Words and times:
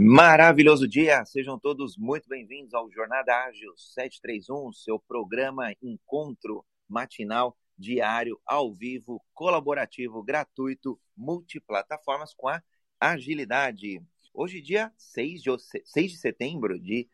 Maravilhoso 0.00 0.86
dia, 0.86 1.24
sejam 1.24 1.58
todos 1.58 1.96
muito 1.96 2.28
bem-vindos 2.28 2.72
ao 2.72 2.88
Jornada 2.88 3.34
Ágil 3.46 3.76
731, 3.76 4.72
seu 4.72 4.96
programa 4.96 5.74
encontro 5.82 6.64
matinal, 6.88 7.58
diário, 7.76 8.40
ao 8.46 8.72
vivo, 8.72 9.20
colaborativo, 9.34 10.22
gratuito, 10.22 11.00
multiplataformas 11.16 12.32
com 12.32 12.46
a 12.46 12.62
agilidade. 13.00 14.00
Hoje, 14.32 14.60
dia 14.60 14.92
6 14.96 15.42
de, 15.42 15.50
6 15.84 16.12
de 16.12 16.16
setembro 16.16 16.78
de, 16.78 17.08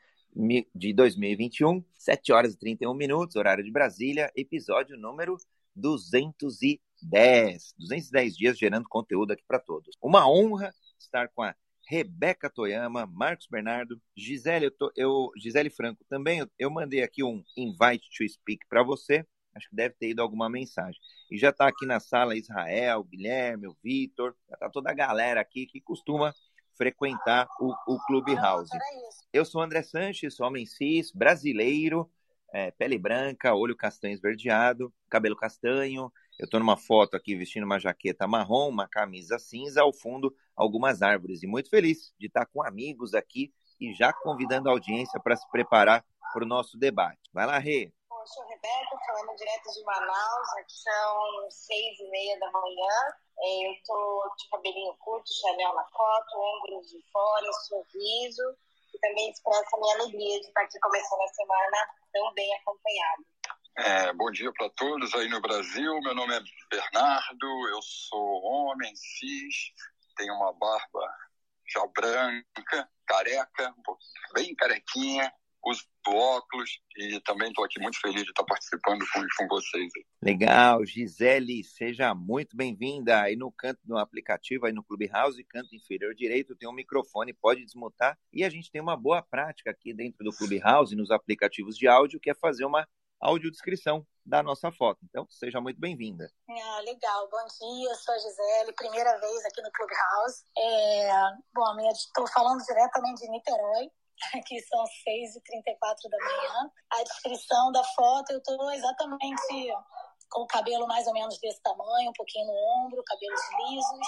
de 0.75 0.93
2021, 0.93 1.83
7 1.95 2.33
horas 2.35 2.53
e 2.53 2.59
31 2.59 2.93
minutos, 2.93 3.37
horário 3.37 3.65
de 3.65 3.73
Brasília, 3.73 4.31
episódio 4.37 4.99
número 4.99 5.39
210. 5.75 7.75
210 7.79 8.37
dias 8.37 8.59
gerando 8.59 8.87
conteúdo 8.91 9.33
aqui 9.33 9.43
para 9.49 9.59
todos. 9.59 9.97
Uma 10.03 10.29
honra 10.29 10.75
estar 10.99 11.31
com 11.31 11.43
a 11.43 11.57
Rebeca 11.87 12.49
Toyama, 12.49 13.07
Marcos 13.07 13.47
Bernardo, 13.47 14.01
Gisele, 14.17 14.67
eu, 14.67 14.71
tô, 14.71 14.93
eu 14.97 15.31
Gisele 15.37 15.71
Franco 15.71 16.05
também. 16.09 16.41
Eu, 16.41 16.51
eu, 16.59 16.71
mandei 16.71 17.03
aqui 17.03 17.23
um 17.23 17.45
invite 17.57 18.09
to 18.17 18.29
speak 18.29 18.67
para 18.69 18.83
você. 18.83 19.27
Acho 19.55 19.69
que 19.69 19.77
deve 19.77 19.95
ter 19.95 20.11
ido 20.11 20.23
alguma 20.23 20.49
mensagem. 20.49 21.01
E 21.31 21.39
já 21.39 21.51
está 21.51 21.69
aqui 21.69 21.87
na 21.87 22.01
sala 22.01 22.37
Israel, 22.37 23.05
Guilherme, 23.05 23.69
o 23.69 23.77
Vitor, 23.83 24.35
já 24.49 24.55
está 24.55 24.69
toda 24.69 24.91
a 24.91 24.95
galera 24.95 25.41
aqui 25.41 25.67
que 25.67 25.81
costuma 25.81 26.35
frequentar 26.77 27.47
o, 27.61 27.73
o 27.87 27.99
Clubhouse. 28.07 28.71
Eu 29.33 29.45
sou 29.45 29.63
André 29.63 29.83
Sanches, 29.83 30.41
homem 30.41 30.67
cis, 30.67 31.13
brasileiro, 31.13 32.11
é, 32.53 32.73
pele 32.73 32.99
branca, 32.99 33.55
olho 33.55 33.77
castanho 33.77 34.15
esverdeado, 34.15 34.93
cabelo 35.09 35.37
castanho, 35.37 36.13
eu 36.39 36.47
estou 36.47 36.59
numa 36.59 36.77
foto 36.77 37.17
aqui 37.17 37.37
vestindo 37.37 37.65
uma 37.65 37.79
jaqueta 37.79 38.27
marrom, 38.27 38.69
uma 38.69 38.89
camisa 38.89 39.39
cinza, 39.39 39.83
ao 39.83 39.93
fundo 39.93 40.35
algumas 40.57 41.03
árvores. 41.03 41.43
E 41.43 41.47
muito 41.47 41.69
feliz 41.69 42.13
de 42.19 42.27
estar 42.27 42.47
com 42.47 42.63
amigos 42.63 43.15
aqui 43.15 43.53
e 43.81 43.93
já 43.93 44.13
convidando 44.13 44.69
a 44.69 44.73
audiência 44.73 45.21
para 45.21 45.37
se 45.37 45.49
preparar 45.51 46.05
para 46.33 46.45
o 46.45 46.49
nosso 46.49 46.79
debate. 46.79 47.31
Vai 47.33 47.47
lá, 47.47 47.59
Rê. 47.59 47.93
Eu 48.11 48.27
sou 48.27 48.45
Rebeca, 48.47 48.99
falando 49.07 49.37
direto 49.37 49.73
de 49.73 49.85
Manaus. 49.85 50.49
Aqui 50.59 50.73
são 50.73 51.51
seis 51.51 52.01
e 52.01 52.11
meia 52.11 52.39
da 52.41 52.51
manhã. 52.51 53.15
É, 53.39 53.69
eu 53.69 53.73
estou 53.73 54.23
de 54.39 54.49
cabelinho 54.49 54.95
curto, 54.99 55.29
Chanel 55.41 55.75
na 55.75 55.85
foto, 55.85 56.39
ombros 56.39 56.91
de 56.91 57.03
fora, 57.13 57.53
sorriso. 57.69 58.57
E 58.95 58.99
também 58.99 59.31
expresso 59.31 59.77
a 59.77 59.81
minha 59.81 59.95
alegria 59.97 60.41
de 60.41 60.47
estar 60.47 60.63
aqui 60.63 60.79
começando 60.81 61.21
a 61.21 61.29
semana 61.29 61.77
tão 62.13 62.33
bem 62.33 62.55
acompanhado. 62.55 63.25
É, 63.77 64.13
bom 64.13 64.31
dia 64.31 64.53
para 64.53 64.71
todos 64.71 65.13
aí 65.15 65.29
no 65.29 65.41
Brasil. 65.41 66.01
Meu 66.01 66.15
nome 66.15 66.35
é 66.37 66.41
Bernardo, 66.71 67.69
eu 67.69 67.83
sou 67.83 68.43
homem, 68.45 68.95
cis, 68.95 69.73
tenho 70.17 70.35
uma 70.35 70.53
barba 70.53 71.15
já 71.67 71.87
branca, 71.87 72.89
careca, 73.07 73.75
bem 74.35 74.55
carequinha, 74.55 75.33
uso 75.65 75.85
óculos 76.07 76.81
e 76.97 77.19
também 77.21 77.49
estou 77.49 77.65
aqui 77.65 77.81
muito 77.81 77.99
feliz 77.99 78.23
de 78.23 78.29
estar 78.29 78.45
participando 78.45 79.05
com, 79.13 79.21
com 79.39 79.49
vocês. 79.49 79.91
Legal, 80.23 80.85
Gisele, 80.85 81.65
seja 81.65 82.15
muito 82.15 82.57
bem-vinda. 82.57 83.23
Aí 83.23 83.37
no 83.37 83.51
canto 83.51 83.81
do 83.85 83.97
aplicativo, 83.97 84.67
aí 84.67 84.73
no 84.73 84.85
Clubhouse, 84.85 85.43
canto 85.45 85.75
inferior 85.75 86.15
direito, 86.15 86.55
tem 86.55 86.69
um 86.69 86.75
microfone, 86.75 87.33
pode 87.33 87.65
desmutar. 87.65 88.19
E 88.33 88.45
a 88.45 88.51
gente 88.51 88.71
tem 88.71 88.81
uma 88.81 88.97
boa 88.97 89.23
prática 89.23 89.71
aqui 89.71 89.95
dentro 89.95 90.23
do 90.23 90.37
Clubhouse, 90.37 90.95
nos 90.95 91.11
aplicativos 91.11 91.77
de 91.77 91.89
áudio, 91.89 92.21
que 92.21 92.31
é 92.31 92.35
fazer 92.35 92.67
uma 92.67 92.87
audiodescrição 93.25 94.07
da 94.25 94.43
nossa 94.43 94.71
foto. 94.71 95.01
Então, 95.05 95.27
seja 95.31 95.61
muito 95.61 95.81
bem-vinda. 95.81 96.31
Ah, 96.49 96.81
legal. 96.81 97.29
Bom 97.31 97.45
dia, 97.47 97.95
sou 97.95 98.15
a 98.15 98.19
Gisele, 98.19 98.73
primeira 98.75 99.19
vez 99.19 99.45
aqui 99.47 99.63
no 99.63 99.71
Clubhouse. 99.73 100.45
É, 100.57 101.11
bom, 101.55 101.91
estou 101.91 102.27
falando 102.29 102.63
diretamente 102.63 103.23
de 103.23 103.31
Niterói, 103.31 103.91
aqui 104.37 104.61
são 104.63 104.85
6h34 104.85 106.11
da 106.11 106.19
manhã. 106.19 106.71
A 106.93 107.03
descrição 107.03 107.73
da 107.73 107.83
foto, 107.83 108.31
eu 108.31 108.39
estou 108.39 108.71
exatamente 108.73 109.73
com 110.31 110.43
o 110.43 110.47
cabelo 110.47 110.87
mais 110.87 111.07
ou 111.07 111.15
menos 111.15 111.39
desse 111.39 111.63
tamanho, 111.63 112.11
um 112.11 112.15
pouquinho 112.15 112.47
no 112.47 112.53
ombro, 112.53 113.03
cabelos 113.05 113.41
lisos. 113.69 114.07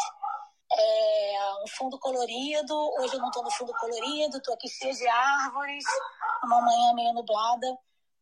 É, 0.73 1.55
um 1.63 1.69
fundo 1.69 1.99
colorido. 2.01 2.75
Hoje 2.99 3.15
eu 3.15 3.21
não 3.21 3.29
estou 3.29 3.45
no 3.45 3.51
fundo 3.51 3.73
colorido, 3.75 4.37
estou 4.37 4.55
aqui 4.55 4.69
cheia 4.69 4.93
de 4.93 5.07
árvores, 5.07 5.85
uma 6.43 6.61
manhã 6.61 6.93
meio 6.95 7.15
nublada. 7.15 7.67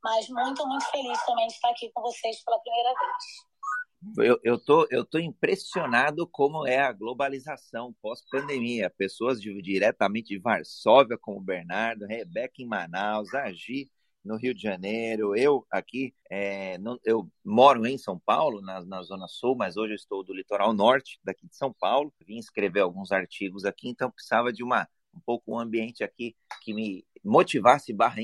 Mas 0.04 0.28
muito, 0.28 0.66
muito 0.66 0.84
feliz 0.90 1.24
também 1.24 1.46
de 1.46 1.54
estar 1.54 1.70
aqui 1.70 1.90
com 1.94 2.02
vocês 2.02 2.44
pela 2.44 2.58
primeira 2.60 2.90
vez. 2.90 4.28
Eu, 4.28 4.38
eu, 4.44 4.58
tô, 4.62 4.86
eu 4.90 5.02
tô 5.02 5.18
impressionado 5.18 6.26
como 6.26 6.66
é 6.66 6.78
a 6.78 6.92
globalização 6.92 7.94
pós-pandemia. 8.02 8.90
Pessoas 8.90 9.40
de, 9.40 9.62
diretamente 9.62 10.28
de 10.28 10.38
Varsóvia, 10.38 11.16
como 11.16 11.38
o 11.38 11.42
Bernardo, 11.42 12.04
Rebeca 12.04 12.56
em 12.58 12.66
Manaus, 12.66 13.32
Agi 13.32 13.90
no 14.22 14.36
Rio 14.36 14.54
de 14.54 14.62
Janeiro, 14.62 15.36
eu 15.36 15.66
aqui, 15.70 16.14
é, 16.30 16.78
eu 17.04 17.30
moro 17.44 17.86
em 17.86 17.98
São 17.98 18.18
Paulo, 18.18 18.62
na, 18.62 18.82
na 18.82 19.02
Zona 19.02 19.28
Sul, 19.28 19.54
mas 19.54 19.76
hoje 19.76 19.92
eu 19.92 19.96
estou 19.96 20.24
do 20.24 20.32
litoral 20.32 20.72
norte, 20.72 21.20
daqui 21.22 21.46
de 21.46 21.54
São 21.54 21.74
Paulo. 21.78 22.12
Vim 22.26 22.38
escrever 22.38 22.80
alguns 22.80 23.12
artigos 23.12 23.66
aqui, 23.66 23.88
então 23.88 24.10
precisava 24.10 24.52
de 24.52 24.64
uma 24.64 24.88
um 25.14 25.20
pouco 25.20 25.52
um 25.52 25.58
ambiente 25.58 26.02
aqui 26.02 26.34
que 26.62 26.74
me 26.74 27.04
motivasse 27.24 27.92
barra 27.92 28.20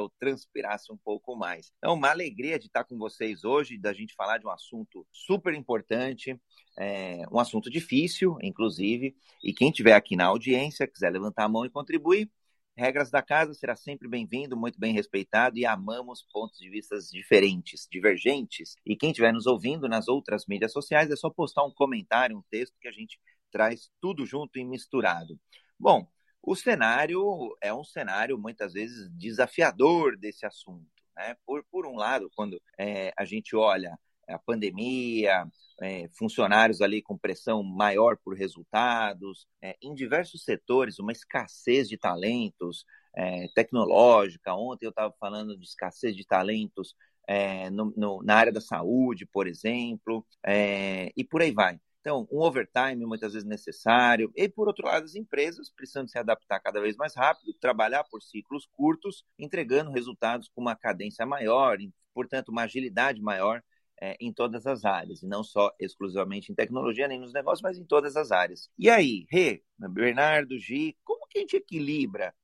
ou 0.00 0.10
transpirasse 0.18 0.90
um 0.90 0.96
pouco 0.96 1.36
mais. 1.36 1.70
Então, 1.78 1.94
uma 1.94 2.10
alegria 2.10 2.58
de 2.58 2.66
estar 2.66 2.84
com 2.84 2.96
vocês 2.96 3.44
hoje, 3.44 3.78
da 3.78 3.92
gente 3.92 4.14
falar 4.14 4.38
de 4.38 4.46
um 4.46 4.50
assunto 4.50 5.06
super 5.12 5.52
importante, 5.52 6.40
é, 6.78 7.22
um 7.30 7.38
assunto 7.38 7.70
difícil, 7.70 8.38
inclusive, 8.42 9.14
e 9.42 9.52
quem 9.52 9.70
tiver 9.70 9.92
aqui 9.92 10.16
na 10.16 10.24
audiência, 10.24 10.86
quiser 10.86 11.10
levantar 11.10 11.44
a 11.44 11.48
mão 11.48 11.66
e 11.66 11.70
contribuir, 11.70 12.30
regras 12.76 13.10
da 13.10 13.22
casa, 13.22 13.54
será 13.54 13.76
sempre 13.76 14.08
bem-vindo, 14.08 14.56
muito 14.56 14.80
bem 14.80 14.92
respeitado 14.92 15.58
e 15.58 15.66
amamos 15.66 16.26
pontos 16.32 16.58
de 16.58 16.68
vista 16.68 16.96
diferentes, 17.12 17.86
divergentes. 17.90 18.74
E 18.84 18.96
quem 18.96 19.10
estiver 19.10 19.32
nos 19.32 19.46
ouvindo 19.46 19.88
nas 19.88 20.08
outras 20.08 20.46
mídias 20.46 20.72
sociais, 20.72 21.10
é 21.10 21.16
só 21.16 21.30
postar 21.30 21.64
um 21.64 21.72
comentário, 21.72 22.36
um 22.36 22.42
texto 22.50 22.74
que 22.80 22.88
a 22.88 22.92
gente 22.92 23.18
traz 23.52 23.90
tudo 24.00 24.26
junto 24.26 24.58
e 24.58 24.64
misturado. 24.64 25.38
Bom, 25.78 26.08
o 26.46 26.54
cenário 26.54 27.56
é 27.60 27.72
um 27.72 27.84
cenário 27.84 28.38
muitas 28.38 28.72
vezes 28.74 29.10
desafiador 29.10 30.16
desse 30.16 30.44
assunto. 30.44 30.86
Né? 31.16 31.36
Por, 31.46 31.64
por 31.70 31.86
um 31.86 31.96
lado, 31.96 32.30
quando 32.34 32.60
é, 32.78 33.12
a 33.16 33.24
gente 33.24 33.56
olha 33.56 33.98
a 34.28 34.38
pandemia, 34.38 35.46
é, 35.80 36.08
funcionários 36.16 36.80
ali 36.80 37.02
com 37.02 37.16
pressão 37.16 37.62
maior 37.62 38.16
por 38.16 38.36
resultados, 38.36 39.46
é, 39.62 39.76
em 39.82 39.94
diversos 39.94 40.44
setores, 40.44 40.98
uma 40.98 41.12
escassez 41.12 41.88
de 41.88 41.96
talentos 41.96 42.84
é, 43.14 43.48
tecnológica. 43.54 44.54
Ontem 44.54 44.86
eu 44.86 44.90
estava 44.90 45.14
falando 45.18 45.56
de 45.56 45.64
escassez 45.66 46.16
de 46.16 46.26
talentos 46.26 46.94
é, 47.26 47.70
no, 47.70 47.92
no, 47.96 48.22
na 48.22 48.36
área 48.36 48.52
da 48.52 48.60
saúde, 48.60 49.26
por 49.26 49.46
exemplo, 49.46 50.26
é, 50.44 51.10
e 51.16 51.24
por 51.24 51.42
aí 51.42 51.52
vai. 51.52 51.78
Então, 52.04 52.28
um 52.30 52.42
overtime 52.42 53.06
muitas 53.06 53.32
vezes 53.32 53.48
necessário. 53.48 54.30
E, 54.36 54.46
por 54.46 54.68
outro 54.68 54.84
lado, 54.84 55.04
as 55.04 55.14
empresas 55.14 55.70
precisando 55.70 56.06
se 56.10 56.18
adaptar 56.18 56.60
cada 56.60 56.78
vez 56.78 56.96
mais 56.96 57.16
rápido, 57.16 57.54
trabalhar 57.54 58.04
por 58.04 58.20
ciclos 58.20 58.68
curtos, 58.70 59.24
entregando 59.38 59.90
resultados 59.90 60.46
com 60.54 60.60
uma 60.60 60.76
cadência 60.76 61.24
maior, 61.24 61.80
e, 61.80 61.90
portanto, 62.12 62.50
uma 62.50 62.64
agilidade 62.64 63.22
maior 63.22 63.62
é, 64.02 64.18
em 64.20 64.30
todas 64.34 64.66
as 64.66 64.84
áreas, 64.84 65.22
e 65.22 65.26
não 65.26 65.42
só 65.42 65.72
exclusivamente 65.80 66.52
em 66.52 66.54
tecnologia, 66.54 67.08
nem 67.08 67.18
nos 67.18 67.32
negócios, 67.32 67.62
mas 67.62 67.78
em 67.78 67.86
todas 67.86 68.16
as 68.16 68.30
áreas. 68.30 68.68
E 68.78 68.90
aí, 68.90 69.24
Rê, 69.30 69.62
Bernardo, 69.78 70.58
Gi, 70.58 70.94
como 71.02 71.26
que 71.26 71.38
a 71.38 71.40
gente 71.40 71.56
equilibra 71.56 72.34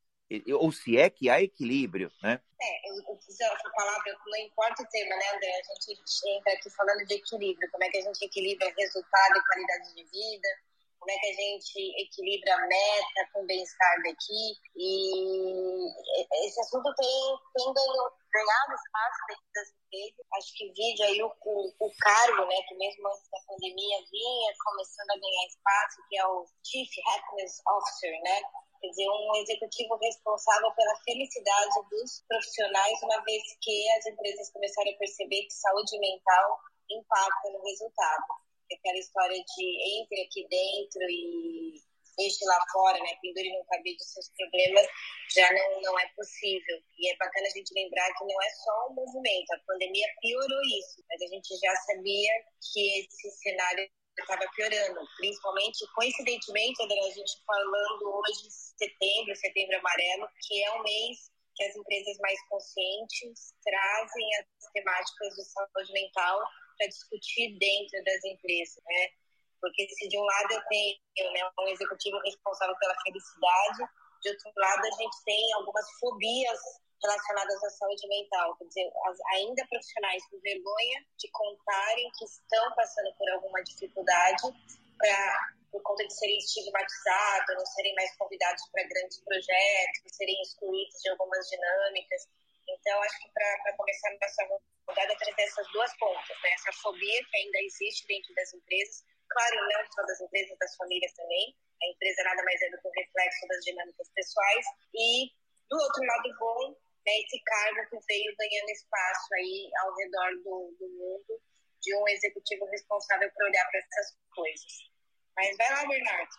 ou 0.58 0.70
se 0.70 0.96
é 0.96 1.10
que 1.10 1.28
há 1.28 1.42
equilíbrio, 1.42 2.10
né? 2.22 2.41
É, 2.60 2.91
essa 3.41 3.70
palavra, 3.74 4.16
não 4.26 4.38
importa 4.38 4.82
o 4.82 4.86
tema, 4.88 5.16
né, 5.16 5.30
André? 5.34 5.50
A 5.50 5.80
gente 5.80 6.28
entra 6.28 6.52
aqui 6.52 6.70
falando 6.70 7.06
de 7.06 7.14
equilíbrio, 7.14 7.70
como 7.70 7.84
é 7.84 7.88
que 7.88 7.98
a 7.98 8.02
gente 8.02 8.24
equilibra 8.24 8.72
resultado 8.76 9.38
e 9.38 9.46
qualidade 9.46 9.94
de 9.94 10.04
vida, 10.04 10.48
como 10.98 11.10
é 11.10 11.16
que 11.16 11.26
a 11.26 11.32
gente 11.32 12.02
equilibra 12.02 12.58
meta 12.68 13.30
com 13.32 13.46
bem-estar 13.46 14.02
da 14.02 14.10
equipe. 14.10 14.60
E 14.76 15.88
esse 16.47 16.60
assunto 16.60 16.94
tem, 16.94 17.38
tem 17.56 17.72
ganhado 17.72 18.74
espaço 18.74 19.21
dentro 19.28 19.44
das 19.54 19.68
empresas. 19.71 20.26
Acho 20.34 20.54
que 20.54 20.72
vídeo 20.72 21.04
aí 21.06 21.22
o, 21.22 21.33
o, 21.47 21.74
o, 21.80 21.91
cargo, 21.98 22.44
né, 22.47 22.56
que 22.68 22.74
mesmo 22.74 23.09
antes 23.09 23.30
da 23.30 23.41
pandemia 23.48 23.98
vinha 24.12 24.53
começando 24.62 25.10
a 25.10 25.18
ganhar 25.18 25.47
espaço, 25.48 26.03
que 26.09 26.18
é 26.18 26.26
o 26.26 26.47
Chief 26.62 26.91
Happiness 27.09 27.62
Officer, 27.66 28.12
né? 28.22 28.42
Quer 28.80 28.88
dizer, 28.88 29.09
um 29.09 29.36
executivo 29.36 29.97
responsável 29.97 30.71
pela 30.72 30.97
felicidade 31.04 31.88
dos 31.91 32.24
profissionais, 32.27 33.03
uma 33.03 33.22
vez 33.24 33.42
que 33.60 33.91
as 33.92 34.06
empresas 34.06 34.50
começaram 34.50 34.91
a 34.91 34.97
perceber 34.97 35.42
que 35.42 35.53
saúde 35.53 35.98
mental 35.98 36.59
impacta 36.91 37.50
no 37.50 37.62
resultado. 37.65 38.24
Aquela 38.72 38.98
história 38.98 39.36
de 39.36 40.00
entre 40.00 40.22
aqui 40.22 40.47
dentro 40.48 41.03
e 41.10 41.82
deixe 42.16 42.44
lá 42.44 42.59
fora, 42.72 42.98
né, 42.98 43.16
pendure 43.22 43.50
no 43.50 43.65
cabide 43.65 43.97
dos 43.97 44.12
seus 44.12 44.28
problemas, 44.36 44.86
já 45.34 45.50
não, 45.53 45.80
não 45.80 45.98
é 45.98 46.06
possível. 46.15 46.78
E 46.98 47.10
é 47.10 47.16
bacana 47.16 47.47
a 47.47 47.50
gente 47.50 47.72
lembrar 47.74 48.12
que 48.15 48.24
não 48.24 48.42
é 48.42 48.50
só 48.50 48.88
um 48.91 48.94
movimento, 48.94 49.50
a 49.53 49.59
pandemia 49.66 50.06
piorou 50.21 50.62
isso, 50.78 51.03
mas 51.09 51.22
a 51.22 51.26
gente 51.26 51.56
já 51.56 51.74
sabia 51.76 52.33
que 52.72 53.00
esse 53.00 53.30
cenário 53.30 53.88
estava 54.18 54.47
piorando, 54.54 55.01
principalmente, 55.16 55.86
coincidentemente, 55.95 56.83
André, 56.83 56.98
a 57.01 57.15
gente 57.15 57.42
falando 57.47 58.03
hoje 58.03 58.51
setembro, 58.51 59.36
setembro 59.36 59.78
amarelo, 59.78 60.28
que 60.47 60.62
é 60.62 60.72
um 60.72 60.83
mês 60.83 61.30
que 61.54 61.65
as 61.65 61.77
empresas 61.77 62.16
mais 62.21 62.39
conscientes 62.48 63.54
trazem 63.62 64.28
as 64.36 64.72
temáticas 64.72 65.34
de 65.34 65.45
saúde 65.45 65.92
mental 65.92 66.41
para 66.78 66.86
discutir 66.89 67.59
dentro 67.59 68.03
das 68.04 68.24
empresas, 68.24 68.83
né? 68.84 69.09
Porque 69.60 69.86
se 69.89 70.09
de 70.09 70.16
um 70.16 70.22
lado 70.22 70.53
eu 70.53 70.62
tenho 70.68 71.33
né, 71.33 71.51
um 71.59 71.68
executivo 71.68 72.18
responsável 72.24 72.74
pela 72.78 72.95
felicidade, 73.03 73.78
de 74.22 74.30
outro 74.30 74.53
lado 74.57 74.86
a 74.86 74.91
gente 74.97 75.24
tem 75.24 75.53
algumas 75.54 75.84
fobias 75.98 76.60
relacionadas 77.02 77.64
à 77.64 77.70
saúde 77.70 78.06
mental, 78.08 78.56
quer 78.56 78.64
dizer, 78.66 78.92
ainda 79.34 79.66
profissionais 79.68 80.22
com 80.30 80.38
vergonha 80.41 81.06
de 81.18 81.30
contarem 81.30 82.10
que 82.18 82.24
estão 82.24 82.74
passando 82.74 83.14
por 83.16 83.28
alguma 83.30 83.62
dificuldade 83.62 84.42
pra, 84.98 85.54
por 85.72 85.82
conta 85.82 86.06
de 86.06 86.14
serem 86.14 86.38
estigmatizados, 86.38 87.56
não 87.56 87.66
serem 87.66 87.94
mais 87.94 88.14
convidados 88.16 88.62
para 88.70 88.84
grandes 88.84 89.18
projetos, 89.24 90.16
serem 90.16 90.41
excluídos 90.42 91.00
de 91.02 91.10
algumas 91.10 91.48
dinâmicas. 91.48 92.28
Então, 92.68 93.02
acho 93.02 93.18
que 93.22 93.30
para 93.32 93.76
começar 93.76 94.10
nessa 94.20 94.44
rodada, 94.86 95.16
trazer 95.16 95.42
essas 95.42 95.66
duas 95.72 95.97
pontas, 95.98 96.36
né? 96.42 96.50
essa 96.54 96.72
fobia 96.82 97.24
que 97.24 97.36
ainda 97.36 97.58
existe 97.62 98.06
dentro 98.06 98.34
das 98.34 98.52
empresas, 98.54 99.04
claro, 99.28 99.56
não 99.56 99.92
só 99.92 100.02
das 100.02 100.20
empresas, 100.20 100.58
das 100.58 100.76
famílias 100.76 101.12
também, 101.14 101.56
a 101.82 101.86
empresa 101.88 102.22
nada 102.24 102.42
mais 102.44 102.60
é 102.60 102.70
do 102.70 102.78
que 102.80 102.88
um 102.88 102.92
reflexo 102.94 103.48
das 103.48 103.64
dinâmicas 103.64 104.08
pessoais, 104.14 104.66
e 104.94 105.30
do 105.70 105.76
outro 105.78 106.04
lado 106.04 106.36
bom, 106.38 106.76
né, 107.06 107.12
esse 107.20 107.42
cargo 107.44 107.88
que 107.91 108.06
veio 108.06 108.34
ganhando 108.38 108.70
espaço 108.70 109.34
aí 109.34 109.70
ao 109.82 109.94
redor 109.97 110.30
do, 110.42 110.76
do 110.78 110.88
mundo 110.88 111.41
de 111.80 111.97
um 111.97 112.08
executivo 112.08 112.66
responsável 112.66 113.30
por 113.32 113.44
olhar 113.44 113.66
para 113.70 113.80
essas 113.80 114.16
coisas. 114.34 114.91
Mas 115.36 115.56
vai 115.56 115.70
lá, 115.70 115.86
Bernardo. 115.86 116.30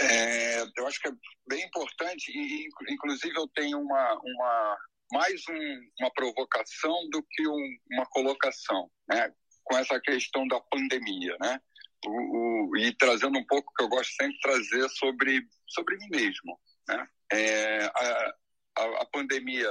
É, 0.00 0.62
eu 0.76 0.86
acho 0.86 1.00
que 1.00 1.08
é 1.08 1.12
bem 1.46 1.64
importante 1.64 2.32
e 2.32 2.68
inclusive 2.88 3.36
eu 3.36 3.46
tenho 3.48 3.78
uma, 3.78 4.14
uma 4.14 4.78
mais 5.12 5.42
um, 5.48 5.90
uma 6.00 6.10
provocação 6.12 7.08
do 7.10 7.22
que 7.22 7.46
um, 7.46 7.78
uma 7.92 8.06
colocação, 8.06 8.90
né? 9.08 9.32
Com 9.64 9.76
essa 9.76 10.00
questão 10.00 10.46
da 10.48 10.60
pandemia, 10.60 11.36
né? 11.40 11.60
O, 12.04 12.70
o, 12.70 12.76
e 12.76 12.92
trazendo 12.96 13.38
um 13.38 13.46
pouco 13.46 13.72
que 13.76 13.82
eu 13.82 13.88
gosto 13.88 14.12
sempre 14.14 14.34
de 14.34 14.40
trazer 14.40 14.88
sobre 14.90 15.46
sobre 15.68 15.96
mim 15.98 16.08
mesmo, 16.10 16.58
né? 16.88 17.08
É, 17.32 17.84
a, 17.84 18.34
a, 18.78 19.02
a 19.02 19.06
pandemia 19.06 19.70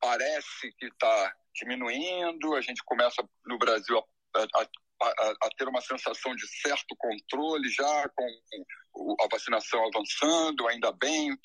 parece 0.00 0.72
que 0.78 0.86
está 0.86 1.34
diminuindo, 1.54 2.54
a 2.54 2.60
gente 2.60 2.82
começa 2.84 3.26
no 3.46 3.58
Brasil 3.58 3.98
a, 4.34 4.40
a, 4.40 4.68
a, 5.02 5.34
a, 5.42 5.50
ter 5.56 5.68
uma 5.68 5.80
sensação 5.80 6.34
de 6.34 6.46
certo 6.60 6.94
controle 6.96 7.68
já, 7.70 8.08
com 8.10 9.16
a 9.20 9.28
vacinação 9.30 9.84
avançando, 9.86 10.68
ainda 10.68 10.92
bem, 10.92 11.36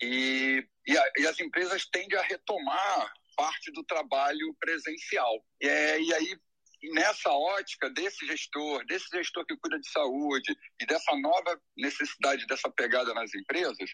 e, 0.00 0.66
e, 0.86 0.92
e 1.18 1.26
as 1.26 1.40
empresas 1.40 1.86
tendem 1.86 2.18
a 2.18 2.22
retomar 2.22 3.12
parte 3.36 3.72
do 3.72 3.82
trabalho 3.84 4.54
presencial. 4.60 5.44
É, 5.60 6.00
e 6.00 6.14
aí 6.14 6.38
nessa 6.92 7.30
ótica 7.30 7.90
desse 7.90 8.26
gestor, 8.26 8.84
desse 8.86 9.06
gestor 9.10 9.44
que 9.46 9.56
cuida 9.56 9.78
de 9.78 9.88
saúde 9.90 10.56
e 10.80 10.86
dessa 10.86 11.14
nova 11.16 11.60
necessidade 11.76 12.46
dessa 12.46 12.70
pegada 12.70 13.14
nas 13.14 13.34
empresas, 13.34 13.90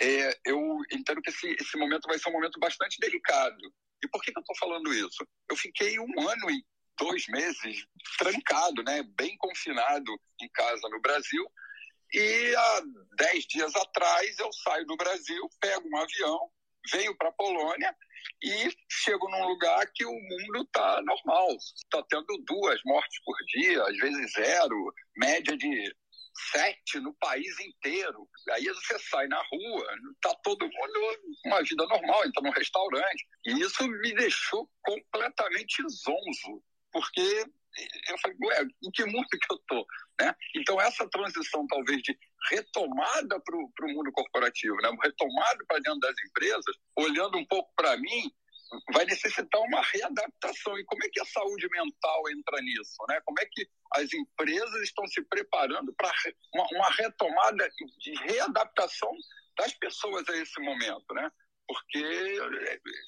é, 0.00 0.38
eu 0.46 0.58
entendo 0.92 1.22
que 1.22 1.30
esse, 1.30 1.56
esse 1.60 1.76
momento 1.76 2.06
vai 2.06 2.18
ser 2.18 2.28
um 2.28 2.32
momento 2.32 2.58
bastante 2.58 2.98
delicado. 3.00 3.72
E 4.02 4.08
por 4.08 4.22
que, 4.22 4.32
que 4.32 4.38
eu 4.38 4.42
estou 4.42 4.56
falando 4.56 4.92
isso? 4.92 5.26
Eu 5.48 5.56
fiquei 5.56 5.98
um 5.98 6.28
ano 6.28 6.50
e 6.50 6.64
dois 6.98 7.26
meses 7.28 7.84
trancado, 8.18 8.82
né, 8.82 9.02
bem 9.16 9.36
confinado 9.38 10.12
em 10.40 10.48
casa 10.50 10.88
no 10.88 11.00
Brasil. 11.00 11.44
E 12.12 12.54
há 12.54 12.82
dez 13.16 13.46
dias 13.46 13.74
atrás 13.74 14.38
eu 14.38 14.52
saio 14.52 14.86
do 14.86 14.96
Brasil, 14.96 15.48
pego 15.60 15.88
um 15.88 15.96
avião, 15.96 16.50
venho 16.90 17.16
para 17.16 17.28
a 17.28 17.32
Polônia 17.32 17.94
e 18.42 18.70
chego 18.88 19.28
num 19.28 19.46
lugar 19.46 19.86
que 19.94 20.04
o 20.04 20.12
mundo 20.12 20.62
está 20.62 21.02
normal. 21.02 21.48
Está 21.56 22.02
tendo 22.08 22.42
duas 22.46 22.80
mortes 22.84 23.20
por 23.24 23.36
dia, 23.54 23.82
às 23.82 23.96
vezes 23.98 24.32
zero, 24.32 24.94
média 25.16 25.56
de 25.56 25.94
sete 26.50 26.98
no 27.00 27.14
país 27.14 27.58
inteiro. 27.60 28.28
Aí 28.50 28.64
você 28.64 28.98
sai 28.98 29.26
na 29.28 29.42
rua, 29.42 29.86
tá 30.20 30.34
todo 30.42 30.64
mundo 30.64 31.18
uma 31.44 31.62
vida 31.62 31.86
normal, 31.86 32.24
entra 32.24 32.42
num 32.42 32.50
restaurante. 32.50 33.26
E 33.46 33.60
isso 33.60 33.86
me 33.86 34.14
deixou 34.14 34.68
completamente 34.82 35.82
zonzo, 35.88 36.62
porque 36.90 37.44
eu 38.08 38.18
falei, 38.18 38.36
ué, 38.44 38.66
em 38.82 38.90
que 38.90 39.04
mundo 39.04 39.26
que 39.30 39.52
eu 39.52 39.58
tô? 39.66 39.86
Né? 40.20 40.34
Então, 40.56 40.80
essa 40.80 41.08
transição, 41.08 41.66
talvez, 41.66 42.02
de 42.02 42.18
retomada 42.50 43.40
para 43.40 43.56
o 43.56 43.92
mundo 43.92 44.10
corporativo, 44.12 44.76
né? 44.76 44.90
retomada 45.02 45.64
para 45.66 45.78
dentro 45.78 46.00
das 46.00 46.14
empresas, 46.26 46.76
olhando 46.96 47.38
um 47.38 47.46
pouco 47.46 47.72
para 47.76 47.96
mim, 47.96 48.30
vai 48.92 49.04
necessitar 49.04 49.60
uma 49.60 49.82
readaptação. 49.82 50.78
E 50.78 50.84
como 50.84 51.04
é 51.04 51.08
que 51.08 51.20
a 51.20 51.24
saúde 51.24 51.68
mental 51.70 52.22
entra 52.30 52.60
nisso? 52.60 52.96
Né? 53.08 53.20
Como 53.24 53.38
é 53.40 53.46
que 53.46 53.66
as 53.94 54.12
empresas 54.12 54.82
estão 54.82 55.06
se 55.06 55.22
preparando 55.22 55.92
para 55.94 56.10
uma, 56.54 56.66
uma, 56.72 56.90
retomada 56.90 57.68
de 57.98 58.14
readaptação 58.14 59.10
das 59.58 59.74
pessoas 59.74 60.28
a 60.28 60.36
esse 60.36 60.60
momento? 60.60 61.12
Né? 61.14 61.30
Porque 61.66 61.98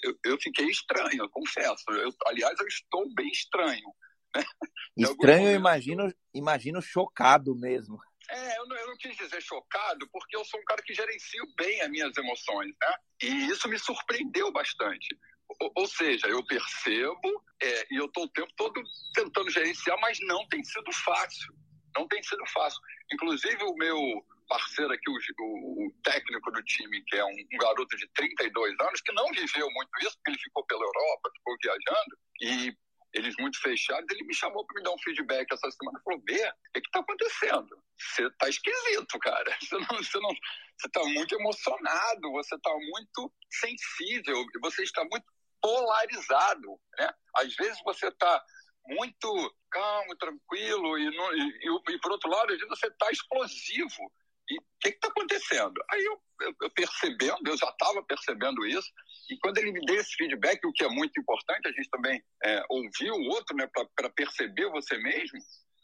eu, 0.02 0.18
eu 0.24 0.40
fiquei 0.40 0.66
estranho, 0.66 1.22
eu 1.22 1.30
confesso. 1.30 1.84
Eu, 1.90 2.10
aliás, 2.26 2.58
eu 2.58 2.66
estou 2.66 3.12
bem 3.14 3.28
estranho. 3.28 3.94
Né? 4.34 4.44
Estranho, 4.96 5.48
eu 5.48 5.56
imagino, 5.56 6.12
imagino 6.32 6.80
chocado 6.80 7.54
mesmo. 7.56 7.98
É, 8.30 8.58
eu 8.58 8.66
não, 8.66 8.76
eu 8.76 8.86
não, 8.88 8.96
quis 8.96 9.16
dizer 9.16 9.42
chocado, 9.42 10.08
porque 10.12 10.36
eu 10.36 10.44
sou 10.44 10.60
um 10.60 10.64
cara 10.64 10.82
que 10.82 10.94
gerencio 10.94 11.44
bem 11.56 11.80
as 11.82 11.90
minhas 11.90 12.16
emoções, 12.16 12.72
né? 12.80 12.94
E 13.22 13.46
isso 13.48 13.68
me 13.68 13.78
surpreendeu 13.78 14.50
bastante. 14.52 15.16
Ou, 15.60 15.72
ou 15.76 15.86
seja, 15.86 16.26
eu 16.26 16.44
percebo 16.46 17.44
é, 17.62 17.86
e 17.90 17.96
eu 17.96 18.06
estou 18.06 18.24
o 18.24 18.30
tempo 18.30 18.52
todo 18.56 18.82
tentando 19.14 19.50
gerenciar, 19.50 19.98
mas 20.00 20.18
não 20.22 20.46
tem 20.48 20.64
sido 20.64 20.90
fácil. 20.92 21.52
Não 21.96 22.08
tem 22.08 22.22
sido 22.22 22.44
fácil. 22.46 22.80
Inclusive, 23.12 23.62
o 23.62 23.74
meu 23.76 24.24
parceiro 24.48 24.92
aqui, 24.92 25.10
o, 25.10 25.14
o, 25.14 25.86
o 25.86 25.92
técnico 26.02 26.50
do 26.50 26.62
time, 26.62 27.02
que 27.04 27.16
é 27.16 27.24
um, 27.24 27.30
um, 27.30 27.58
garoto 27.58 27.96
de 27.96 28.08
32 28.14 28.74
anos, 28.80 29.00
que 29.00 29.12
não 29.12 29.26
viveu 29.32 29.68
muito 29.70 29.90
isso, 30.00 30.16
porque 30.16 30.30
ele 30.30 30.42
ficou 30.42 30.64
pela 30.66 30.84
Europa, 30.84 31.30
ficou 31.34 31.56
viajando, 31.62 32.18
e 32.40 32.76
eles 33.14 33.34
muito 33.38 33.60
fechados, 33.60 34.04
ele 34.10 34.24
me 34.24 34.34
chamou 34.34 34.66
para 34.66 34.74
me 34.76 34.82
dar 34.82 34.92
um 34.92 34.98
feedback 34.98 35.50
essa 35.52 35.70
semana. 35.70 36.00
Falou: 36.04 36.20
B, 36.20 36.34
o 36.34 36.72
que 36.72 36.80
está 36.80 37.00
acontecendo? 37.00 37.82
Você 37.96 38.26
está 38.26 38.48
esquisito, 38.48 39.18
cara. 39.20 39.56
Você 39.62 39.78
não, 39.78 39.96
você 40.02 40.18
não, 40.18 40.30
você 40.76 40.86
está 40.86 41.04
muito 41.04 41.34
emocionado, 41.36 42.32
você 42.32 42.54
está 42.56 42.70
muito 42.70 43.32
sensível, 43.50 44.44
você 44.60 44.82
está 44.82 45.04
muito 45.04 45.24
polarizado, 45.60 46.80
né? 46.98 47.10
Às 47.36 47.54
vezes 47.54 47.80
você 47.84 48.08
está 48.08 48.44
muito 48.86 49.54
calmo, 49.70 50.16
tranquilo 50.16 50.98
e, 50.98 51.16
no, 51.16 51.34
e, 51.34 51.40
e, 51.40 51.94
e, 51.94 52.00
por 52.00 52.12
outro 52.12 52.30
lado, 52.30 52.52
às 52.52 52.58
vezes 52.58 52.68
você 52.68 52.88
está 52.88 53.10
explosivo. 53.10 54.12
E 54.48 54.58
o 54.58 54.62
que 54.80 54.88
está 54.90 55.08
acontecendo? 55.08 55.74
Aí 55.90 56.04
eu, 56.04 56.20
eu, 56.42 56.54
eu, 56.62 56.70
percebendo, 56.70 57.40
eu 57.46 57.56
já 57.56 57.68
estava 57.68 58.02
percebendo 58.04 58.66
isso, 58.66 58.90
e 59.30 59.38
quando 59.38 59.58
ele 59.58 59.72
me 59.72 59.84
deu 59.86 59.96
esse 59.96 60.14
feedback, 60.16 60.64
o 60.66 60.72
que 60.72 60.84
é 60.84 60.88
muito 60.88 61.18
importante, 61.18 61.66
a 61.66 61.72
gente 61.72 61.88
também 61.88 62.22
é, 62.44 62.62
o 62.70 63.30
outro, 63.30 63.56
né, 63.56 63.68
para 63.96 64.10
perceber 64.10 64.68
você 64.68 64.98
mesmo, 64.98 65.38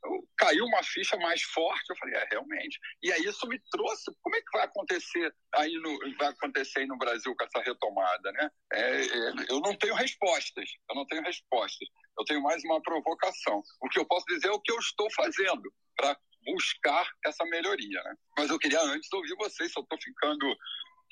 eu, 0.05 0.29
caiu 0.37 0.65
uma 0.65 0.83
ficha 0.83 1.17
mais 1.19 1.43
forte, 1.43 1.91
eu 1.91 1.97
falei, 1.97 2.15
é, 2.15 2.27
realmente. 2.31 2.79
E 3.03 3.13
aí 3.13 3.23
isso 3.23 3.47
me 3.47 3.61
trouxe, 3.71 4.11
como 4.23 4.37
é 4.37 4.41
que 4.41 4.51
vai 4.53 4.65
acontecer 4.65 5.35
aí 5.55 5.73
no, 5.75 5.99
vai 6.17 6.29
acontecer 6.29 6.81
aí 6.81 6.87
no 6.87 6.99
Brasil 6.99 7.35
com 7.37 7.45
essa 7.45 7.61
retomada, 7.61 8.33
né? 8.33 8.51
É, 8.73 9.01
é, 9.01 9.33
eu 9.51 9.61
não 9.61 9.77
tenho 9.77 9.95
respostas, 9.95 10.71
eu 10.89 10.97
não 10.97 11.07
tenho 11.07 11.23
respostas. 11.23 11.89
Eu 12.19 12.25
tenho 12.25 12.43
mais 12.43 12.63
uma 12.65 12.81
provocação. 12.83 13.63
O 13.81 13.89
que 13.89 13.99
eu 13.99 14.07
posso 14.07 14.27
dizer 14.27 14.49
é 14.49 14.53
o 14.53 14.61
que 14.61 14.73
eu 14.73 14.79
estou 14.79 15.09
fazendo 15.13 15.73
para 15.97 16.17
buscar 16.45 17.07
essa 17.25 17.45
melhoria, 17.47 18.03
né? 18.03 18.15
Mas 18.37 18.51
eu 18.51 18.59
queria 18.59 18.81
antes 18.81 19.13
ouvir 19.13 19.35
vocês, 19.37 19.73
se 19.73 19.79
eu 19.79 19.83
estou 19.83 19.99
ficando 20.01 20.57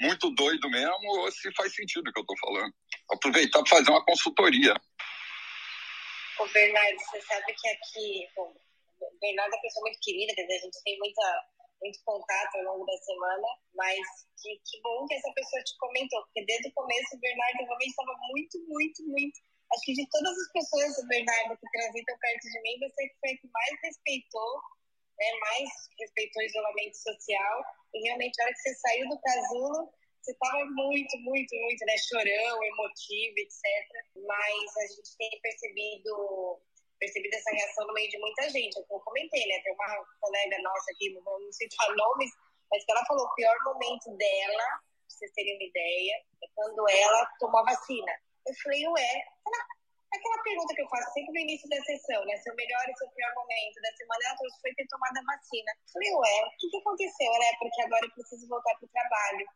muito 0.01 0.31
doido 0.31 0.71
mesmo 0.71 1.09
ou 1.21 1.31
se 1.31 1.53
faz 1.55 1.75
sentido 1.75 2.09
o 2.09 2.13
que 2.13 2.21
eu 2.21 2.23
estou 2.23 2.39
falando. 2.39 2.73
Aproveitar 3.11 3.63
para 3.63 3.77
fazer 3.79 3.91
uma 3.91 4.05
consultoria. 4.05 4.75
Ô 6.39 6.47
Bernardo, 6.47 6.99
você 6.99 7.21
sabe 7.23 7.53
que 7.53 7.69
aqui, 7.69 8.29
bom, 8.37 8.55
Bernardo 9.21 9.55
é 9.55 9.57
uma 9.57 9.63
pessoa 9.63 9.83
muito 9.83 9.99
querida, 10.01 10.33
a 10.33 10.59
gente 10.59 10.83
tem 10.85 10.99
muita, 10.99 11.47
muito 11.83 11.99
contato 12.05 12.55
ao 12.57 12.63
longo 12.63 12.87
da 12.87 12.97
semana, 12.99 13.49
mas 13.75 13.99
que, 14.41 14.55
que 14.65 14.81
bom 14.83 15.07
que 15.07 15.15
essa 15.15 15.33
pessoa 15.35 15.63
te 15.65 15.77
comentou, 15.79 16.23
porque 16.23 16.45
desde 16.45 16.69
o 16.69 16.73
começo 16.75 17.17
o 17.17 17.21
Bernardo 17.21 17.59
realmente 17.59 17.91
estava 17.91 18.15
muito, 18.31 18.59
muito, 18.69 19.03
muito. 19.09 19.39
Acho 19.75 19.85
que 19.85 19.93
de 19.93 20.09
todas 20.09 20.33
as 20.33 20.53
pessoas, 20.53 20.99
o 20.99 21.09
Bernardo, 21.09 21.59
que 21.59 21.71
transitam 21.73 22.17
perto 22.19 22.45
de 22.49 22.63
mim, 22.63 22.79
você 22.79 23.03
foi 23.21 23.31
a 23.31 23.37
que 23.37 23.49
mais 23.53 23.75
respeitou 23.83 24.63
né, 25.19 25.33
mais 25.41 25.69
respeitou 25.99 26.43
o 26.43 26.47
isolamento 26.47 26.97
social. 26.97 27.65
E 27.95 28.01
realmente, 28.07 28.37
na 28.39 28.45
hora 28.45 28.55
que 28.55 28.61
você 28.61 28.75
saiu 28.75 29.09
do 29.09 29.21
casulo, 29.21 29.93
você 30.23 30.33
estava 30.33 30.65
muito, 30.67 31.19
muito, 31.19 31.55
muito, 31.57 31.85
né, 31.87 31.97
chorão, 31.99 32.63
emotivo, 32.63 33.35
etc. 33.39 33.57
Mas 34.27 34.77
a 34.77 34.87
gente 34.95 35.17
tem 35.17 35.41
percebido 35.41 36.61
percebido 36.99 37.35
essa 37.35 37.51
reação 37.53 37.87
no 37.87 37.95
meio 37.95 38.11
de 38.11 38.19
muita 38.19 38.51
gente. 38.51 38.77
Eu 38.77 39.01
comentei, 39.01 39.47
né? 39.47 39.61
Tem 39.63 39.73
uma 39.73 40.05
colega 40.21 40.59
nossa 40.63 40.91
aqui, 40.93 41.15
não 41.15 41.23
vamos 41.23 41.57
citar 41.57 41.89
nomes, 41.97 42.31
mas 42.71 42.85
que 42.85 42.93
ela 42.93 43.05
falou 43.07 43.25
o 43.25 43.35
pior 43.35 43.57
momento 43.65 44.17
dela, 44.17 44.65
pra 44.67 44.83
vocês 45.09 45.33
terem 45.33 45.55
uma 45.57 45.65
ideia, 45.65 46.15
é 46.43 46.47
quando 46.55 46.89
ela 46.91 47.31
tomou 47.39 47.61
a 47.61 47.71
vacina. 47.71 48.13
Eu 48.47 48.55
falei, 48.63 48.87
ué, 48.89 49.25
aquela 50.13 50.43
pergunta 50.43 50.75
que 50.75 50.83
eu 50.83 50.89
faço 50.89 51.13
sempre 51.13 51.33
no 51.33 51.41
início 51.41 51.69
da 51.69 51.81
sessão, 51.83 52.25
né? 52.25 52.37
Seu 52.39 52.55
melhor 52.55 52.85
e 52.89 52.97
seu 52.97 53.09
pior 53.11 53.33
momento 53.35 53.81
da 53.83 53.93
semana, 53.93 54.25
ela 54.25 54.37
foi 54.61 54.75
ter 54.75 54.87
tomado 54.89 55.17
a 55.19 55.37
vacina. 55.37 55.71
Eu 55.73 55.93
falei, 55.93 56.11
ué, 56.13 56.37
o 56.47 56.57
que, 56.57 56.71
que 56.71 56.79
aconteceu, 56.79 57.33
né? 57.33 57.49
Porque 57.59 57.83
agora 57.83 58.05
eu 58.07 58.13
preciso 58.13 58.49
voltar 58.49 58.75
pro 58.79 58.89
trabalho. 58.89 59.47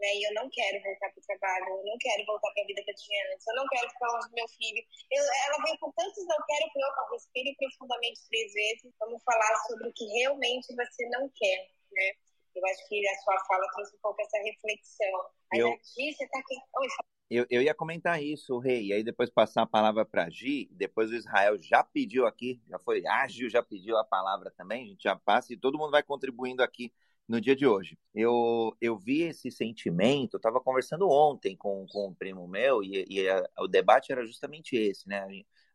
Né? 0.00 0.08
E 0.18 0.26
eu 0.26 0.34
não 0.34 0.50
quero 0.50 0.82
voltar 0.82 1.14
para 1.14 1.20
o 1.20 1.26
trabalho, 1.30 1.78
eu 1.78 1.84
não 1.86 1.98
quero 2.00 2.26
voltar 2.26 2.50
para 2.50 2.62
a 2.62 2.66
vida 2.66 2.82
que 2.82 2.90
eu 2.90 2.96
tinha 2.96 3.22
antes, 3.32 3.46
eu 3.46 3.54
não 3.54 3.68
quero 3.68 3.88
ficar 3.88 4.10
longe 4.10 4.28
do 4.28 4.34
meu 4.34 4.48
filho. 4.48 4.82
Eu, 5.12 5.22
ela 5.46 5.62
vem 5.62 5.78
com 5.78 5.92
tantos 5.92 6.26
não 6.26 6.42
quero 6.42 6.66
que 6.72 6.80
eu 6.82 7.12
respire 7.12 7.54
profundamente 7.54 8.26
três 8.26 8.52
vezes. 8.52 8.92
Vamos 8.98 9.22
falar 9.22 9.54
sobre 9.68 9.88
o 9.88 9.92
que 9.94 10.04
realmente 10.18 10.74
você 10.74 11.06
não 11.08 11.30
quer, 11.30 11.70
né? 11.92 12.08
Eu 12.54 12.66
acho 12.66 12.88
que 12.88 13.08
a 13.08 13.14
sua 13.22 13.38
fala 13.46 13.66
trouxe 13.72 13.96
um 13.96 14.00
pouco 14.00 14.20
essa 14.20 14.38
reflexão. 14.42 15.30
Mas 15.50 15.60
eu... 15.60 15.70
você 15.70 16.24
está 16.24 16.38
aqui. 16.38 16.56
Oi, 16.76 16.88
eu, 17.36 17.46
eu 17.50 17.62
ia 17.62 17.74
comentar 17.74 18.22
isso, 18.22 18.58
Rei, 18.58 18.86
e 18.86 18.92
aí 18.92 19.02
depois 19.02 19.30
passar 19.30 19.62
a 19.62 19.66
palavra 19.66 20.04
para 20.04 20.28
Gi, 20.30 20.68
depois 20.72 21.10
o 21.10 21.14
Israel 21.14 21.60
já 21.60 21.82
pediu 21.82 22.26
aqui, 22.26 22.60
já 22.68 22.78
foi 22.78 23.06
ágil, 23.06 23.48
já 23.48 23.62
pediu 23.62 23.96
a 23.96 24.04
palavra 24.04 24.50
também, 24.56 24.84
a 24.84 24.86
gente 24.88 25.02
já 25.04 25.16
passa 25.16 25.52
e 25.52 25.56
todo 25.56 25.78
mundo 25.78 25.90
vai 25.90 26.02
contribuindo 26.02 26.62
aqui 26.62 26.92
no 27.28 27.40
dia 27.40 27.56
de 27.56 27.66
hoje. 27.66 27.98
Eu, 28.14 28.76
eu 28.80 28.96
vi 28.98 29.22
esse 29.22 29.50
sentimento, 29.50 30.34
eu 30.34 30.38
estava 30.38 30.60
conversando 30.60 31.08
ontem 31.08 31.56
com, 31.56 31.86
com 31.88 32.08
um 32.08 32.14
primo 32.14 32.46
meu 32.46 32.82
e, 32.82 33.04
e 33.08 33.28
a, 33.28 33.48
o 33.60 33.68
debate 33.68 34.12
era 34.12 34.24
justamente 34.26 34.76
esse, 34.76 35.08
né? 35.08 35.26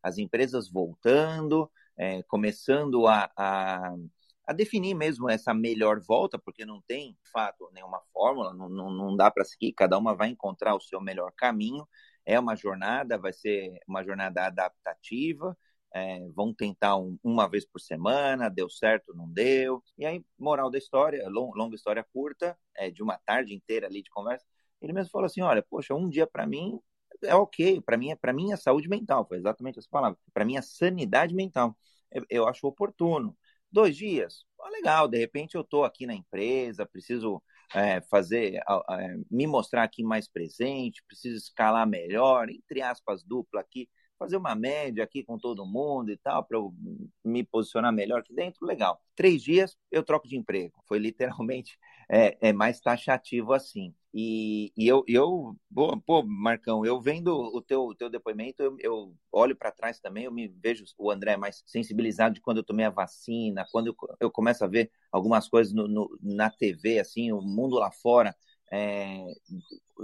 As 0.04 0.18
empresas 0.18 0.70
voltando, 0.70 1.70
é, 1.98 2.22
começando 2.24 3.08
a, 3.08 3.32
a, 3.36 3.96
a, 4.48 4.54
definir 4.54 4.94
mesmo 4.96 5.30
essa 5.30 5.54
melhor 5.54 6.00
volta, 6.00 6.40
porque 6.40 6.66
não 6.66 6.82
tem, 6.88 7.12
de 7.24 7.32
fato, 7.32 7.70
nenhuma 7.74 8.02
fórmula, 8.14 8.54
não, 8.54 8.70
não, 8.70 8.92
não 8.92 9.16
dá 9.16 9.30
para 9.30 9.44
seguir, 9.46 9.74
cada 9.74 9.98
uma 9.98 10.16
vai 10.16 10.30
encontrar 10.30 10.76
o 10.76 10.82
seu 10.82 11.02
melhor 11.02 11.32
caminho. 11.36 11.88
É 12.26 12.40
uma 12.40 12.56
jornada, 12.56 13.18
vai 13.18 13.34
ser 13.34 13.80
uma 13.88 14.04
jornada 14.04 14.46
adaptativa, 14.46 15.58
é, 15.94 16.20
vão 16.36 16.54
tentar 16.54 16.98
um, 16.98 17.18
uma 17.24 17.48
vez 17.48 17.66
por 17.66 17.80
semana, 17.80 18.50
deu 18.50 18.70
certo, 18.70 19.14
não 19.16 19.30
deu. 19.32 19.84
E 19.98 20.06
aí, 20.06 20.24
moral 20.38 20.70
da 20.70 20.78
história, 20.78 21.28
long, 21.30 21.52
longa 21.56 21.76
história 21.76 22.06
curta, 22.14 22.58
é, 22.76 22.92
de 22.92 23.02
uma 23.04 23.18
tarde 23.26 23.54
inteira 23.54 23.88
ali 23.88 24.02
de 24.04 24.10
conversa, 24.10 24.46
ele 24.82 24.94
mesmo 24.94 25.12
falou 25.12 25.26
assim: 25.26 25.42
olha, 25.42 25.64
poxa, 25.64 25.94
um 25.96 26.10
dia 26.10 26.28
para 26.28 26.46
mim 26.46 26.80
é 27.24 27.36
ok, 27.36 27.82
para 27.82 27.98
mim 27.98 28.12
é 28.12 28.16
para 28.16 28.34
é 28.54 28.56
saúde 28.58 28.88
mental, 28.90 29.26
foi 29.28 29.38
exatamente 29.38 29.80
essa 29.80 29.88
palavra, 29.90 30.18
para 30.34 30.46
é 30.52 30.62
sanidade 30.62 31.34
mental, 31.34 31.76
eu, 32.12 32.26
eu 32.30 32.48
acho 32.48 32.68
oportuno. 32.68 33.36
Dois 33.72 33.96
dias, 33.96 34.46
ah, 34.62 34.70
legal, 34.70 35.08
de 35.08 35.18
repente 35.18 35.56
eu 35.56 35.62
estou 35.62 35.84
aqui 35.84 36.06
na 36.06 36.14
empresa, 36.14 36.86
preciso 36.86 37.42
é, 37.76 38.02
fazer, 38.02 38.56
é, 38.56 39.18
me 39.30 39.46
mostrar 39.46 39.84
aqui 39.84 40.04
mais 40.04 40.28
presente, 40.28 41.04
preciso 41.08 41.38
escalar 41.38 41.88
melhor, 41.88 42.50
entre 42.50 42.82
aspas, 42.82 43.24
dupla 43.24 43.62
aqui, 43.62 43.90
fazer 44.18 44.38
uma 44.38 44.56
média 44.56 45.04
aqui 45.04 45.24
com 45.24 45.38
todo 45.38 45.66
mundo 45.66 46.12
e 46.12 46.18
tal, 46.18 46.44
para 46.44 46.58
eu 46.58 46.74
me 47.24 47.44
posicionar 47.44 47.94
melhor 47.94 48.20
aqui 48.20 48.34
dentro, 48.34 48.66
legal. 48.66 49.00
Três 49.16 49.44
dias 49.44 49.78
eu 49.92 50.04
troco 50.04 50.28
de 50.28 50.38
emprego. 50.38 50.82
Foi 50.88 50.98
literalmente 50.98 51.78
é, 52.10 52.38
é 52.50 52.54
mais 52.54 52.80
taxativo 52.80 53.54
assim. 53.54 53.94
E, 54.20 54.74
e 54.76 54.88
eu, 54.88 55.04
eu 55.08 55.56
pô, 55.72 55.96
pô, 56.02 56.24
Marcão, 56.24 56.84
eu 56.84 57.00
vendo 57.00 57.28
o 57.38 57.62
teu, 57.62 57.84
o 57.86 57.94
teu 57.94 58.10
depoimento, 58.10 58.64
eu, 58.64 58.76
eu 58.80 59.16
olho 59.32 59.56
para 59.56 59.72
trás 59.72 60.00
também, 60.00 60.24
eu 60.24 60.32
me 60.32 60.48
vejo 60.48 60.86
o 60.98 61.12
André 61.12 61.38
mais 61.38 61.64
sensibilizado 61.68 62.34
de 62.34 62.42
quando 62.42 62.58
eu 62.58 62.64
tomei 62.64 62.84
a 62.84 62.90
vacina, 62.90 63.64
quando 63.72 63.96
eu, 64.20 64.32
começo 64.32 64.64
a 64.66 64.68
ver 64.68 64.90
algumas 65.12 65.48
coisas 65.48 65.72
no, 65.72 65.88
no, 65.88 66.18
na 66.20 66.50
TV, 66.50 66.98
assim, 66.98 67.32
o 67.32 67.40
mundo 67.44 67.76
lá 67.78 67.92
fora. 67.92 68.36
É, 68.72 69.24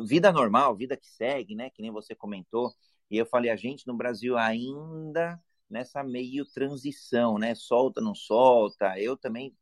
vida 0.05 0.31
normal, 0.31 0.75
vida 0.75 0.95
que 0.95 1.07
segue, 1.07 1.55
né? 1.55 1.71
Que 1.71 1.81
nem 1.81 1.89
você 1.89 2.13
comentou. 2.13 2.71
E 3.09 3.17
eu 3.17 3.25
falei, 3.25 3.49
a 3.49 3.55
gente 3.55 3.87
no 3.87 3.95
Brasil 3.97 4.37
ainda 4.37 5.41
nessa 5.67 6.03
meio 6.03 6.45
transição, 6.45 7.39
né? 7.39 7.55
Solta, 7.55 7.99
não 7.99 8.13
solta. 8.13 8.93
Eu 8.99 9.17
também 9.17 9.55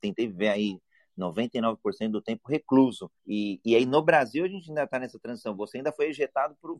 tentei 0.00 0.26
viver 0.26 0.48
aí 0.48 0.80
99% 1.18 2.10
do 2.10 2.22
tempo 2.22 2.48
recluso. 2.48 3.10
E, 3.26 3.60
e 3.64 3.74
aí 3.74 3.86
no 3.86 4.02
Brasil 4.02 4.44
a 4.44 4.48
gente 4.48 4.68
ainda 4.68 4.84
está 4.84 4.98
nessa 4.98 5.18
transição. 5.18 5.56
Você 5.56 5.78
ainda 5.78 5.92
foi 5.92 6.06
ejetado 6.06 6.56
para 6.60 6.70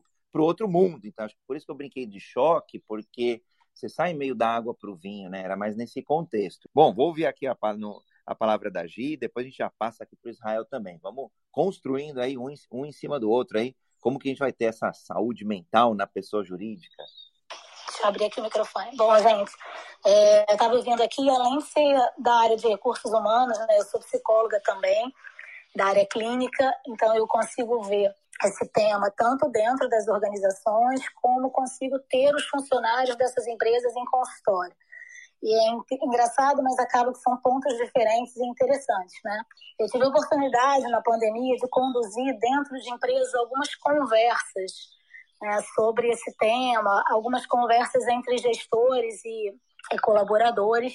o 0.40 0.44
outro 0.44 0.68
mundo. 0.68 1.06
Então, 1.06 1.24
acho 1.24 1.34
que 1.34 1.42
por 1.46 1.56
isso 1.56 1.66
que 1.66 1.72
eu 1.72 1.76
brinquei 1.76 2.06
de 2.06 2.20
choque, 2.20 2.82
porque 2.86 3.42
você 3.74 3.88
sai 3.88 4.14
meio 4.14 4.34
da 4.34 4.48
água 4.48 4.74
para 4.74 4.90
o 4.90 4.96
vinho, 4.96 5.28
né? 5.28 5.42
Era 5.42 5.56
mais 5.56 5.76
nesse 5.76 6.02
contexto. 6.02 6.68
Bom, 6.74 6.94
vou 6.94 7.08
ouvir 7.08 7.26
aqui 7.26 7.46
a, 7.46 7.56
no, 7.76 8.00
a 8.26 8.34
palavra 8.34 8.70
da 8.70 8.86
Gi, 8.86 9.16
depois 9.16 9.44
a 9.44 9.48
gente 9.48 9.58
já 9.58 9.70
passa 9.70 10.04
aqui 10.04 10.16
para 10.16 10.30
Israel 10.30 10.64
também. 10.64 10.98
Vamos 11.02 11.30
construindo 11.50 12.18
aí 12.20 12.38
um, 12.38 12.46
um 12.70 12.86
em 12.86 12.92
cima 12.92 13.18
do 13.18 13.30
outro 13.30 13.58
aí, 13.58 13.74
como 14.00 14.18
que 14.18 14.28
a 14.28 14.30
gente 14.30 14.38
vai 14.38 14.52
ter 14.52 14.66
essa 14.66 14.92
saúde 14.92 15.44
mental 15.44 15.94
na 15.94 16.06
pessoa 16.06 16.44
jurídica? 16.44 17.02
Deixa 17.94 18.06
eu 18.06 18.08
abrir 18.08 18.24
aqui 18.24 18.40
o 18.40 18.42
microfone. 18.42 18.96
Bom, 18.96 19.16
gente, 19.18 19.52
é, 20.04 20.50
eu 20.50 20.54
estava 20.54 20.82
vindo 20.82 21.00
aqui, 21.00 21.30
além 21.30 21.58
de 21.58 21.64
ser 21.64 21.96
da 22.18 22.34
área 22.40 22.56
de 22.56 22.66
recursos 22.66 23.12
humanos, 23.12 23.56
né, 23.56 23.78
eu 23.78 23.84
sou 23.84 24.00
psicóloga 24.00 24.60
também, 24.64 25.14
da 25.76 25.86
área 25.86 26.04
clínica, 26.04 26.74
então 26.88 27.14
eu 27.14 27.24
consigo 27.28 27.82
ver 27.84 28.12
esse 28.42 28.66
tema 28.72 29.12
tanto 29.16 29.48
dentro 29.48 29.88
das 29.88 30.08
organizações, 30.08 31.08
como 31.22 31.50
consigo 31.50 32.00
ter 32.10 32.34
os 32.34 32.44
funcionários 32.46 33.14
dessas 33.14 33.46
empresas 33.46 33.94
em 33.94 34.04
consultório. 34.06 34.74
E 35.40 35.54
é 35.54 36.04
engraçado, 36.04 36.62
mas 36.64 36.76
acaba 36.80 37.12
que 37.12 37.18
são 37.18 37.36
pontos 37.36 37.76
diferentes 37.76 38.34
e 38.34 38.44
interessantes, 38.44 39.20
né? 39.24 39.40
Eu 39.78 39.86
tive 39.86 40.04
a 40.04 40.08
oportunidade 40.08 40.88
na 40.88 41.00
pandemia 41.00 41.56
de 41.56 41.68
conduzir 41.68 42.38
dentro 42.40 42.76
de 42.80 42.90
empresas 42.90 43.34
algumas 43.34 43.72
conversas 43.76 44.93
né, 45.44 45.60
sobre 45.74 46.08
esse 46.08 46.34
tema, 46.38 47.04
algumas 47.08 47.46
conversas 47.46 48.06
entre 48.08 48.38
gestores 48.38 49.22
e, 49.24 49.54
e 49.92 49.98
colaboradores. 50.00 50.94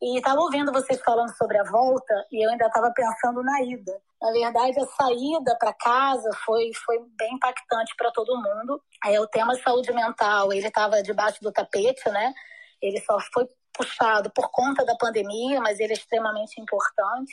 E 0.00 0.18
estava 0.18 0.40
ouvindo 0.40 0.72
vocês 0.72 1.00
falando 1.00 1.34
sobre 1.36 1.58
a 1.58 1.64
volta 1.64 2.14
e 2.30 2.44
eu 2.44 2.50
ainda 2.50 2.66
estava 2.66 2.92
pensando 2.92 3.42
na 3.42 3.62
ida. 3.62 4.00
Na 4.20 4.32
verdade, 4.32 4.78
a 4.80 4.86
saída 4.86 5.56
para 5.58 5.72
casa 5.72 6.30
foi, 6.44 6.72
foi 6.84 6.98
bem 7.16 7.34
impactante 7.34 7.94
para 7.96 8.10
todo 8.12 8.36
mundo. 8.36 8.80
Aí, 9.04 9.18
o 9.18 9.26
tema 9.26 9.54
saúde 9.56 9.92
mental, 9.92 10.52
ele 10.52 10.66
estava 10.66 11.02
debaixo 11.02 11.40
do 11.42 11.52
tapete, 11.52 12.08
né? 12.10 12.32
Ele 12.80 13.00
só 13.00 13.18
foi 13.32 13.48
puxado 13.72 14.30
por 14.30 14.50
conta 14.50 14.84
da 14.84 14.96
pandemia, 14.96 15.60
mas 15.60 15.80
ele 15.80 15.92
é 15.92 15.96
extremamente 15.96 16.60
importante. 16.60 17.32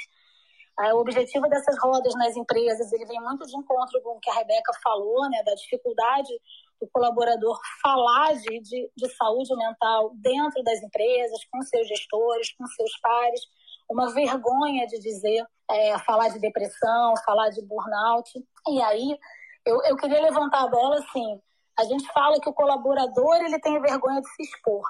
O 0.78 1.00
objetivo 1.00 1.48
dessas 1.48 1.78
rodas 1.80 2.14
nas 2.16 2.36
empresas, 2.36 2.92
ele 2.92 3.06
vem 3.06 3.22
muito 3.22 3.46
de 3.46 3.56
encontro 3.56 4.02
com 4.02 4.18
o 4.18 4.20
que 4.20 4.30
a 4.30 4.34
Rebeca 4.34 4.74
falou, 4.84 5.30
né, 5.30 5.42
da 5.44 5.54
dificuldade 5.56 6.34
do 6.82 6.88
colaborador 6.92 7.58
falar 7.82 8.34
de, 8.34 8.60
de, 8.60 8.92
de 8.96 9.16
saúde 9.16 9.56
mental 9.56 10.12
dentro 10.16 10.62
das 10.64 10.82
empresas, 10.82 11.40
com 11.50 11.62
seus 11.62 11.88
gestores, 11.88 12.54
com 12.58 12.68
seus 12.68 13.00
pares, 13.00 13.42
uma 13.90 14.14
vergonha 14.14 14.86
de 14.88 15.00
dizer, 15.00 15.46
é, 15.72 15.98
falar 16.00 16.30
de 16.30 16.40
depressão, 16.40 17.14
falar 17.26 17.50
de 17.50 17.62
burnout. 17.66 18.30
E 18.68 18.82
aí, 18.82 19.18
eu, 19.66 19.82
eu 19.84 19.96
queria 19.96 20.22
levantar 20.22 20.64
a 20.64 20.68
bola 20.68 20.98
assim, 20.98 21.42
a 21.78 21.84
gente 21.86 22.06
fala 22.12 22.40
que 22.40 22.50
o 22.50 22.54
colaborador 22.54 23.36
ele 23.38 23.60
tem 23.60 23.82
vergonha 23.82 24.22
de 24.22 24.30
se 24.30 24.44
expor, 24.44 24.84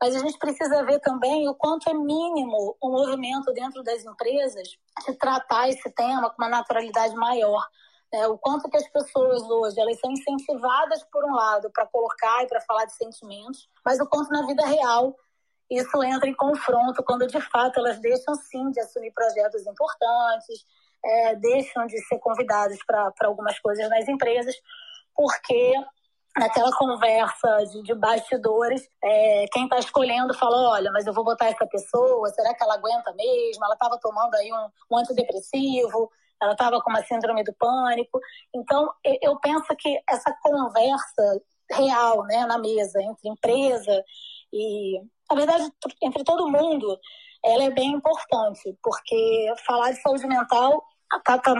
mas 0.00 0.14
a 0.14 0.18
gente 0.18 0.38
precisa 0.38 0.84
ver 0.84 1.00
também 1.00 1.48
o 1.48 1.54
quanto 1.54 1.88
é 1.88 1.94
mínimo 1.94 2.76
o 2.80 2.90
movimento 2.90 3.52
dentro 3.52 3.82
das 3.82 4.04
empresas 4.04 4.68
de 5.06 5.14
tratar 5.14 5.68
esse 5.68 5.90
tema 5.90 6.30
com 6.30 6.42
uma 6.42 6.50
naturalidade 6.50 7.14
maior. 7.14 7.66
Né? 8.12 8.26
O 8.28 8.36
quanto 8.38 8.68
que 8.68 8.76
as 8.76 8.86
pessoas 8.88 9.42
hoje 9.42 9.80
elas 9.80 9.98
são 9.98 10.10
incentivadas, 10.10 11.02
por 11.04 11.24
um 11.24 11.34
lado, 11.34 11.70
para 11.70 11.86
colocar 11.86 12.44
e 12.44 12.46
para 12.46 12.60
falar 12.60 12.84
de 12.84 12.92
sentimentos, 12.92 13.68
mas 13.84 13.98
o 13.98 14.06
quanto 14.06 14.30
na 14.30 14.46
vida 14.46 14.66
real 14.66 15.16
isso 15.68 16.02
entra 16.04 16.28
em 16.28 16.34
confronto 16.34 17.02
quando 17.02 17.26
de 17.26 17.40
fato 17.40 17.80
elas 17.80 17.98
deixam 17.98 18.34
sim 18.36 18.70
de 18.70 18.80
assumir 18.80 19.12
projetos 19.12 19.66
importantes, 19.66 20.64
é, 21.04 21.34
deixam 21.36 21.86
de 21.86 21.98
ser 22.06 22.18
convidadas 22.18 22.78
para 22.86 23.12
algumas 23.22 23.58
coisas 23.58 23.88
nas 23.90 24.06
empresas, 24.06 24.54
porque 25.14 25.74
naquela 26.36 26.70
conversa 26.76 27.64
de, 27.72 27.82
de 27.82 27.94
bastidores, 27.94 28.88
é, 29.02 29.46
quem 29.52 29.64
está 29.64 29.78
escolhendo 29.78 30.34
fala, 30.34 30.70
olha, 30.70 30.90
mas 30.92 31.06
eu 31.06 31.12
vou 31.12 31.24
botar 31.24 31.46
essa 31.46 31.66
pessoa, 31.66 32.28
será 32.30 32.54
que 32.54 32.62
ela 32.62 32.74
aguenta 32.74 33.12
mesmo? 33.14 33.64
Ela 33.64 33.74
estava 33.74 33.98
tomando 33.98 34.34
aí 34.34 34.52
um, 34.52 34.68
um 34.90 34.98
antidepressivo, 34.98 36.10
ela 36.40 36.52
estava 36.52 36.80
com 36.82 36.90
uma 36.90 37.02
síndrome 37.04 37.42
do 37.42 37.54
pânico. 37.54 38.20
Então, 38.54 38.92
eu 39.22 39.38
penso 39.40 39.74
que 39.78 39.98
essa 40.08 40.34
conversa 40.42 41.40
real, 41.70 42.22
né, 42.24 42.44
na 42.46 42.58
mesa, 42.58 43.00
entre 43.02 43.28
empresa 43.28 44.04
e, 44.52 45.00
na 45.30 45.36
verdade, 45.36 45.72
entre 46.02 46.22
todo 46.22 46.50
mundo, 46.50 46.98
ela 47.42 47.64
é 47.64 47.70
bem 47.70 47.92
importante, 47.92 48.76
porque 48.82 49.52
falar 49.66 49.92
de 49.92 50.02
saúde 50.02 50.26
mental 50.26 50.84
está 51.16 51.38
tá, 51.38 51.54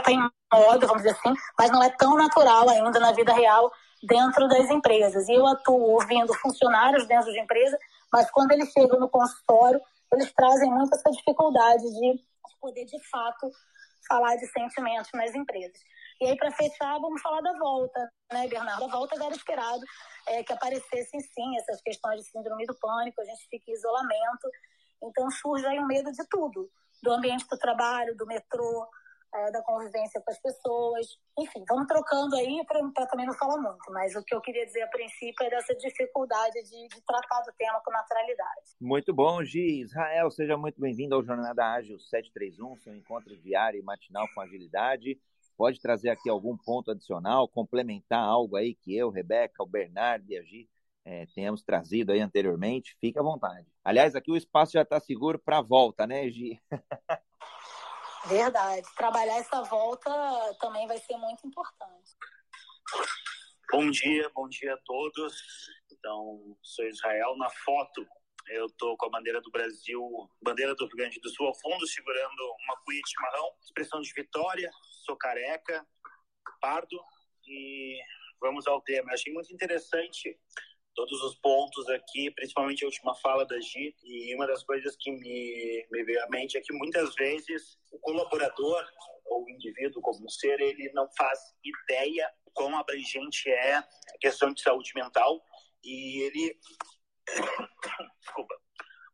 tá 0.00 0.12
em 0.12 0.30
moda, 0.52 0.86
vamos 0.86 1.02
dizer 1.02 1.16
assim, 1.18 1.34
mas 1.58 1.70
não 1.70 1.82
é 1.82 1.90
tão 1.90 2.16
natural 2.16 2.68
ainda 2.68 2.98
na 3.00 3.12
vida 3.12 3.32
real 3.32 3.70
dentro 4.02 4.48
das 4.48 4.70
empresas. 4.70 5.28
E 5.28 5.32
eu 5.32 5.46
atuo 5.46 5.92
ouvindo 5.92 6.32
funcionários 6.34 7.06
dentro 7.06 7.30
de 7.32 7.40
empresa, 7.40 7.78
mas 8.12 8.30
quando 8.30 8.52
eles 8.52 8.70
chegam 8.72 8.98
no 8.98 9.08
consultório, 9.08 9.80
eles 10.12 10.32
trazem 10.32 10.70
muito 10.70 10.94
essa 10.94 11.10
dificuldade 11.10 11.82
de 11.82 12.20
poder, 12.60 12.84
de 12.84 12.98
fato, 13.08 13.50
falar 14.08 14.36
de 14.36 14.46
sentimentos 14.46 15.10
nas 15.14 15.34
empresas. 15.34 15.78
E 16.20 16.26
aí, 16.26 16.36
para 16.36 16.50
fechar, 16.50 16.98
vamos 16.98 17.22
falar 17.22 17.40
da 17.40 17.56
volta, 17.58 18.12
né, 18.30 18.46
Bernardo? 18.46 18.84
A 18.84 18.88
volta 18.88 19.14
era 19.14 19.34
esperado 19.34 19.82
é, 20.28 20.42
que 20.42 20.52
aparecessem, 20.52 21.20
sim, 21.20 21.56
essas 21.56 21.80
questões 21.80 22.20
de 22.20 22.30
síndrome 22.30 22.66
do 22.66 22.74
pânico, 22.78 23.20
a 23.20 23.24
gente 23.24 23.48
fica 23.48 23.70
em 23.70 23.74
isolamento. 23.74 24.50
Então, 25.02 25.30
surge 25.30 25.64
aí 25.66 25.78
o 25.78 25.82
um 25.82 25.86
medo 25.86 26.12
de 26.12 26.26
tudo, 26.28 26.68
do 27.02 27.12
ambiente 27.12 27.46
do 27.48 27.56
trabalho, 27.56 28.14
do 28.16 28.26
metrô, 28.26 28.86
é, 29.34 29.50
da 29.50 29.62
convivência 29.62 30.20
com 30.20 30.30
as 30.30 30.40
pessoas. 30.40 31.06
Enfim, 31.38 31.64
vamos 31.68 31.86
trocando 31.86 32.36
aí 32.36 32.64
para 32.66 33.06
também 33.06 33.26
não 33.26 33.34
falar 33.34 33.60
muito, 33.60 33.90
mas 33.90 34.14
o 34.14 34.24
que 34.24 34.34
eu 34.34 34.40
queria 34.40 34.66
dizer 34.66 34.82
a 34.82 34.88
princípio 34.88 35.46
é 35.46 35.50
dessa 35.50 35.74
dificuldade 35.74 36.62
de, 36.62 36.88
de 36.88 37.00
tratar 37.02 37.40
do 37.42 37.52
tema 37.56 37.80
com 37.84 37.90
naturalidade. 37.90 38.76
Muito 38.80 39.12
bom, 39.14 39.42
Gi. 39.44 39.82
Israel, 39.82 40.30
seja 40.30 40.56
muito 40.56 40.80
bem-vindo 40.80 41.14
ao 41.14 41.22
Jornada 41.22 41.72
Ágil 41.72 41.98
731, 41.98 42.76
seu 42.78 42.94
encontro 42.94 43.36
diário 43.36 43.78
e 43.78 43.82
matinal 43.82 44.26
com 44.34 44.40
agilidade. 44.40 45.20
Pode 45.56 45.80
trazer 45.80 46.10
aqui 46.10 46.30
algum 46.30 46.56
ponto 46.56 46.90
adicional, 46.90 47.46
complementar 47.46 48.20
algo 48.20 48.56
aí 48.56 48.74
que 48.74 48.96
eu, 48.96 49.10
Rebeca, 49.10 49.62
o 49.62 49.66
Bernardo 49.66 50.30
e 50.30 50.38
a 50.38 50.42
Gi 50.42 50.68
é, 51.04 51.26
tenhamos 51.34 51.62
trazido 51.62 52.12
aí 52.12 52.20
anteriormente, 52.20 52.96
fique 53.00 53.18
à 53.18 53.22
vontade. 53.22 53.66
Aliás, 53.84 54.14
aqui 54.14 54.30
o 54.30 54.36
espaço 54.36 54.72
já 54.72 54.82
está 54.82 55.00
seguro 55.00 55.38
para 55.38 55.58
a 55.58 55.62
volta, 55.62 56.06
né, 56.06 56.28
Gi? 56.30 56.60
Verdade. 58.26 58.86
Trabalhar 58.96 59.38
essa 59.38 59.62
volta 59.62 60.10
também 60.60 60.86
vai 60.86 60.98
ser 60.98 61.16
muito 61.16 61.46
importante. 61.46 62.16
Bom 63.72 63.90
dia, 63.90 64.30
bom 64.34 64.48
dia 64.48 64.74
a 64.74 64.78
todos. 64.84 65.34
Então, 65.92 66.56
sou 66.62 66.84
Israel. 66.86 67.36
Na 67.36 67.48
foto, 67.50 68.06
eu 68.48 68.66
estou 68.66 68.96
com 68.96 69.06
a 69.06 69.10
bandeira 69.10 69.40
do 69.40 69.50
Brasil, 69.50 70.02
bandeira 70.42 70.74
do 70.74 70.86
Rio 70.86 70.96
Grande 70.96 71.20
do 71.20 71.30
Sul 71.30 71.46
ao 71.46 71.54
fundo, 71.54 71.86
segurando 71.86 72.56
uma 72.64 72.76
cuia 72.84 73.00
de 73.00 73.64
expressão 73.64 74.00
de 74.00 74.12
vitória. 74.12 74.70
Sou 75.04 75.16
careca, 75.16 75.86
pardo 76.60 77.00
e 77.46 78.00
vamos 78.40 78.66
ao 78.66 78.80
tema. 78.82 79.10
Eu 79.10 79.14
achei 79.14 79.32
muito 79.32 79.52
interessante 79.52 80.38
todos 80.94 81.22
os 81.22 81.34
pontos 81.36 81.88
aqui, 81.88 82.30
principalmente 82.32 82.84
a 82.84 82.88
última 82.88 83.14
fala 83.16 83.46
da 83.46 83.58
Gi, 83.60 83.94
e 84.02 84.34
uma 84.34 84.46
das 84.46 84.62
coisas 84.64 84.96
que 84.96 85.10
me, 85.10 85.86
me 85.90 86.04
veio 86.04 86.22
à 86.24 86.28
mente 86.28 86.58
é 86.58 86.60
que 86.60 86.72
muitas 86.72 87.14
vezes 87.14 87.78
o 87.92 87.98
colaborador 87.98 88.84
ou 89.26 89.44
o 89.44 89.50
indivíduo 89.50 90.02
como 90.02 90.28
ser, 90.28 90.60
ele 90.60 90.90
não 90.92 91.08
faz 91.16 91.38
ideia 91.64 92.30
quão 92.52 92.76
abrangente 92.76 93.48
é 93.48 93.74
a 93.76 93.86
questão 94.20 94.52
de 94.52 94.60
saúde 94.60 94.92
mental 94.94 95.40
e 95.84 96.22
ele 96.22 96.58
desculpa 98.20 98.54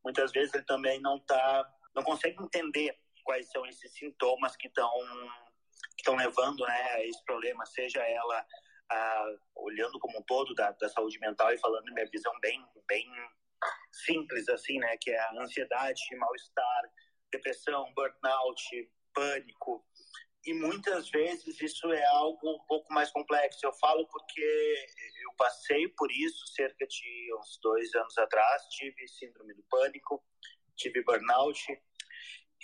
muitas 0.02 0.32
vezes 0.32 0.54
ele 0.54 0.64
também 0.64 1.00
não 1.00 1.18
tá 1.20 1.70
não 1.94 2.02
consegue 2.02 2.42
entender 2.42 2.98
quais 3.24 3.50
são 3.50 3.66
esses 3.66 3.92
sintomas 3.92 4.56
que 4.56 4.68
estão 4.68 4.90
que 5.96 6.02
estão 6.02 6.16
levando 6.16 6.64
né, 6.64 6.82
a 6.92 7.04
esse 7.04 7.22
problema 7.24 7.66
seja 7.66 8.00
ela 8.02 8.46
olhando 9.54 9.98
como 9.98 10.18
um 10.18 10.22
todo 10.22 10.54
da, 10.54 10.70
da 10.72 10.88
saúde 10.88 11.18
mental 11.18 11.52
e 11.52 11.58
falando 11.58 11.92
minha 11.92 12.06
visão 12.06 12.32
bem, 12.40 12.64
bem 12.86 13.06
simples, 13.92 14.48
assim, 14.48 14.78
né? 14.78 14.96
Que 15.00 15.10
é 15.10 15.18
a 15.18 15.32
ansiedade, 15.40 16.02
mal-estar, 16.16 16.82
depressão, 17.30 17.92
burnout, 17.94 18.90
pânico. 19.14 19.84
E 20.44 20.54
muitas 20.54 21.10
vezes 21.10 21.60
isso 21.60 21.92
é 21.92 22.04
algo 22.06 22.54
um 22.54 22.64
pouco 22.66 22.92
mais 22.92 23.10
complexo. 23.10 23.66
Eu 23.66 23.72
falo 23.74 24.06
porque 24.06 24.86
eu 25.24 25.34
passei 25.36 25.88
por 25.88 26.10
isso 26.12 26.46
cerca 26.48 26.86
de 26.86 27.34
uns 27.34 27.58
dois 27.60 27.92
anos 27.94 28.16
atrás. 28.16 28.62
Tive 28.70 29.08
síndrome 29.08 29.54
do 29.54 29.64
pânico, 29.64 30.22
tive 30.76 31.02
burnout 31.02 31.60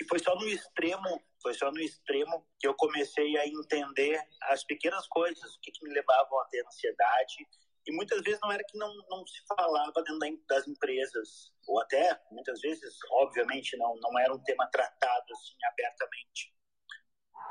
e 0.01 0.05
foi 0.05 0.19
só 0.19 0.35
no 0.37 0.49
extremo, 0.49 1.23
foi 1.43 1.55
só 1.55 1.71
no 1.71 1.81
extremo 1.81 2.47
que 2.59 2.67
eu 2.67 2.75
comecei 2.75 3.37
a 3.37 3.47
entender 3.47 4.21
as 4.45 4.65
pequenas 4.65 5.07
coisas, 5.09 5.55
o 5.55 5.61
que, 5.61 5.73
que 5.73 5.85
me 5.85 5.93
levavam 5.93 6.41
a 6.41 6.45
ter 6.47 6.65
ansiedade. 6.67 7.47
E 7.87 7.93
muitas 7.93 8.23
vezes 8.23 8.41
não 8.41 8.53
era 8.53 8.63
que 8.63 8.79
não, 8.79 8.95
não 9.11 9.27
se 9.27 9.45
falava 9.47 9.93
dentro 10.05 10.47
das 10.49 10.69
empresas, 10.69 11.53
ou 11.67 11.81
até, 11.81 12.21
muitas 12.31 12.61
vezes, 12.61 12.95
obviamente, 13.11 13.77
não, 13.77 13.97
não 13.97 14.19
era 14.19 14.33
um 14.33 14.43
tema 14.45 14.69
tratado 14.69 15.33
assim 15.33 15.57
abertamente 15.65 16.53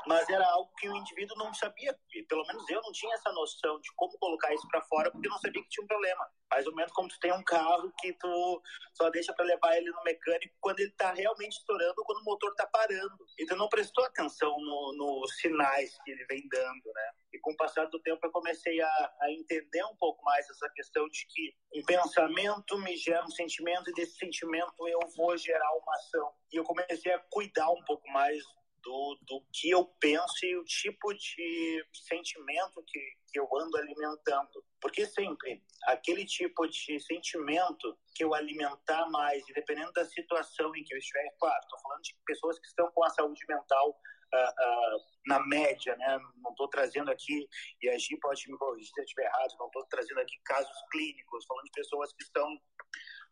mas 0.06 0.28
era 0.28 0.46
algo 0.46 0.70
que 0.78 0.88
o 0.88 0.96
indivíduo 0.96 1.36
não 1.36 1.52
sabia, 1.54 1.96
pelo 2.28 2.46
menos 2.46 2.68
eu 2.68 2.80
não 2.82 2.92
tinha 2.92 3.14
essa 3.14 3.32
noção 3.32 3.80
de 3.80 3.90
como 3.94 4.18
colocar 4.18 4.52
isso 4.52 4.66
para 4.68 4.82
fora, 4.82 5.10
porque 5.10 5.28
não 5.28 5.38
sabia 5.38 5.62
que 5.62 5.68
tinha 5.68 5.84
um 5.84 5.88
problema. 5.88 6.28
Mais 6.50 6.66
ou 6.66 6.74
menos 6.74 6.92
como 6.92 7.08
tu 7.08 7.18
tem 7.20 7.32
um 7.32 7.42
carro 7.44 7.92
que 7.98 8.12
tu 8.14 8.62
só 8.94 9.08
deixa 9.10 9.32
para 9.32 9.44
levar 9.44 9.76
ele 9.76 9.90
no 9.90 10.02
mecânico 10.02 10.54
quando 10.60 10.80
ele 10.80 10.90
está 10.90 11.12
realmente 11.12 11.52
estourando, 11.58 12.04
quando 12.04 12.18
o 12.20 12.24
motor 12.24 12.50
está 12.50 12.66
parando. 12.66 13.26
E 13.38 13.46
tu 13.46 13.56
não 13.56 13.68
prestou 13.68 14.04
atenção 14.04 14.54
nos 14.60 14.96
no 14.96 15.26
sinais 15.28 15.96
que 16.04 16.10
ele 16.10 16.24
vem 16.26 16.46
dando, 16.48 16.92
né? 16.94 17.10
E 17.32 17.38
com 17.38 17.52
o 17.52 17.56
passar 17.56 17.86
do 17.86 18.00
tempo 18.00 18.26
eu 18.26 18.30
comecei 18.30 18.80
a, 18.80 19.14
a 19.20 19.30
entender 19.30 19.84
um 19.84 19.96
pouco 19.96 20.22
mais 20.24 20.48
essa 20.50 20.68
questão 20.70 21.08
de 21.08 21.26
que 21.26 21.54
um 21.74 21.82
pensamento 21.84 22.78
me 22.78 22.96
gera 22.96 23.24
um 23.24 23.30
sentimento 23.30 23.88
e 23.88 23.94
desse 23.94 24.16
sentimento 24.18 24.88
eu 24.88 25.00
vou 25.16 25.36
gerar 25.36 25.72
uma 25.72 25.96
ação. 25.96 26.32
E 26.52 26.56
eu 26.56 26.64
comecei 26.64 27.12
a 27.12 27.18
cuidar 27.30 27.70
um 27.70 27.82
pouco 27.84 28.06
mais 28.10 28.42
do, 28.82 29.18
do 29.22 29.44
que 29.52 29.70
eu 29.70 29.84
penso 30.00 30.44
e 30.44 30.56
o 30.56 30.64
tipo 30.64 31.12
de 31.14 31.84
sentimento 31.92 32.82
que, 32.86 33.00
que 33.32 33.38
eu 33.38 33.48
ando 33.56 33.76
alimentando. 33.76 34.64
Porque 34.80 35.06
sempre 35.06 35.62
aquele 35.84 36.24
tipo 36.24 36.66
de 36.66 37.00
sentimento 37.00 37.96
que 38.14 38.24
eu 38.24 38.34
alimentar 38.34 39.08
mais, 39.10 39.42
dependendo 39.54 39.92
da 39.92 40.04
situação 40.04 40.74
em 40.76 40.84
que 40.84 40.94
eu 40.94 40.98
estiver, 40.98 41.34
claro, 41.38 41.60
estou 41.62 41.80
falando 41.80 42.02
de 42.02 42.16
pessoas 42.26 42.58
que 42.58 42.66
estão 42.66 42.90
com 42.92 43.04
a 43.04 43.10
saúde 43.10 43.40
mental 43.48 43.96
Uh, 44.34 44.48
uh, 44.48 44.98
na 45.26 45.46
média, 45.46 45.94
né? 45.94 46.18
Não 46.38 46.52
estou 46.52 46.66
trazendo 46.66 47.10
aqui, 47.10 47.46
e 47.82 47.88
a 47.90 47.98
Gi 47.98 48.18
pode 48.18 48.50
me 48.50 48.56
corrigir 48.56 48.88
se 48.88 48.98
eu 48.98 49.04
estiver 49.04 49.26
errado, 49.26 49.54
não 49.58 49.66
estou 49.66 49.84
trazendo 49.90 50.20
aqui 50.20 50.40
casos 50.42 50.74
clínicos, 50.90 51.44
falando 51.44 51.66
de 51.66 51.72
pessoas 51.72 52.14
que 52.14 52.22
estão, 52.24 52.58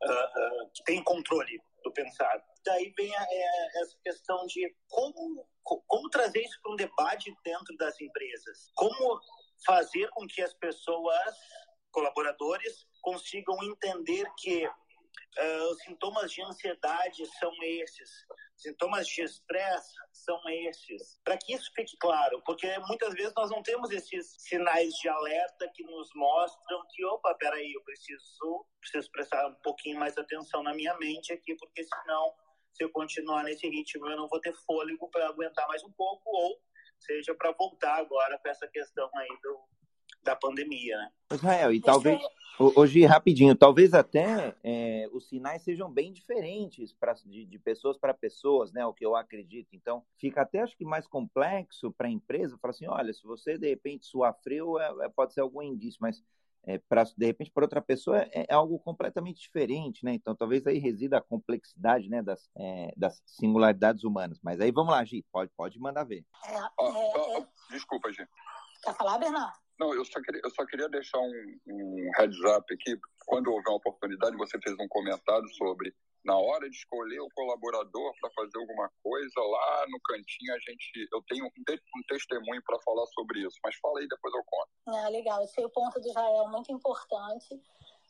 uh, 0.03 0.71
que 0.75 0.85
têm 0.85 1.03
controle 1.03 1.61
do 1.83 1.93
pensar. 1.93 2.43
Daí 2.65 2.93
vem 2.97 3.15
a, 3.17 3.27
é, 3.31 3.83
essa 3.83 3.97
questão 4.03 4.47
de 4.47 4.75
como, 4.89 5.47
como 5.63 6.11
trazer 6.11 6.43
isso 6.43 6.61
para 6.63 6.73
um 6.73 6.77
debate 6.77 7.35
dentro 7.45 7.77
das 7.77 7.99
empresas. 8.01 8.71
Como 8.75 9.21
fazer 9.65 10.09
com 10.11 10.27
que 10.27 10.43
as 10.43 10.55
pessoas, 10.55 11.35
colaboradores, 11.91 12.87
consigam 13.01 13.57
entender 13.63 14.27
que 14.39 14.69
uh, 15.39 15.71
os 15.71 15.83
sintomas 15.83 16.33
de 16.33 16.43
ansiedade 16.43 17.25
são 17.39 17.53
esses, 17.63 18.11
sintomas 18.57 19.07
de 19.07 19.23
estresse 19.23 19.95
são 20.13 20.41
esses. 20.49 21.19
Para 21.25 21.39
que 21.39 21.55
isso 21.55 21.71
fique 21.75 21.97
claro, 21.99 22.43
porque 22.45 22.67
muitas 22.87 23.15
vezes 23.15 23.33
nós 23.35 23.51
não 23.51 23.63
temos 23.63 23.91
esses 23.91 24.35
sinais 24.39 24.93
de 24.95 25.09
alerta 25.09 25.71
que 25.75 25.83
nos 25.85 26.11
mostram 26.15 26.83
que, 26.91 27.05
opa, 27.07 27.35
peraí, 27.35 27.73
eu 27.73 27.83
preciso, 27.83 28.67
preciso 28.81 29.11
prestar 29.11 29.47
um 29.49 29.55
pouquinho 29.63 29.99
mais 29.99 30.17
atenção 30.17 30.63
na 30.63 30.75
minha 30.75 30.97
mente 30.99 31.33
aqui, 31.33 31.55
porque 31.57 31.85
senão, 31.85 32.35
se 32.73 32.85
eu 32.85 32.91
continuar 32.91 33.45
nesse 33.45 33.69
ritmo, 33.69 34.09
eu 34.09 34.17
não 34.17 34.29
vou 34.29 34.41
ter 34.41 34.55
fôlego 34.67 35.09
para 35.11 35.29
aguentar 35.29 35.67
mais 35.69 35.83
um 35.83 35.93
pouco, 35.93 36.29
ou 36.31 36.61
seja, 36.99 37.35
para 37.35 37.53
voltar 37.53 37.97
agora 37.97 38.39
para 38.39 38.51
essa 38.51 38.69
questão 38.69 39.11
aí 39.15 39.41
do, 39.43 39.61
da 40.23 40.37
pandemia, 40.37 40.97
né? 40.97 41.11
Israel, 41.33 41.73
e 41.73 41.81
talvez, 41.81 42.21
hoje 42.59 43.05
rapidinho, 43.05 43.55
talvez 43.55 43.95
até 43.95 44.55
é, 44.63 45.09
os 45.13 45.29
sinais 45.29 45.63
sejam 45.63 45.91
bem 45.91 46.13
diferentes 46.13 46.93
pra, 46.93 47.15
de, 47.15 47.47
de 47.47 47.59
pessoas 47.59 47.97
para 47.97 48.13
pessoas, 48.13 48.73
né? 48.73 48.85
O 48.85 48.93
que 48.93 49.05
eu 49.05 49.17
acredito. 49.17 49.69
Então, 49.73 50.05
fica 50.19 50.43
até 50.43 50.61
acho 50.61 50.77
que 50.77 50.85
mais 50.85 51.07
complexo 51.07 51.91
para 51.93 52.09
a 52.09 52.11
empresa 52.11 52.59
falar 52.59 52.71
assim, 52.73 52.87
olha, 52.87 53.13
se 53.13 53.23
você 53.25 53.57
de 53.57 53.69
repente 53.69 54.07
suar 54.07 54.35
frio, 54.43 54.79
é, 54.79 55.07
é, 55.07 55.09
pode 55.09 55.33
ser 55.33 55.41
algum 55.41 55.63
indício, 55.63 55.99
mas 56.01 56.23
é, 56.65 56.77
para 56.77 57.05
de 57.05 57.27
repente 57.27 57.51
para 57.51 57.65
outra 57.65 57.81
pessoa 57.81 58.19
é, 58.19 58.47
é, 58.49 58.55
algo 58.55 58.79
completamente 58.79 59.41
diferente, 59.41 60.05
né? 60.05 60.13
Então 60.13 60.35
talvez 60.35 60.67
aí 60.67 60.79
resida 60.79 61.19
a 61.19 61.23
complexidade, 61.23 62.09
né, 62.09 62.23
das, 62.23 62.51
é, 62.57 62.93
das 62.97 63.23
singularidades 63.25 64.05
humanas. 64.05 64.39
Mas 64.43 64.61
aí 64.61 64.71
vamos 64.71 64.93
lá, 64.93 65.03
Gi, 65.05 65.25
pode, 65.33 65.51
pode 65.57 65.79
mandar 65.79 66.05
ver. 66.05 66.25
É, 66.45 66.61
oh, 66.79 67.39
oh, 67.39 67.47
desculpa, 67.71 68.13
Gi. 68.13 68.27
Quer 68.83 68.95
falar, 68.95 69.19
Bernardo? 69.19 69.70
Não, 69.81 69.95
eu 69.95 70.05
só 70.05 70.21
queria, 70.21 70.43
eu 70.45 70.51
só 70.51 70.67
queria 70.67 70.91
deixar 70.91 71.19
um, 71.19 71.59
um 71.67 72.11
heads 72.19 72.39
up 72.45 72.73
aqui. 72.73 73.01
Quando 73.25 73.49
houver 73.49 73.71
uma 73.71 73.79
oportunidade, 73.79 74.37
você 74.37 74.61
fez 74.61 74.77
um 74.79 74.87
comentário 74.89 75.49
sobre 75.55 75.95
na 76.23 76.37
hora 76.37 76.69
de 76.69 76.77
escolher 76.77 77.19
o 77.21 77.31
colaborador 77.35 78.13
para 78.21 78.31
fazer 78.33 78.59
alguma 78.59 78.91
coisa, 79.03 79.41
lá 79.41 79.87
no 79.89 79.99
cantinho 80.01 80.55
a 80.55 80.59
gente. 80.59 81.09
Eu 81.11 81.23
tenho 81.27 81.47
um, 81.47 81.49
um 81.49 82.03
testemunho 82.07 82.63
para 82.63 82.79
falar 82.81 83.07
sobre 83.07 83.41
isso, 83.41 83.57
mas 83.65 83.75
fala 83.77 84.01
aí, 84.01 84.07
depois 84.07 84.35
eu 84.35 84.43
conto. 84.45 84.69
Ah, 84.87 85.09
legal. 85.09 85.43
Esse 85.43 85.65
o 85.65 85.71
ponto 85.71 85.99
do 85.99 86.07
Israel 86.07 86.47
muito 86.49 86.71
importante. 86.71 87.59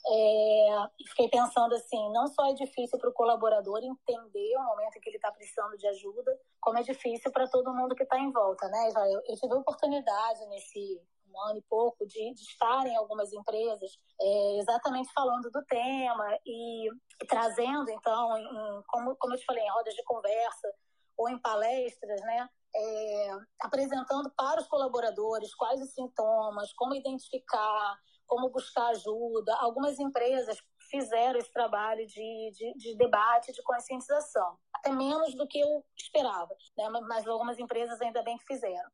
É, 0.08 0.88
fiquei 1.06 1.28
pensando 1.28 1.74
assim, 1.76 2.10
não 2.12 2.26
só 2.26 2.50
é 2.50 2.54
difícil 2.54 2.98
para 2.98 3.10
o 3.10 3.12
colaborador 3.12 3.78
entender 3.84 4.56
o 4.56 4.64
momento 4.64 4.98
que 4.98 5.08
ele 5.08 5.18
está 5.18 5.30
precisando 5.30 5.76
de 5.76 5.86
ajuda, 5.86 6.36
como 6.58 6.78
é 6.78 6.82
difícil 6.82 7.30
para 7.30 7.46
todo 7.46 7.72
mundo 7.74 7.94
que 7.94 8.02
está 8.02 8.18
em 8.18 8.32
volta, 8.32 8.66
né, 8.68 8.88
Israel? 8.88 9.20
Eu 9.28 9.36
tive 9.36 9.52
a 9.52 9.58
oportunidade 9.58 10.46
nesse 10.46 11.00
um 11.32 11.40
ano 11.48 11.58
e 11.58 11.62
pouco, 11.62 12.06
de, 12.06 12.34
de 12.34 12.42
estar 12.42 12.86
em 12.86 12.96
algumas 12.96 13.32
empresas, 13.32 13.90
é, 14.20 14.58
exatamente 14.58 15.12
falando 15.12 15.50
do 15.50 15.64
tema 15.64 16.38
e, 16.46 16.88
trazendo, 17.28 17.90
então, 17.90 18.36
em, 18.36 18.82
como, 18.86 19.16
como 19.16 19.34
eu 19.34 19.38
te 19.38 19.44
falei, 19.44 19.64
em 19.64 19.70
rodas 19.70 19.94
de 19.94 20.04
conversa 20.04 20.68
ou 21.16 21.28
em 21.28 21.38
palestras, 21.38 22.20
né? 22.22 22.48
É, 22.74 23.30
apresentando 23.62 24.30
para 24.36 24.60
os 24.60 24.68
colaboradores 24.68 25.54
quais 25.56 25.82
os 25.82 25.92
sintomas, 25.92 26.72
como 26.74 26.94
identificar, 26.94 27.98
como 28.30 28.48
buscar 28.48 28.90
ajuda. 28.90 29.56
Algumas 29.56 29.98
empresas 29.98 30.56
fizeram 30.88 31.38
esse 31.38 31.52
trabalho 31.52 32.06
de, 32.06 32.50
de, 32.52 32.74
de, 32.76 32.96
debate, 32.96 33.52
de 33.52 33.62
conscientização, 33.62 34.56
até 34.72 34.90
menos 34.90 35.34
do 35.34 35.46
que 35.46 35.58
eu 35.58 35.84
esperava, 35.96 36.54
né? 36.76 36.88
mas 37.08 37.26
algumas 37.26 37.58
empresas 37.58 38.00
ainda 38.00 38.22
bem 38.22 38.36
que 38.38 38.46
fizeram. 38.46 38.90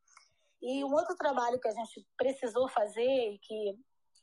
E 0.67 0.85
um 0.85 0.93
outro 0.93 1.15
trabalho 1.15 1.61
que 1.61 1.69
a 1.69 1.73
gente 1.73 2.05
precisou 2.17 2.69
fazer 2.69 3.35
e 3.35 3.39
que 3.39 3.79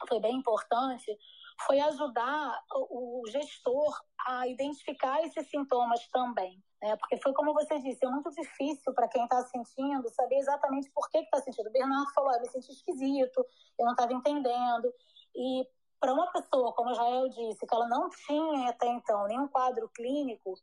foi 0.10 0.20
bem 0.20 0.36
importante 0.36 1.18
foi 1.66 1.80
ajudar 1.80 2.62
o 2.90 3.24
gestor 3.30 3.98
a 4.28 4.46
identificar 4.46 5.24
esses 5.24 5.50
sintomas 5.50 6.06
também. 6.10 6.62
Né? 6.82 6.98
Porque 6.98 7.16
foi 7.20 7.32
como 7.32 7.54
você 7.54 7.80
disse, 7.80 8.06
é 8.06 8.10
muito 8.10 8.30
difícil 8.32 8.94
para 8.94 9.08
quem 9.08 9.24
está 9.24 9.42
sentindo 9.46 10.10
saber 10.10 10.36
exatamente 10.36 10.92
por 10.92 11.10
que 11.10 11.20
está 11.20 11.40
sentindo. 11.40 11.70
O 11.70 11.72
Bernardo 11.72 12.12
falou, 12.14 12.32
ah, 12.32 12.36
eu 12.36 12.42
me 12.42 12.50
senti 12.50 12.74
esquisito, 12.74 13.46
eu 13.80 13.86
não 13.86 13.94
estava 13.94 14.12
entendendo. 14.12 14.94
E 15.34 15.66
para 16.04 16.14
uma 16.14 16.28
pessoa, 16.34 16.74
como 16.74 16.94
já 16.94 17.10
eu 17.10 17.30
disse, 17.30 17.66
que 17.66 17.74
ela 17.74 17.88
não 17.88 18.10
tinha 18.10 18.70
até 18.70 18.88
então 18.88 19.26
nenhum 19.26 19.48
quadro 19.48 19.90
clínico, 19.96 20.54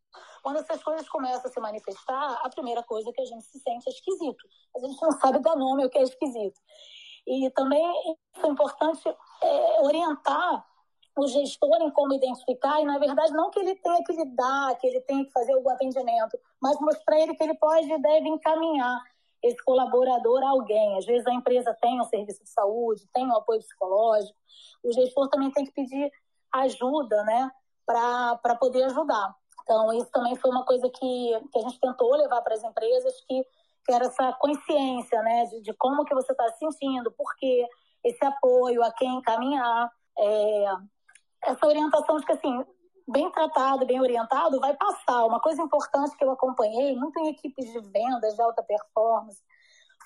quando 0.43 0.59
essas 0.59 0.83
coisas 0.83 1.09
começam 1.09 1.47
a 1.47 1.49
se 1.49 1.59
manifestar, 1.59 2.43
a 2.45 2.51
primeira 2.51 2.83
coisa 2.83 3.11
que 3.11 3.23
a 3.23 3.25
gente 3.25 3.47
se 3.47 3.59
sente 3.59 3.89
é 3.89 3.91
esquisito. 3.91 4.47
A 4.77 4.81
gente 4.81 5.01
não 5.01 5.13
sabe 5.13 5.39
dar 5.39 5.57
nome 5.57 5.83
ao 5.83 5.89
que 5.89 5.97
é 5.97 6.03
esquisito. 6.03 6.61
E 7.27 7.49
também 7.53 7.83
é 8.37 8.47
importante 8.47 9.09
é, 9.09 9.81
orientar 9.81 10.67
o 11.17 11.27
gestor 11.27 11.79
em 11.81 11.91
como 11.91 12.13
identificar, 12.13 12.79
e 12.83 12.85
na 12.85 12.99
verdade 12.99 13.33
não 13.33 13.51
que 13.51 13.61
ele 13.61 13.75
tenha 13.77 14.05
que 14.05 14.13
lidar, 14.13 14.77
que 14.77 14.87
ele 14.87 15.01
tenha 15.01 15.25
que 15.25 15.33
fazer 15.33 15.55
algum 15.55 15.71
atendimento, 15.71 16.39
mas 16.61 16.79
mostrar 16.81 17.19
ele 17.19 17.35
que 17.35 17.43
ele 17.43 17.55
pode 17.55 17.91
e 17.91 17.99
deve 17.99 18.29
encaminhar 18.29 19.03
esse 19.43 19.63
colaborador 19.65 20.43
alguém. 20.43 20.99
Às 20.99 21.07
vezes 21.07 21.27
a 21.27 21.33
empresa 21.33 21.77
tem 21.81 22.01
um 22.01 22.05
serviço 22.05 22.43
de 22.43 22.51
saúde, 22.51 23.09
tem 23.13 23.27
um 23.27 23.37
apoio 23.37 23.61
psicológico, 23.61 24.37
o 24.85 24.93
gestor 24.93 25.29
também 25.29 25.51
tem 25.51 25.65
que 25.65 25.73
pedir 25.73 26.11
ajuda, 26.53 27.23
né, 27.25 27.51
para 27.87 28.55
poder 28.57 28.85
ajudar. 28.85 29.35
Então, 29.63 29.93
isso 29.93 30.11
também 30.11 30.35
foi 30.37 30.51
uma 30.51 30.65
coisa 30.65 30.89
que, 30.91 31.41
que 31.53 31.59
a 31.59 31.63
gente 31.63 31.79
tentou 31.79 32.17
levar 32.17 32.43
para 32.43 32.55
as 32.55 32.65
empresas, 32.65 33.21
que, 33.27 33.45
que 33.85 33.93
era 33.93 34.07
essa 34.07 34.33
consciência, 34.35 35.23
né, 35.23 35.45
de, 35.47 35.61
de 35.63 35.73
como 35.75 36.05
que 36.05 36.15
você 36.15 36.33
está 36.33 36.49
se 36.51 36.59
sentindo, 36.59 37.13
por 37.13 37.35
quê, 37.37 37.67
esse 38.03 38.25
apoio, 38.25 38.83
a 38.83 38.93
quem 38.93 39.17
encaminhar, 39.17 39.91
é, 40.19 40.65
essa 41.45 41.67
orientação 41.67 42.17
de 42.17 42.27
que, 42.27 42.33
assim, 42.33 42.65
bem 43.11 43.31
tratado, 43.31 43.87
bem 43.87 44.01
orientado, 44.01 44.61
vai 44.61 44.75
passar. 44.77 45.25
Uma 45.25 45.41
coisa 45.41 45.63
importante 45.63 46.17
que 46.17 46.25
eu 46.25 46.31
acompanhei, 46.31 46.97
muito 46.97 47.19
em 47.21 47.29
equipes 47.29 47.67
de 47.73 47.81
vendas 47.81 48.35
de 48.35 48.43
alta 48.43 48.63
performance, 48.63 49.43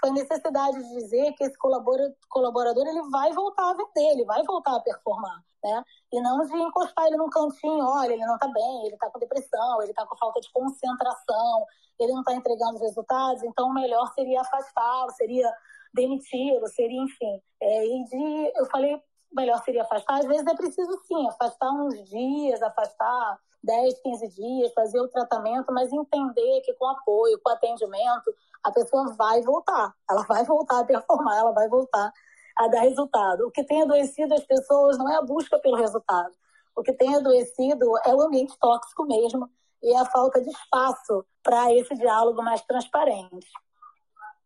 foi 0.01 0.11
a 0.11 0.13
necessidade 0.13 0.77
de 0.77 0.89
dizer 0.97 1.33
que 1.33 1.45
esse 1.45 1.57
colaborador 1.59 2.87
ele 2.87 3.03
vai 3.11 3.33
voltar 3.33 3.71
a 3.71 3.75
vender, 3.75 4.13
ele 4.13 4.25
vai 4.25 4.43
voltar 4.43 4.77
a 4.77 4.81
performar, 4.81 5.43
né? 5.63 5.85
E 6.13 6.21
não 6.21 6.45
de 6.45 6.57
encostar 6.57 7.07
ele 7.07 7.17
num 7.17 7.31
cantinho, 7.31 7.85
olha, 7.85 8.13
ele 8.13 8.27
não 8.27 8.35
está 8.35 8.49
bem, 8.49 8.87
ele 8.87 8.95
está 8.95 9.09
com 9.11 9.19
depressão, 9.19 9.83
ele 9.83 9.93
está 9.93 10.05
com 10.05 10.17
falta 10.17 10.41
de 10.41 10.51
concentração, 10.53 11.65
ele 11.99 12.13
não 12.13 12.21
está 12.21 12.35
entregando 12.35 12.75
os 12.75 12.83
resultados, 12.83 13.43
então 13.45 13.69
o 13.69 13.75
melhor 13.75 14.13
seria 14.15 14.41
afastá-lo, 14.41 15.11
seria 15.13 15.51
demiti-lo, 15.95 16.67
seria, 16.69 17.01
enfim. 17.01 17.41
É, 17.63 17.87
e 17.87 18.05
de, 18.05 18.53
eu 18.57 18.67
falei, 18.67 19.01
melhor 19.35 19.63
seria 19.65 19.83
afastar, 19.83 20.21
às 20.21 20.27
vezes 20.27 20.47
é 20.47 20.55
preciso 20.55 20.99
sim, 21.07 21.29
afastar 21.29 21.71
uns 21.73 22.09
dias, 22.09 22.63
afastar 22.63 23.39
10, 23.63 24.01
15 24.03 24.29
dias, 24.29 24.73
fazer 24.73 25.01
o 25.01 25.09
tratamento, 25.09 25.73
mas 25.73 25.93
entender 25.93 26.61
que 26.61 26.75
com 26.75 26.87
apoio, 26.87 27.41
com 27.43 27.51
atendimento, 27.51 28.35
a 28.63 28.71
pessoa 28.71 29.15
vai 29.15 29.43
voltar. 29.43 29.95
Ela 30.09 30.23
vai 30.23 30.45
voltar 30.45 30.81
a 30.81 30.85
performar, 30.85 31.39
ela 31.39 31.53
vai 31.53 31.69
voltar 31.69 32.13
a 32.57 32.69
dar 32.69 32.83
resultado. 32.83 33.47
O 33.47 33.51
que 33.51 33.65
tem 33.65 33.83
adoecido 33.83 34.35
as 34.35 34.45
pessoas 34.45 34.99
não 34.99 35.11
é 35.11 35.17
a 35.17 35.23
busca 35.23 35.59
pelo 35.59 35.77
resultado. 35.77 36.33
O 36.77 36.83
que 36.83 36.93
tem 36.93 37.15
adoecido 37.15 37.93
é 38.05 38.15
o 38.15 38.21
ambiente 38.21 38.57
tóxico 38.59 39.05
mesmo 39.05 39.49
e 39.83 39.95
a 39.95 40.05
falta 40.05 40.41
de 40.41 40.51
espaço 40.51 41.25
para 41.43 41.73
esse 41.73 41.95
diálogo 41.95 42.43
mais 42.43 42.63
transparente. 42.63 43.49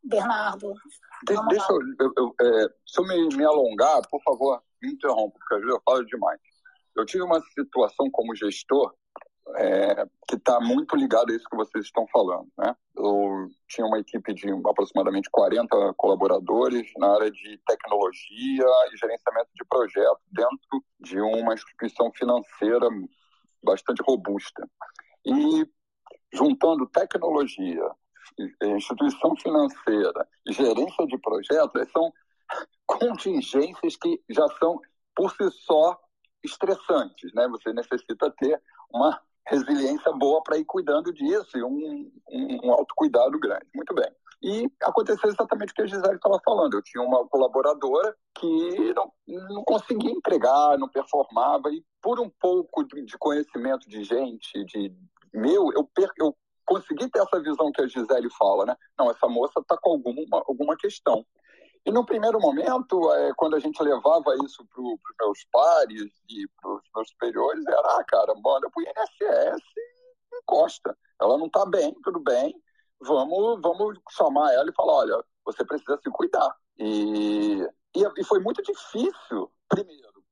Bernardo. 0.03 0.74
De, 1.27 1.48
deixa 1.48 1.72
eu, 1.72 1.81
eu, 2.01 2.12
eu 2.16 2.35
é, 2.40 2.68
se 2.87 3.01
eu 3.01 3.05
me, 3.05 3.37
me 3.37 3.44
alongar, 3.44 4.01
por 4.09 4.22
favor, 4.22 4.62
me 4.83 4.93
interrompa, 4.93 5.38
porque 5.38 5.55
às 5.55 5.61
vezes 5.61 5.75
eu 5.75 5.83
falo 5.85 6.05
demais. 6.05 6.41
Eu 6.97 7.07
tive 7.07 7.23
uma 7.23 7.41
situação 7.41 8.11
como 8.11 8.35
gestor 8.35 8.93
é, 9.57 10.05
que 10.27 10.37
está 10.37 10.61
muito 10.61 10.95
ligado 10.97 11.31
a 11.31 11.35
isso 11.37 11.49
que 11.49 11.57
vocês 11.57 11.85
estão 11.85 12.07
falando. 12.09 12.49
Né? 12.59 12.75
Eu 12.97 13.49
tinha 13.69 13.87
uma 13.87 13.99
equipe 13.99 14.35
de 14.35 14.51
aproximadamente 14.69 15.29
40 15.31 15.95
colaboradores 15.97 16.91
na 16.99 17.14
área 17.14 17.31
de 17.31 17.59
tecnologia 17.67 18.67
e 18.93 18.97
gerenciamento 18.97 19.51
de 19.55 19.64
projetos 19.69 20.23
dentro 20.31 20.85
de 21.01 21.21
uma 21.21 21.55
instituição 21.55 22.11
financeira 22.12 22.88
bastante 23.62 24.03
robusta. 24.03 24.69
E 25.25 25.67
juntando 26.33 26.87
tecnologia, 26.87 27.91
instituição 28.62 29.35
financeira 29.37 30.29
e 30.47 30.53
gerência 30.53 31.07
de 31.07 31.19
projetos, 31.19 31.91
são 31.91 32.12
contingências 32.87 33.97
que 33.97 34.23
já 34.29 34.47
são 34.59 34.81
por 35.15 35.31
si 35.33 35.51
só 35.51 35.99
estressantes, 36.45 37.33
né? 37.35 37.49
Você 37.49 37.73
necessita 37.73 38.31
ter 38.39 38.63
uma 38.91 39.21
resiliência 39.47 40.13
boa 40.13 40.43
para 40.43 40.59
ir 40.59 40.65
cuidando 40.65 41.13
disso 41.13 41.57
e 41.57 41.63
um, 41.63 42.11
um, 42.31 42.67
um 42.67 42.73
autocuidado 42.73 43.39
grande. 43.39 43.67
Muito 43.75 43.95
bem. 43.95 44.11
E 44.41 44.71
aconteceu 44.83 45.29
exatamente 45.29 45.73
o 45.73 45.75
que 45.75 45.83
a 45.83 45.87
Gisele 45.87 46.15
estava 46.15 46.39
falando. 46.45 46.75
Eu 46.75 46.83
tinha 46.83 47.03
uma 47.03 47.27
colaboradora 47.27 48.15
que 48.39 48.95
não, 48.95 49.13
não 49.27 49.65
conseguia 49.65 50.13
entregar, 50.13 50.79
não 50.79 50.89
performava, 50.89 51.71
e 51.71 51.85
por 52.01 52.21
um 52.21 52.31
pouco 52.41 52.85
de, 52.85 53.19
conhecimento 53.19 53.89
de 53.89 54.05
gente, 54.05 54.65
de 54.65 54.95
meu, 55.35 55.73
eu, 55.73 55.85
per, 55.93 56.09
eu 56.19 56.37
consegui 56.65 57.11
ter 57.11 57.21
essa 57.21 57.41
visão 57.41 57.73
que 57.73 57.83
a 57.83 57.89
Gisele 57.89 58.31
fala, 58.39 58.65
né? 58.67 58.77
Não, 58.97 59.11
essa 59.11 59.27
moça 59.27 59.59
está 59.61 59.77
com 59.77 59.91
alguma, 59.91 60.43
alguma 60.47 60.77
questão. 60.77 61.27
E 61.88 61.90
no 61.90 62.05
primeiro 62.05 62.38
momento, 62.38 63.11
é, 63.14 63.33
quando 63.35 63.57
a 63.57 63.59
gente 63.59 63.83
levava 63.83 64.37
isso 64.44 64.62
para 64.66 64.83
os 64.83 65.01
meus 65.18 65.44
pares 65.51 66.12
e 66.29 66.46
para 66.61 66.74
os 66.74 66.83
meus 66.94 67.09
superiores, 67.09 67.66
era, 67.66 67.81
ah, 67.81 68.05
cara, 68.05 68.35
manda 68.35 68.68
para 68.68 68.79
o 68.79 68.83
INSS 68.83 69.62
encosta. 70.35 70.94
Ela 71.18 71.38
não 71.38 71.46
está 71.46 71.64
bem, 71.64 71.94
tudo 72.05 72.20
bem, 72.20 72.55
vamos, 73.01 73.62
vamos 73.62 73.98
chamar 74.11 74.53
ela 74.53 74.68
e 74.68 74.74
falar, 74.74 74.92
olha, 74.92 75.24
você 75.46 75.64
precisa 75.64 75.98
se 76.03 76.11
cuidar. 76.11 76.55
E, 76.79 77.66
e, 77.96 78.05
e 78.18 78.24
foi 78.24 78.40
muito 78.40 78.62
difícil, 78.62 79.51
primeiro, 79.66 80.22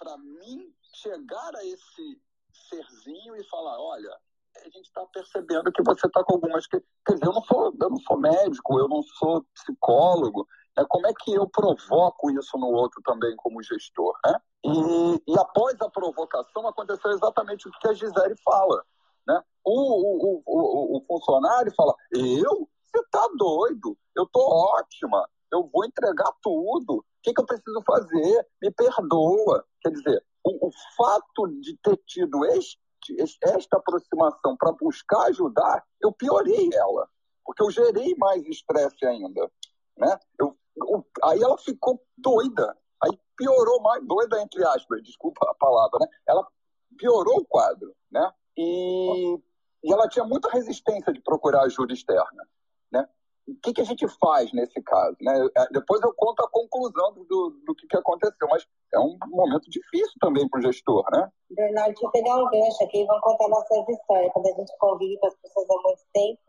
para 0.00 0.18
mim 0.18 0.74
chegar 0.96 1.54
a 1.54 1.64
esse 1.64 2.20
serzinho 2.68 3.36
e 3.36 3.44
falar, 3.44 3.80
olha, 3.80 4.10
a 4.56 4.64
gente 4.64 4.86
está 4.86 5.06
percebendo 5.06 5.70
que 5.70 5.82
você 5.84 6.08
está 6.08 6.24
com 6.24 6.34
algumas 6.34 6.66
que 6.66 6.82
quer 7.06 7.12
dizer 7.12 7.26
eu 7.26 7.32
não 7.32 7.42
sou 7.44 7.72
eu 7.80 7.90
não 7.90 7.98
sou 7.98 8.18
médico 8.18 8.78
eu 8.80 8.88
não 8.88 9.02
sou 9.02 9.46
psicólogo 9.54 10.48
é 10.78 10.84
como 10.88 11.06
é 11.06 11.12
que 11.12 11.32
eu 11.34 11.48
provoco 11.48 12.30
isso 12.30 12.56
no 12.58 12.68
outro 12.68 13.02
também 13.02 13.34
como 13.36 13.62
gestor 13.62 14.16
né? 14.24 14.40
e, 14.64 15.32
e 15.32 15.38
após 15.38 15.80
a 15.80 15.90
provocação 15.90 16.66
aconteceu 16.66 17.10
exatamente 17.10 17.68
o 17.68 17.72
que 17.72 17.88
a 17.88 17.92
Gisele 17.92 18.36
fala 18.44 18.84
né? 19.26 19.42
o, 19.64 19.72
o, 19.72 20.42
o, 20.46 20.96
o 20.98 21.04
funcionário 21.06 21.72
fala 21.74 21.94
eu 22.12 22.68
você 22.84 23.00
está 23.00 23.28
doido 23.36 23.96
eu 24.16 24.26
tô 24.26 24.40
ótima 24.40 25.28
eu 25.52 25.68
vou 25.72 25.84
entregar 25.84 26.30
tudo 26.42 26.98
o 26.98 27.04
que, 27.22 27.32
que 27.32 27.40
eu 27.40 27.46
preciso 27.46 27.82
fazer 27.86 28.46
me 28.62 28.70
perdoa 28.70 29.64
quer 29.82 29.90
dizer 29.90 30.24
o, 30.44 30.68
o 30.68 30.70
fato 30.96 31.48
de 31.60 31.76
ter 31.82 31.96
tido 32.06 32.44
este 32.46 32.78
esta 33.42 33.76
aproximação 33.76 34.56
para 34.56 34.72
buscar 34.72 35.28
ajudar, 35.28 35.84
eu 36.00 36.12
piorei 36.12 36.68
ela, 36.72 37.08
porque 37.44 37.62
eu 37.62 37.70
gerei 37.70 38.14
mais 38.16 38.44
estresse 38.46 39.06
ainda, 39.06 39.50
né? 39.96 40.18
Eu, 40.38 40.56
aí 41.24 41.42
ela 41.42 41.56
ficou 41.58 42.00
doida, 42.16 42.76
aí 43.02 43.18
piorou 43.36 43.80
mais, 43.82 44.06
doida 44.06 44.40
entre 44.42 44.64
aspas, 44.64 45.02
desculpa 45.02 45.48
a 45.50 45.54
palavra, 45.54 45.98
né? 46.00 46.06
Ela 46.26 46.46
piorou 46.96 47.38
o 47.38 47.46
quadro, 47.46 47.94
né? 48.10 48.32
E, 48.56 49.38
e 49.84 49.92
ela 49.92 50.08
tinha 50.08 50.24
muita 50.24 50.50
resistência 50.50 51.12
de 51.12 51.20
procurar 51.20 51.62
ajuda 51.62 51.92
externa, 51.92 52.48
né? 52.90 53.08
o 53.48 53.60
que, 53.62 53.72
que, 53.72 53.80
a 53.80 53.84
gente 53.84 54.06
faz 54.20 54.52
nesse 54.52 54.80
caso? 54.82 55.16
Né? 55.22 55.48
É, 55.56 55.66
depois 55.72 56.02
eu 56.02 56.12
conto 56.14 56.44
a 56.44 56.50
conclusão 56.50 57.14
do, 57.14 57.60
do 57.66 57.74
que, 57.74 57.86
que 57.86 57.96
aconteceu, 57.96 58.46
mas 58.50 58.66
é 58.92 58.98
um 58.98 59.16
momento 59.26 59.70
difícil 59.70 60.14
também 60.20 60.46
para 60.48 60.58
o 60.58 60.62
gestor, 60.62 61.04
né? 61.10 61.28
Bernardo, 61.50 61.88
deixa 61.88 62.06
eu 62.06 62.10
pegar 62.10 62.36
um 62.36 62.50
gancho 62.50 62.84
aqui 62.84 63.02
e 63.02 63.06
contar 63.06 63.48
nossas 63.48 63.88
histórias. 63.88 64.32
Quando 64.32 64.46
a 64.46 64.52
gente 64.52 64.78
convive 64.78 65.18
com 65.18 65.26
as 65.28 65.34
pessoas 65.36 65.66
há 65.70 65.82
muito 65.82 66.02
tempo, 66.12 66.40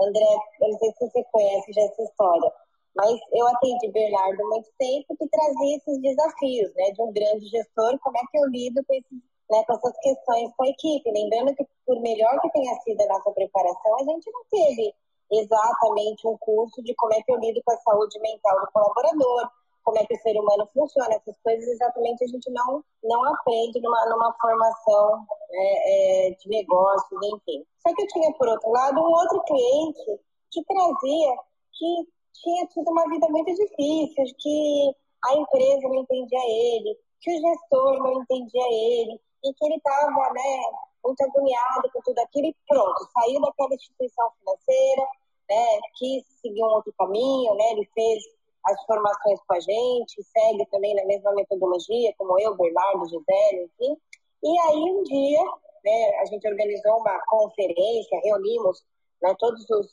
André, 0.00 0.38
eu 0.60 0.68
não 0.70 0.78
sei 0.78 0.92
se 0.92 1.10
você 1.10 1.24
conhece 1.32 1.72
já 1.72 1.82
essa 1.82 2.02
história, 2.02 2.52
Mas 2.96 3.20
eu 3.30 3.46
atendi 3.48 3.88
Bernardo 3.92 4.48
muito 4.48 4.70
tempo 4.78 5.16
que 5.18 5.28
trazia 5.28 5.76
esses 5.76 6.00
desafios, 6.00 6.74
né, 6.74 6.90
de 6.92 7.02
um 7.02 7.12
grande 7.12 7.46
gestor, 7.46 7.98
como 8.00 8.16
é 8.16 8.22
que 8.30 8.38
eu 8.38 8.46
lido 8.46 8.82
com, 8.86 8.94
esses, 8.94 9.18
né, 9.50 9.62
com 9.66 9.74
essas 9.74 9.98
questões 10.00 10.50
com 10.56 10.64
a 10.64 10.68
equipe. 10.68 11.10
Lembrando 11.10 11.54
que, 11.54 11.66
por 11.84 12.00
melhor 12.00 12.40
que 12.40 12.50
tenha 12.52 12.74
sido 12.80 13.00
a 13.02 13.06
nossa 13.06 13.30
preparação, 13.32 13.96
a 13.96 14.04
gente 14.04 14.30
não 14.32 14.42
teve 14.50 14.94
exatamente 15.30 16.26
um 16.26 16.38
curso 16.38 16.82
de 16.82 16.94
como 16.94 17.12
é 17.12 17.20
que 17.20 17.30
eu 17.30 17.38
lido 17.38 17.60
com 17.64 17.72
a 17.72 17.76
saúde 17.78 18.18
mental 18.20 18.60
do 18.60 18.72
colaborador, 18.72 19.50
como 19.84 19.98
é 19.98 20.06
que 20.06 20.14
o 20.14 20.20
ser 20.20 20.32
humano 20.40 20.66
funciona, 20.72 21.14
essas 21.14 21.36
coisas 21.44 21.68
exatamente 21.68 22.24
a 22.24 22.26
gente 22.26 22.50
não, 22.50 22.82
não 23.04 23.24
aprende 23.34 23.80
numa, 23.80 24.04
numa 24.06 24.34
formação 24.40 25.24
é, 25.52 26.28
é, 26.28 26.30
de 26.30 26.48
negócios, 26.48 27.20
enfim. 27.34 27.64
Só 27.78 27.94
que 27.94 28.02
eu 28.02 28.06
tinha, 28.08 28.32
por 28.32 28.48
outro 28.48 28.70
lado, 28.70 29.00
um 29.00 29.12
outro 29.12 29.40
cliente 29.44 30.20
que 30.50 30.64
trazia 30.64 31.36
que 31.78 32.15
tinha 32.42 32.66
tido 32.66 32.90
uma 32.90 33.08
vida 33.08 33.26
muito 33.28 33.54
difícil, 33.54 34.24
que 34.38 34.94
a 35.24 35.34
empresa 35.34 35.88
não 35.88 36.02
entendia 36.02 36.40
ele, 36.48 36.98
que 37.20 37.30
o 37.30 37.40
gestor 37.40 37.98
não 37.98 38.22
entendia 38.22 38.66
ele, 38.70 39.20
e 39.44 39.54
que 39.54 39.64
ele 39.66 39.76
estava 39.76 40.32
né, 40.32 40.60
muito 41.04 41.22
agoniado 41.22 41.90
com 41.92 42.00
tudo 42.02 42.18
aquilo, 42.18 42.46
e 42.46 42.56
pronto, 42.68 43.08
saiu 43.12 43.40
daquela 43.40 43.74
instituição 43.74 44.30
financeira, 44.38 45.02
né, 45.48 45.80
quis 45.96 46.24
seguir 46.40 46.62
um 46.62 46.74
outro 46.74 46.92
caminho, 46.98 47.54
né, 47.54 47.72
ele 47.72 47.88
fez 47.94 48.24
as 48.66 48.84
formações 48.84 49.40
com 49.46 49.54
a 49.54 49.60
gente, 49.60 50.22
segue 50.22 50.66
também 50.66 50.94
na 50.94 51.04
mesma 51.04 51.32
metodologia, 51.34 52.12
como 52.18 52.38
eu, 52.40 52.56
Bernardo, 52.56 53.06
Gisele, 53.06 53.70
enfim. 53.80 53.96
E 54.42 54.58
aí, 54.58 54.92
um 54.92 55.02
dia, 55.04 55.44
né, 55.84 56.18
a 56.20 56.24
gente 56.26 56.48
organizou 56.48 56.96
uma 56.96 57.18
conferência, 57.28 58.20
reunimos 58.24 58.84
né, 59.22 59.34
todos 59.38 59.64
os, 59.70 59.86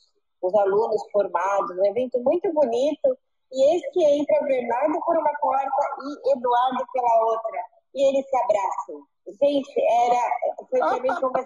os 0.44 0.54
alunos 0.54 1.02
formados, 1.10 1.78
um 1.78 1.86
evento 1.86 2.20
muito 2.20 2.52
bonito, 2.52 3.16
e 3.50 3.72
eis 3.72 3.82
que 3.92 4.04
entra 4.04 4.44
Bernardo 4.44 5.00
por 5.04 5.16
uma 5.16 5.32
porta 5.40 5.82
e 6.02 6.32
Eduardo 6.32 6.84
pela 6.92 7.24
outra, 7.24 7.60
e 7.94 8.08
eles 8.08 8.28
se 8.28 8.36
abraçam. 8.36 9.06
Gente, 9.40 9.80
era, 9.80 10.66
foi, 10.68 10.80
para 10.80 11.00
mim, 11.00 11.08
uma, 11.08 11.40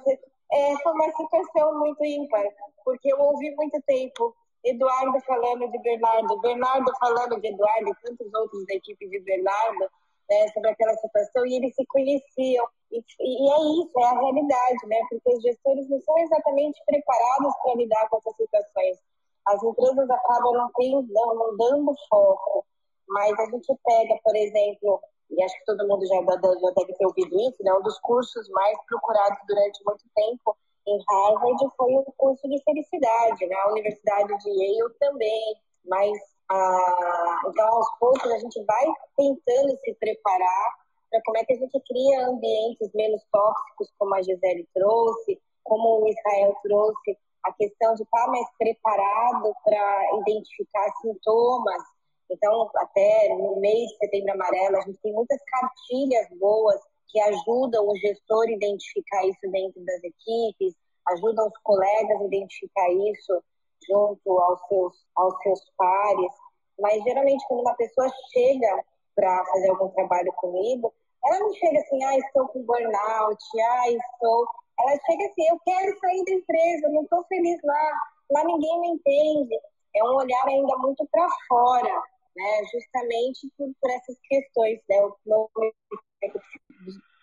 é, 0.52 0.76
foi 0.82 0.92
uma 0.92 1.12
situação 1.12 1.78
muito 1.78 2.04
ímpar, 2.04 2.44
porque 2.84 3.12
eu 3.12 3.20
ouvi 3.20 3.54
muito 3.54 3.80
tempo 3.86 4.34
Eduardo 4.64 5.20
falando 5.20 5.70
de 5.70 5.78
Bernardo, 5.78 6.40
Bernardo 6.40 6.92
falando 6.98 7.40
de 7.40 7.48
Eduardo 7.48 7.90
e 7.90 7.94
tantos 8.02 8.34
outros 8.34 8.66
da 8.66 8.74
equipe 8.74 9.08
de 9.08 9.20
Bernardo 9.20 9.88
né, 10.28 10.48
sobre 10.48 10.70
aquela 10.70 10.94
situação 10.94 11.46
e 11.46 11.56
eles 11.56 11.74
se 11.74 11.84
conheciam. 11.86 12.66
E, 12.90 12.98
e, 12.98 13.50
é 13.50 13.82
isso, 13.82 13.98
é 13.98 14.04
a 14.04 14.20
realidade, 14.20 14.86
né? 14.86 14.96
Porque 15.08 15.34
os 15.34 15.42
gestores 15.42 15.88
não 15.88 16.00
são 16.00 16.18
exatamente 16.18 16.80
preparados 16.86 17.52
para 17.62 17.74
lidar 17.74 18.08
com 18.08 18.18
essas 18.18 18.36
situações. 18.36 18.98
As 19.46 19.62
empresas 19.62 20.10
acabam 20.10 20.52
não, 20.54 20.70
tendo, 20.76 21.06
não, 21.10 21.56
dando 21.56 21.94
foco, 22.08 22.66
mas 23.08 23.38
a 23.38 23.44
gente 23.46 23.74
pega, 23.84 24.18
por 24.22 24.36
exemplo, 24.36 25.00
e 25.30 25.42
acho 25.42 25.58
que 25.58 25.64
todo 25.66 25.86
mundo 25.86 26.06
já, 26.06 26.16
já 26.16 26.70
deve 26.76 26.94
ter 26.94 27.06
ouvido 27.06 27.40
isso, 27.40 27.62
né? 27.62 27.72
um 27.74 27.82
dos 27.82 27.98
cursos 28.00 28.48
mais 28.50 28.78
procurados 28.86 29.38
durante 29.46 29.84
muito 29.84 30.04
tempo 30.14 30.56
em 30.86 31.04
Harvard 31.06 31.68
foi 31.76 31.94
um 31.94 32.04
curso 32.16 32.48
de 32.48 32.62
felicidade, 32.62 33.46
na 33.46 33.56
né? 33.56 33.72
Universidade 33.72 34.38
de 34.38 34.50
Yale 34.50 34.94
também, 34.98 35.56
mas 35.84 36.12
ah, 36.50 37.42
então 37.46 37.66
aos 37.68 37.98
poucos 37.98 38.30
a 38.30 38.38
gente 38.38 38.64
vai 38.64 38.84
tentando 39.16 39.76
se 39.78 39.94
preparar 39.94 40.74
para 41.10 41.20
como 41.24 41.38
é 41.38 41.44
que 41.44 41.52
a 41.52 41.56
gente 41.56 41.80
cria 41.86 42.26
ambientes 42.26 42.90
menos 42.94 43.22
tóxicos, 43.32 43.92
como 43.98 44.14
a 44.14 44.22
Gisele 44.22 44.66
trouxe, 44.74 45.40
como 45.64 46.04
o 46.04 46.08
Israel 46.08 46.54
trouxe, 46.62 47.18
a 47.44 47.52
questão 47.52 47.94
de 47.94 48.02
estar 48.02 48.26
mais 48.28 48.46
preparado 48.58 49.54
para 49.64 50.18
identificar 50.20 50.90
sintomas. 51.00 51.82
Então, 52.30 52.70
até 52.76 53.34
no 53.36 53.56
mês 53.60 53.88
de 53.90 53.96
setembro 53.96 54.32
amarelo, 54.32 54.76
a 54.76 54.80
gente 54.82 54.98
tem 55.00 55.12
muitas 55.12 55.38
cartilhas 55.44 56.28
boas 56.38 56.80
que 57.08 57.20
ajudam 57.20 57.88
o 57.88 57.96
gestor 57.96 58.44
a 58.46 58.52
identificar 58.52 59.24
isso 59.26 59.50
dentro 59.50 59.82
das 59.84 60.02
equipes, 60.04 60.74
ajudam 61.08 61.46
os 61.46 61.58
colegas 61.62 62.20
a 62.20 62.24
identificar 62.24 62.90
isso 62.90 63.42
junto 63.86 64.38
aos 64.40 64.60
seus, 64.68 65.06
aos 65.16 65.42
seus 65.42 65.60
pares. 65.76 66.32
Mas 66.78 67.02
geralmente 67.02 67.44
quando 67.48 67.60
uma 67.60 67.74
pessoa 67.74 68.08
chega 68.32 68.84
para 69.14 69.44
fazer 69.46 69.70
algum 69.70 69.88
trabalho 69.88 70.32
comigo, 70.34 70.94
ela 71.24 71.40
não 71.40 71.52
chega 71.54 71.80
assim, 71.80 72.02
ah, 72.04 72.16
estou 72.16 72.48
com 72.48 72.62
burnout, 72.62 73.44
ah, 73.70 73.90
estou. 73.90 74.46
Ela 74.80 74.98
chega 75.06 75.26
assim, 75.26 75.48
eu 75.48 75.58
quero 75.64 75.98
sair 75.98 76.24
da 76.24 76.32
empresa, 76.32 76.88
não 76.90 77.02
estou 77.02 77.24
feliz 77.24 77.60
lá, 77.64 77.92
lá 78.30 78.44
ninguém 78.44 78.80
me 78.80 78.88
entende. 78.90 79.58
É 79.96 80.04
um 80.04 80.14
olhar 80.14 80.46
ainda 80.46 80.76
muito 80.78 81.06
para 81.10 81.28
fora, 81.48 82.02
né? 82.36 82.62
Justamente 82.72 83.48
por, 83.56 83.68
por 83.80 83.90
essas 83.90 84.16
questões, 84.28 84.80
né? 84.88 84.96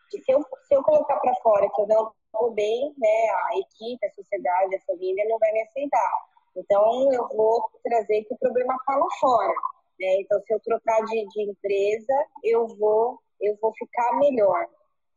Se 0.09 0.31
eu, 0.31 0.41
se 0.67 0.75
eu 0.75 0.83
colocar 0.83 1.19
para 1.19 1.35
fora 1.35 1.69
que 1.73 1.81
eu 1.81 1.87
não 1.87 2.11
estou 2.35 2.51
bem, 2.51 2.93
né, 2.97 3.29
a 3.49 3.57
equipe, 3.57 4.05
a 4.05 4.11
sociedade, 4.11 4.75
a 4.75 4.81
família 4.81 5.25
não 5.27 5.39
vai 5.39 5.51
me 5.51 5.61
aceitar. 5.61 6.25
Então, 6.55 7.13
eu 7.13 7.27
vou 7.29 7.69
trazer 7.83 8.23
que 8.23 8.33
o 8.33 8.37
problema 8.37 8.75
está 8.75 8.95
lá 8.95 9.07
fora. 9.19 9.53
Né? 9.99 10.21
Então, 10.21 10.41
se 10.41 10.53
eu 10.53 10.59
trocar 10.61 11.03
de, 11.05 11.25
de 11.27 11.43
empresa, 11.43 12.25
eu 12.43 12.67
vou, 12.67 13.19
eu 13.41 13.57
vou 13.61 13.73
ficar 13.77 14.17
melhor. 14.19 14.67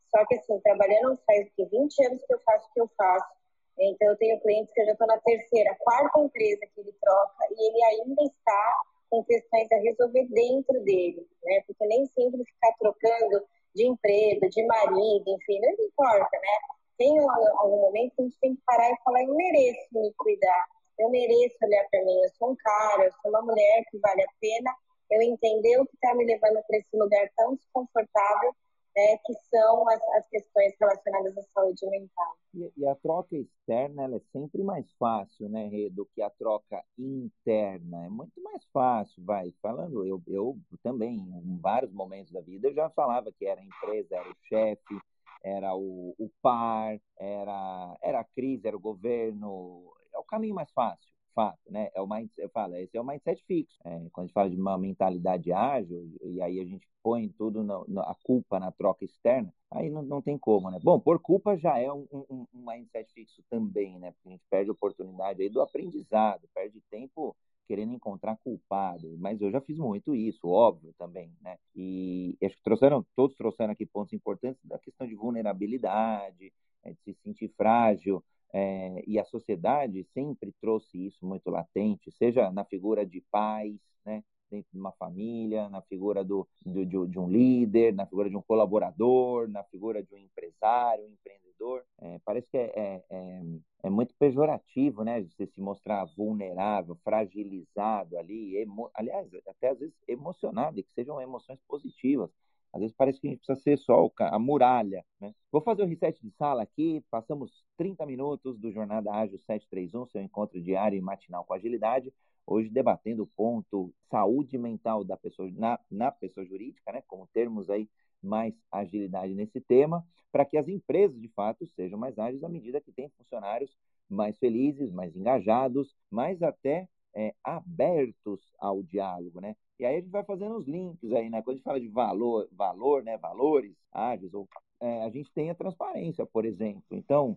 Só 0.09 0.25
que, 0.25 0.35
assim, 0.35 0.59
trabalhando 0.59 1.17
faz 1.25 1.47
20 1.57 2.05
anos 2.05 2.25
que 2.25 2.33
eu 2.33 2.39
faço 2.41 2.67
o 2.67 2.73
que 2.73 2.81
eu 2.81 2.89
faço. 2.97 3.39
Então, 3.79 4.09
eu 4.09 4.17
tenho 4.17 4.41
clientes 4.41 4.73
que 4.73 4.81
eu 4.81 4.85
já 4.85 4.91
estou 4.91 5.07
na 5.07 5.17
terceira, 5.19 5.75
quarta 5.79 6.19
empresa 6.19 6.59
que 6.73 6.81
ele 6.81 6.93
troca 6.99 7.45
e 7.51 7.67
ele 7.67 7.83
ainda 7.83 8.23
está 8.23 8.81
com 9.09 9.23
questões 9.23 9.71
a 9.71 9.77
resolver 9.77 10.25
dentro 10.29 10.83
dele, 10.83 11.27
né? 11.43 11.63
Porque 11.65 11.85
nem 11.87 12.05
sempre 12.07 12.43
ficar 12.43 12.73
trocando 12.77 13.45
de 13.73 13.87
emprego, 13.87 14.49
de 14.49 14.65
marido, 14.65 15.23
enfim, 15.27 15.59
não 15.61 15.85
importa, 15.85 16.37
né? 16.37 16.75
Tem 16.97 17.17
algum 17.19 17.81
momento 17.81 18.13
que 18.15 18.21
a 18.21 18.25
gente 18.25 18.39
tem 18.39 18.55
que 18.55 18.61
parar 18.65 18.91
e 18.91 18.97
falar, 19.03 19.23
eu 19.23 19.33
mereço 19.33 19.87
me 19.93 20.13
cuidar, 20.15 20.65
eu 20.99 21.09
mereço 21.09 21.57
olhar 21.63 21.87
para 21.89 22.03
mim, 22.03 22.21
eu 22.21 22.29
sou 22.37 22.51
um 22.51 22.55
cara, 22.55 23.05
eu 23.05 23.11
sou 23.21 23.31
uma 23.31 23.41
mulher 23.41 23.83
que 23.89 23.97
vale 23.99 24.21
a 24.21 24.27
pena 24.39 24.75
eu 25.09 25.21
entender 25.21 25.79
o 25.79 25.85
que 25.87 25.95
está 25.95 26.13
me 26.13 26.25
levando 26.25 26.61
para 26.67 26.77
esse 26.77 26.95
lugar 26.95 27.27
tão 27.35 27.55
desconfortável 27.55 28.53
né, 28.95 29.17
que 29.25 29.33
são 29.49 29.87
as, 29.89 30.01
as, 30.17 30.27
questões 30.29 30.73
relacionadas 30.79 31.37
à 31.37 31.43
saúde 31.53 31.85
mental. 31.89 32.35
E, 32.53 32.71
e, 32.77 32.87
a 32.87 32.95
troca 32.95 33.35
externa 33.35 34.03
ela 34.03 34.17
é 34.17 34.21
sempre 34.31 34.63
mais 34.63 34.91
fácil, 34.93 35.47
né, 35.49 35.67
Rê, 35.67 35.89
do 35.89 36.05
que 36.13 36.21
a 36.21 36.29
troca 36.29 36.83
interna. 36.97 38.05
É 38.05 38.09
muito 38.09 38.41
mais 38.41 38.63
fácil, 38.73 39.23
vai. 39.23 39.53
Falando, 39.61 40.05
eu, 40.05 40.21
eu 40.27 40.57
também, 40.83 41.15
em 41.15 41.59
vários 41.59 41.91
momentos 41.91 42.31
da 42.31 42.41
vida, 42.41 42.67
eu 42.67 42.73
já 42.73 42.89
falava 42.89 43.31
que 43.31 43.45
era 43.45 43.61
a 43.61 43.65
empresa, 43.65 44.15
era 44.15 44.29
o 44.29 44.35
chefe, 44.47 44.99
era 45.43 45.75
o, 45.75 46.15
o 46.17 46.29
par, 46.41 46.99
era, 47.17 47.97
era 48.01 48.19
a 48.19 48.25
crise, 48.25 48.67
era 48.67 48.75
o 48.75 48.81
governo. 48.81 49.93
É 50.13 50.19
o 50.19 50.23
caminho 50.23 50.55
mais 50.55 50.71
fácil 50.71 51.09
fato, 51.39 51.59
né? 51.69 51.89
É 51.95 52.01
o 52.01 52.07
mindset, 52.07 52.41
eu 52.41 52.49
falo, 52.49 52.75
esse 52.75 52.97
é 52.97 53.01
o 53.01 53.05
mindset 53.05 53.41
fixo. 53.45 53.77
É, 53.85 53.97
quando 54.11 54.25
a 54.25 54.27
gente 54.27 54.33
fala 54.33 54.49
de 54.49 54.57
uma 54.57 54.77
mentalidade 54.77 55.53
ágil, 55.53 56.11
e 56.21 56.41
aí 56.41 56.59
a 56.59 56.65
gente 56.65 56.85
põe 57.01 57.29
tudo 57.29 57.63
no, 57.63 57.85
a 58.01 58.15
culpa 58.23 58.59
na 58.59 58.71
troca 58.71 59.05
externa, 59.05 59.53
aí 59.71 59.89
não, 59.89 60.01
não 60.01 60.21
tem 60.21 60.37
como, 60.37 60.69
né? 60.69 60.79
Bom, 60.83 60.99
por 60.99 61.19
culpa 61.19 61.57
já 61.57 61.77
é 61.79 61.91
um, 61.91 62.05
um, 62.11 62.45
um 62.53 62.65
mindset 62.65 63.11
fixo 63.13 63.41
também, 63.49 63.97
né? 63.99 64.11
Porque 64.11 64.27
a 64.27 64.31
gente 64.31 64.43
perde 64.49 64.71
oportunidade 64.71 65.41
aí 65.41 65.49
do 65.49 65.61
aprendizado, 65.61 66.41
perde 66.53 66.81
tempo 66.89 67.35
querendo 67.67 67.93
encontrar 67.93 68.35
culpado, 68.37 69.15
mas 69.19 69.39
eu 69.39 69.51
já 69.51 69.61
fiz 69.61 69.77
muito 69.77 70.15
isso, 70.15 70.47
óbvio 70.47 70.91
também, 70.97 71.31
né? 71.39 71.57
E 71.75 72.35
acho 72.43 72.55
que 72.55 72.63
trouxeram, 72.63 73.05
todos 73.15 73.37
trouxeram 73.37 73.71
aqui 73.71 73.85
pontos 73.85 74.11
importantes 74.11 74.59
da 74.65 74.79
questão 74.79 75.07
de 75.07 75.15
vulnerabilidade, 75.15 76.51
é, 76.83 76.91
de 76.91 76.99
se 77.03 77.13
sentir 77.21 77.53
frágil, 77.55 78.23
é, 78.53 79.03
e 79.05 79.19
a 79.19 79.25
sociedade 79.25 80.03
sempre 80.13 80.51
trouxe 80.59 81.05
isso 81.05 81.25
muito 81.25 81.49
latente, 81.49 82.11
seja 82.11 82.51
na 82.51 82.65
figura 82.65 83.05
de 83.05 83.21
pais, 83.31 83.79
né, 84.05 84.23
dentro 84.49 84.69
de 84.71 84.79
uma 84.79 84.91
família, 84.93 85.69
na 85.69 85.81
figura 85.83 86.23
do, 86.23 86.47
do 86.65 86.85
de, 86.85 87.07
de, 87.07 87.19
um 87.19 87.29
líder, 87.29 87.93
na 87.93 88.05
figura 88.05 88.29
de 88.29 88.35
um 88.35 88.41
colaborador, 88.41 89.47
na 89.47 89.63
figura 89.65 90.01
de 90.01 90.13
um 90.13 90.17
empresário, 90.17 91.05
um 91.05 91.09
empreendedor. 91.09 91.83
É, 91.99 92.19
parece 92.25 92.49
que 92.49 92.57
é, 92.57 92.71
é, 92.75 93.03
é, 93.09 93.41
é 93.83 93.89
muito 93.89 94.15
pejorativo, 94.15 95.03
né, 95.03 95.21
você 95.21 95.45
se 95.45 95.61
mostrar 95.61 96.03
vulnerável, 96.17 96.97
fragilizado 97.03 98.17
ali, 98.17 98.57
emo, 98.57 98.89
aliás, 98.93 99.29
até 99.47 99.69
às 99.69 99.79
vezes 99.79 99.95
emocionado, 100.07 100.79
e 100.79 100.83
que 100.83 100.93
sejam 100.93 101.21
emoções 101.21 101.59
positivas. 101.67 102.31
Às 102.71 102.81
vezes 102.81 102.95
parece 102.95 103.19
que 103.19 103.27
a 103.27 103.29
gente 103.31 103.39
precisa 103.39 103.59
ser 103.59 103.77
só 103.77 104.09
a 104.19 104.39
muralha. 104.39 105.03
Né? 105.19 105.33
Vou 105.51 105.61
fazer 105.61 105.83
o 105.83 105.87
reset 105.87 106.21
de 106.21 106.31
sala 106.31 106.61
aqui. 106.61 107.03
Passamos 107.09 107.63
30 107.77 108.05
minutos 108.05 108.57
do 108.59 108.71
Jornada 108.71 109.11
Ágil 109.11 109.39
731, 109.39 110.05
seu 110.07 110.21
encontro 110.21 110.61
diário 110.61 110.97
e 110.97 111.01
matinal 111.01 111.43
com 111.43 111.53
agilidade. 111.53 112.13
Hoje 112.45 112.69
debatendo 112.69 113.23
o 113.23 113.27
ponto 113.27 113.93
saúde 114.09 114.57
mental 114.57 115.03
da 115.03 115.17
pessoa 115.17 115.49
na, 115.51 115.79
na 115.89 116.11
pessoa 116.11 116.45
jurídica, 116.45 116.91
né? 116.91 117.03
como 117.07 117.27
termos 117.33 117.69
aí 117.69 117.89
mais 118.21 118.53
agilidade 118.71 119.33
nesse 119.33 119.61
tema, 119.61 120.05
para 120.31 120.45
que 120.45 120.57
as 120.57 120.67
empresas, 120.67 121.19
de 121.19 121.29
fato, 121.29 121.65
sejam 121.67 121.97
mais 121.97 122.17
ágeis 122.19 122.43
à 122.43 122.49
medida 122.49 122.81
que 122.81 122.91
têm 122.91 123.09
funcionários 123.17 123.75
mais 124.09 124.37
felizes, 124.37 124.91
mais 124.91 125.15
engajados, 125.15 125.95
mais 126.09 126.41
até 126.41 126.89
é, 127.15 127.33
abertos 127.43 128.39
ao 128.59 128.83
diálogo, 128.83 129.41
né? 129.41 129.55
E 129.79 129.85
aí 129.85 129.97
a 129.97 129.99
gente 129.99 130.11
vai 130.11 130.23
fazendo 130.23 130.57
os 130.57 130.67
links 130.67 131.11
aí, 131.11 131.29
né? 131.29 131.41
Quando 131.41 131.55
a 131.55 131.57
gente 131.57 131.63
fala 131.63 131.79
de 131.79 131.87
valor, 131.87 132.47
valor, 132.51 133.03
né? 133.03 133.17
Valores 133.17 133.75
ágeis, 133.91 134.33
ou, 134.33 134.47
é, 134.79 135.03
a 135.03 135.09
gente 135.09 135.31
tem 135.31 135.49
a 135.49 135.55
transparência, 135.55 136.25
por 136.25 136.45
exemplo. 136.45 136.83
Então, 136.91 137.35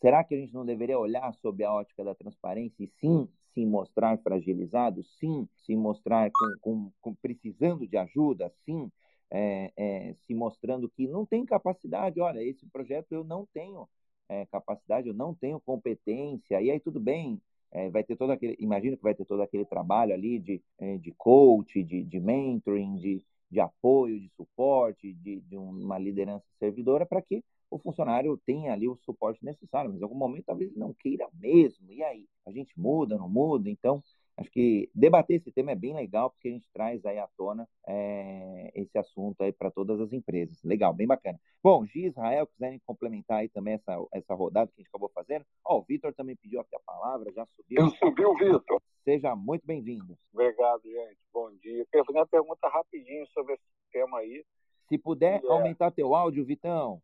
será 0.00 0.22
que 0.24 0.34
a 0.34 0.38
gente 0.38 0.54
não 0.54 0.64
deveria 0.64 0.98
olhar 0.98 1.32
sob 1.34 1.62
a 1.64 1.72
ótica 1.72 2.04
da 2.04 2.14
transparência 2.14 2.82
e 2.82 2.86
sim 2.86 3.28
se 3.52 3.66
mostrar 3.66 4.18
fragilizado, 4.18 5.02
sim 5.02 5.48
se 5.64 5.74
mostrar 5.76 6.30
com, 6.30 6.54
com, 6.60 6.92
com 7.00 7.14
precisando 7.14 7.86
de 7.86 7.96
ajuda, 7.96 8.52
sim 8.64 8.90
é, 9.30 9.72
é, 9.76 10.14
se 10.26 10.34
mostrando 10.34 10.88
que 10.88 11.06
não 11.06 11.24
tem 11.24 11.44
capacidade. 11.44 12.20
Olha, 12.20 12.42
esse 12.42 12.66
projeto 12.66 13.12
eu 13.12 13.24
não 13.24 13.46
tenho 13.52 13.88
é, 14.28 14.46
capacidade, 14.46 15.08
eu 15.08 15.14
não 15.14 15.34
tenho 15.34 15.60
competência. 15.60 16.60
E 16.60 16.70
aí 16.70 16.80
tudo 16.80 17.00
bem, 17.00 17.40
é, 17.72 17.88
vai 17.90 18.02
ter 18.02 18.16
todo 18.16 18.32
aquele, 18.32 18.56
imagino 18.58 18.96
que 18.96 19.02
vai 19.02 19.14
ter 19.14 19.24
todo 19.24 19.42
aquele 19.42 19.64
trabalho 19.64 20.12
ali 20.12 20.38
de, 20.38 20.62
é, 20.78 20.98
de 20.98 21.12
coach, 21.12 21.82
de, 21.82 22.02
de 22.04 22.20
mentoring, 22.20 22.96
de, 22.96 23.24
de 23.50 23.60
apoio, 23.60 24.18
de 24.18 24.28
suporte, 24.30 25.12
de, 25.14 25.40
de 25.40 25.56
uma 25.56 25.98
liderança 25.98 26.44
servidora 26.58 27.06
para 27.06 27.22
que 27.22 27.44
o 27.70 27.78
funcionário 27.78 28.36
tenha 28.44 28.72
ali 28.72 28.88
o 28.88 28.98
suporte 29.04 29.44
necessário, 29.44 29.90
mas 29.90 30.00
em 30.00 30.04
algum 30.04 30.16
momento 30.16 30.44
talvez 30.46 30.70
ele 30.70 30.80
não 30.80 30.92
queira 30.92 31.28
mesmo. 31.34 31.92
E 31.92 32.02
aí? 32.02 32.26
A 32.44 32.50
gente 32.50 32.72
muda, 32.78 33.16
não 33.16 33.28
muda? 33.28 33.70
Então, 33.70 34.02
acho 34.40 34.50
que 34.50 34.90
debater 34.94 35.36
esse 35.36 35.52
tema 35.52 35.72
é 35.72 35.74
bem 35.74 35.94
legal, 35.94 36.30
porque 36.30 36.48
a 36.48 36.52
gente 36.52 36.66
traz 36.72 37.04
aí 37.04 37.18
à 37.18 37.28
tona 37.36 37.68
é, 37.86 38.70
esse 38.74 38.96
assunto 38.98 39.42
aí 39.42 39.52
para 39.52 39.70
todas 39.70 40.00
as 40.00 40.12
empresas. 40.12 40.62
Legal, 40.64 40.92
bem 40.94 41.06
bacana. 41.06 41.38
Bom, 41.62 41.84
Gi 41.84 42.06
Israel, 42.06 42.46
quiserem 42.46 42.80
complementar 42.86 43.38
aí 43.38 43.48
também 43.50 43.74
essa, 43.74 43.96
essa 44.12 44.34
rodada 44.34 44.68
que 44.68 44.80
a 44.80 44.82
gente 44.82 44.88
acabou 44.88 45.10
fazendo. 45.14 45.44
Ó, 45.64 45.78
o 45.78 45.82
Vitor 45.82 46.14
também 46.14 46.36
pediu 46.36 46.60
aqui 46.60 46.74
a 46.74 46.80
palavra, 46.80 47.30
já 47.32 47.46
subiu. 47.54 47.82
Eu 47.82 47.90
subi 47.90 48.24
o 48.24 48.34
Vitor. 48.34 48.80
Seja 49.04 49.36
muito 49.36 49.66
bem-vindo. 49.66 50.16
Obrigado, 50.32 50.82
gente. 50.82 51.18
Bom 51.32 51.50
dia. 51.62 51.86
Eu 51.92 52.04
uma 52.10 52.26
pergunta 52.26 52.68
rapidinho 52.68 53.26
sobre 53.28 53.54
esse 53.54 53.64
tema 53.92 54.18
aí. 54.18 54.44
Se 54.88 54.98
puder 54.98 55.42
é... 55.44 55.48
aumentar 55.48 55.90
teu 55.90 56.14
áudio, 56.14 56.44
Vitão. 56.44 57.00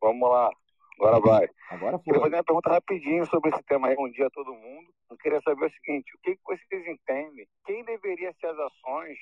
Vamos 0.00 0.28
lá. 0.28 0.50
Agora 0.98 1.20
vai. 1.20 1.48
Agora 1.70 1.98
foi. 1.98 2.04
Queria 2.04 2.20
fazer 2.20 2.36
uma 2.36 2.44
pergunta 2.44 2.70
rapidinho 2.70 3.26
sobre 3.26 3.50
esse 3.50 3.62
tema 3.62 3.88
aí. 3.88 3.96
Bom 3.96 4.10
dia 4.10 4.26
a 4.26 4.30
todo 4.30 4.52
mundo. 4.52 4.92
Queria 5.22 5.40
saber 5.42 5.66
o 5.66 5.70
seguinte: 5.70 6.14
o 6.14 6.18
que 6.20 6.38
vocês 6.44 6.86
entendem? 6.86 7.46
Quem 7.64 7.84
deveria 7.84 8.32
ser 8.40 8.46
as 8.46 8.58
ações 8.58 9.18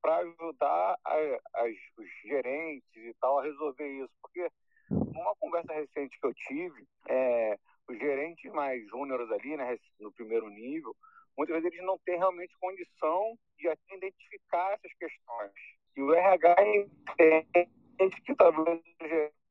para 0.00 0.16
ajudar 0.16 0.98
a, 1.04 1.14
as, 1.54 1.76
os 1.96 2.08
gerentes 2.24 2.96
e 2.96 3.14
tal 3.20 3.38
a 3.38 3.44
resolver 3.44 3.86
isso? 3.86 4.12
Porque 4.20 4.48
numa 4.90 5.34
conversa 5.36 5.72
recente 5.72 6.18
que 6.18 6.26
eu 6.26 6.34
tive, 6.34 6.86
é, 7.08 7.58
os 7.88 7.98
gerentes 7.98 8.50
mais 8.52 8.86
júniores 8.88 9.30
ali, 9.30 9.56
né, 9.56 9.78
no 10.00 10.12
primeiro 10.12 10.48
nível, 10.48 10.94
muitas 11.36 11.56
vezes 11.56 11.72
eles 11.72 11.86
não 11.86 11.98
têm 11.98 12.18
realmente 12.18 12.56
condição 12.58 13.38
de 13.56 13.68
identificar 13.94 14.72
essas 14.72 14.92
questões. 14.94 15.52
E 15.96 16.02
o 16.02 16.14
RH 16.14 16.56
entende 16.66 18.22
que 18.22 18.34
talvez 18.34 18.80
o 19.00 19.06
gerente 19.06 19.42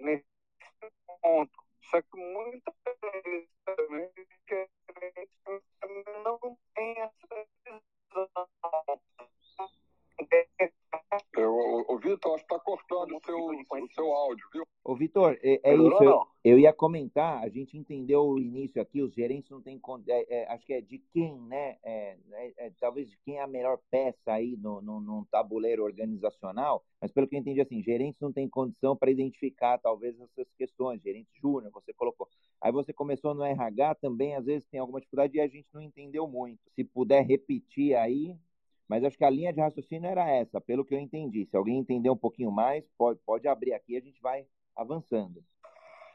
nesse 0.00 0.24
ponto. 1.20 1.59
Só 1.90 2.00
que 2.02 2.16
muitas 2.16 2.74
vezes 3.02 3.48
também 3.64 4.10
não 6.24 6.38
tem 6.74 7.00
essa 7.00 7.46
visão. 7.64 7.80
O, 11.88 11.98
Vitor, 11.98 12.34
acho 12.34 12.46
que 12.46 12.54
está 12.54 12.64
cortando 12.64 13.16
o 13.16 13.20
seu, 13.24 13.36
o 13.36 13.92
seu 13.92 14.12
áudio, 14.12 14.46
viu? 14.52 14.64
Ô, 14.84 14.94
Vitor, 14.94 15.36
é, 15.42 15.60
é 15.64 15.74
isso. 15.74 16.04
Eu, 16.04 16.22
eu, 16.44 16.58
ia 16.58 16.72
comentar, 16.72 17.42
a 17.42 17.48
gente 17.48 17.76
entendeu 17.76 18.22
o 18.22 18.38
início 18.38 18.80
aqui, 18.80 19.02
os 19.02 19.12
gerentes 19.12 19.50
não 19.50 19.60
têm. 19.60 19.80
É, 20.06 20.36
é, 20.36 20.52
acho 20.52 20.64
que 20.64 20.72
é 20.72 20.80
de 20.80 20.98
quem, 21.12 21.36
né? 21.40 21.78
É, 21.82 22.16
é, 22.32 22.52
é, 22.58 22.72
talvez 22.78 23.10
de 23.10 23.18
quem 23.24 23.38
é 23.38 23.42
a 23.42 23.48
melhor 23.48 23.80
peça 23.90 24.32
aí 24.32 24.56
no, 24.56 24.80
no, 24.80 25.00
num 25.00 25.24
tabuleiro 25.24 25.82
organizacional, 25.82 26.84
mas 27.00 27.10
pelo 27.10 27.26
que 27.26 27.34
eu 27.34 27.40
entendi, 27.40 27.60
assim, 27.60 27.82
gerentes 27.82 28.20
não 28.20 28.32
têm 28.32 28.48
condição 28.48 28.96
para 28.96 29.10
identificar 29.10 29.78
talvez 29.78 30.14
essas 30.20 30.46
questões, 30.56 31.02
gerente 31.02 31.30
júnior, 31.42 31.72
você 31.72 31.92
colocou. 31.92 32.28
Aí 32.60 32.70
você 32.70 32.92
começou 32.92 33.34
no 33.34 33.42
RH 33.42 33.96
também, 33.96 34.36
às 34.36 34.44
vezes 34.44 34.68
tem 34.68 34.78
alguma 34.78 35.00
dificuldade 35.00 35.36
e 35.36 35.40
a 35.40 35.48
gente 35.48 35.66
não 35.74 35.82
entendeu 35.82 36.28
muito. 36.28 36.60
Se 36.76 36.84
puder 36.84 37.26
repetir 37.26 37.96
aí, 37.96 38.36
mas 38.90 39.04
acho 39.04 39.16
que 39.16 39.24
a 39.24 39.30
linha 39.30 39.52
de 39.52 39.60
raciocínio 39.60 40.10
era 40.10 40.28
essa, 40.28 40.60
pelo 40.60 40.84
que 40.84 40.92
eu 40.92 40.98
entendi. 40.98 41.46
Se 41.46 41.56
alguém 41.56 41.78
entender 41.78 42.10
um 42.10 42.16
pouquinho 42.16 42.50
mais, 42.50 42.84
pode, 42.98 43.20
pode 43.24 43.46
abrir 43.46 43.72
aqui, 43.72 43.96
a 43.96 44.00
gente 44.00 44.20
vai 44.20 44.44
avançando. 44.74 45.44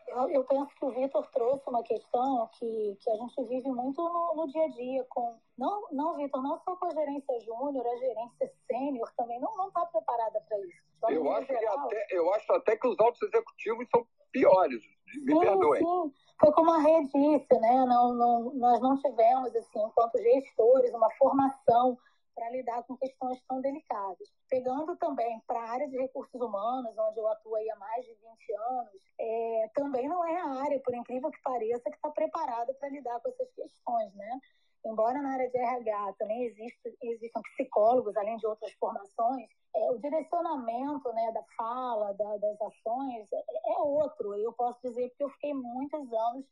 Eu, 0.10 0.30
eu 0.30 0.44
penso 0.44 0.76
que 0.76 0.84
o 0.84 0.92
Vitor 0.92 1.26
trouxe 1.32 1.64
uma 1.70 1.82
questão 1.84 2.50
que, 2.60 2.98
que 3.00 3.10
a 3.10 3.16
gente 3.16 3.44
vive 3.46 3.70
muito 3.70 4.04
no, 4.04 4.36
no 4.36 4.48
dia 4.52 4.66
a 4.66 4.68
dia, 4.68 5.06
com 5.10 5.40
não, 5.58 5.88
não 5.90 6.18
Vitor, 6.18 6.44
não 6.44 6.60
só 6.60 6.76
com 6.76 6.88
a 6.88 6.90
gerência 6.90 7.40
júnior, 7.40 7.88
a 7.88 7.96
gerência 7.96 8.52
sênior 8.68 9.10
também 9.16 9.40
não 9.40 9.68
está 9.70 9.86
preparada 9.86 10.42
para 10.42 10.60
isso. 10.60 10.84
eu 11.08 11.32
acho, 11.32 11.48
geral, 11.48 11.80
até, 11.80 12.08
eu 12.12 12.34
acho 12.34 12.52
até 12.52 12.76
que 12.76 12.88
os 12.90 13.00
altos 13.00 13.22
executivos 13.22 13.88
são 13.90 14.06
piores, 14.34 14.82
me 15.24 15.34
sim, 15.34 15.40
perdoem. 15.40 15.82
Sim. 15.82 16.14
Foi 16.42 16.52
como 16.52 16.72
a 16.74 16.80
Rê 16.80 17.04
disse, 17.04 17.58
né? 17.58 17.86
Não, 17.86 18.14
não, 18.14 18.54
nós 18.56 18.82
não 18.82 18.98
tivemos, 18.98 19.56
assim, 19.56 19.80
enquanto 19.82 20.18
gestores, 20.18 20.94
uma 20.94 21.10
formação 21.12 21.98
para 22.36 22.50
lidar 22.50 22.84
com 22.84 22.98
questões 22.98 23.42
tão 23.48 23.62
delicadas. 23.62 24.28
Pegando 24.50 24.96
também 24.98 25.42
para 25.48 25.60
a 25.60 25.72
área 25.72 25.88
de 25.88 25.98
recursos 25.98 26.40
humanos, 26.40 26.94
onde 26.98 27.20
eu 27.20 27.28
atuo 27.28 27.56
há 27.56 27.76
mais 27.78 28.06
de 28.06 28.14
20 28.14 28.54
anos, 28.54 29.02
é, 29.20 29.70
também 29.74 30.08
não 30.08 30.24
é 30.26 30.38
a 30.38 30.64
área, 30.64 30.80
por 30.82 30.94
incrível 30.94 31.32
que 31.32 31.42
pareça, 31.42 31.90
que 31.90 31.96
está 31.96 32.12
preparada 32.12 32.74
para 32.74 32.90
lidar 32.90 33.20
com 33.22 33.30
essas 33.30 33.50
questões, 33.54 34.14
né? 34.14 34.40
Embora 34.86 35.20
na 35.20 35.34
área 35.34 35.50
de 35.50 35.58
RH 35.58 36.14
também 36.20 36.44
exista, 36.44 36.92
existam 37.02 37.42
psicólogos, 37.42 38.16
além 38.16 38.38
de 38.38 38.46
outras 38.46 38.72
formações, 38.74 39.50
é, 39.76 39.92
o 39.92 39.98
direcionamento 39.98 41.12
né, 41.12 41.32
da 41.32 41.44
fala, 41.58 42.14
da, 42.14 42.38
das 42.38 42.62
ações, 42.62 43.28
é, 43.34 43.44
é 43.74 43.78
outro. 43.80 44.36
Eu 44.36 44.54
posso 44.54 44.80
dizer 44.84 45.10
que 45.18 45.24
eu 45.24 45.30
fiquei 45.32 45.54
muitos 45.56 46.14
anos 46.14 46.46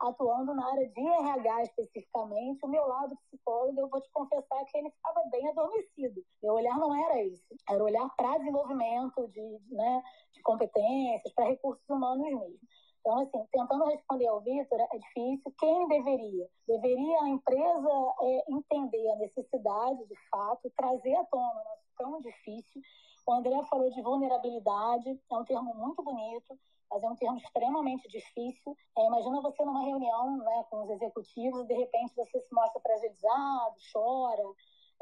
atuando 0.00 0.54
na 0.54 0.70
área 0.70 0.88
de 0.88 1.00
RH 1.00 1.62
especificamente, 1.62 2.64
o 2.64 2.68
meu 2.68 2.86
lado 2.86 3.16
psicólogo, 3.26 3.80
eu 3.80 3.88
vou 3.88 4.00
te 4.00 4.10
confessar 4.12 4.64
que 4.66 4.78
ele 4.78 4.88
estava 4.88 5.22
bem 5.30 5.48
adormecido. 5.48 6.22
Meu 6.42 6.54
olhar 6.54 6.78
não 6.78 6.94
era 6.94 7.22
isso, 7.22 7.44
era 7.68 7.82
olhar 7.82 8.08
para 8.16 8.38
desenvolvimento 8.38 9.28
de, 9.28 9.58
né, 9.70 10.02
de 10.32 10.42
competências, 10.42 11.32
para 11.34 11.46
recursos 11.48 11.88
humanos 11.88 12.22
mesmo. 12.22 12.58
Então, 13.00 13.20
assim, 13.20 13.46
tentando 13.52 13.84
responder 13.84 14.26
ao 14.26 14.40
Vitor, 14.40 14.80
é 14.80 14.98
difícil. 14.98 15.54
Quem 15.60 15.86
deveria? 15.86 16.48
Deveria 16.66 17.22
a 17.22 17.28
empresa 17.28 18.14
é, 18.20 18.44
entender 18.50 19.10
a 19.12 19.16
necessidade, 19.16 20.06
de 20.06 20.16
fato, 20.28 20.72
trazer 20.76 21.14
à 21.14 21.24
tona, 21.26 21.54
não 21.54 21.86
tão 21.96 22.20
difícil. 22.20 22.82
O 23.26 23.32
André 23.32 23.62
falou 23.64 23.90
de 23.90 24.00
vulnerabilidade, 24.00 25.20
é 25.30 25.34
um 25.36 25.44
termo 25.44 25.74
muito 25.74 26.02
bonito 26.02 26.56
mas 26.90 27.02
é 27.02 27.08
um 27.08 27.16
termo 27.16 27.36
extremamente 27.38 28.08
difícil. 28.08 28.76
É, 28.96 29.06
imagina 29.06 29.40
você 29.40 29.64
numa 29.64 29.84
reunião 29.84 30.38
né, 30.38 30.64
com 30.70 30.84
os 30.84 30.90
executivos 30.90 31.60
e 31.62 31.66
de 31.66 31.74
repente 31.74 32.14
você 32.14 32.40
se 32.40 32.54
mostra 32.54 32.80
fragilizado, 32.80 33.74
chora, 33.92 34.42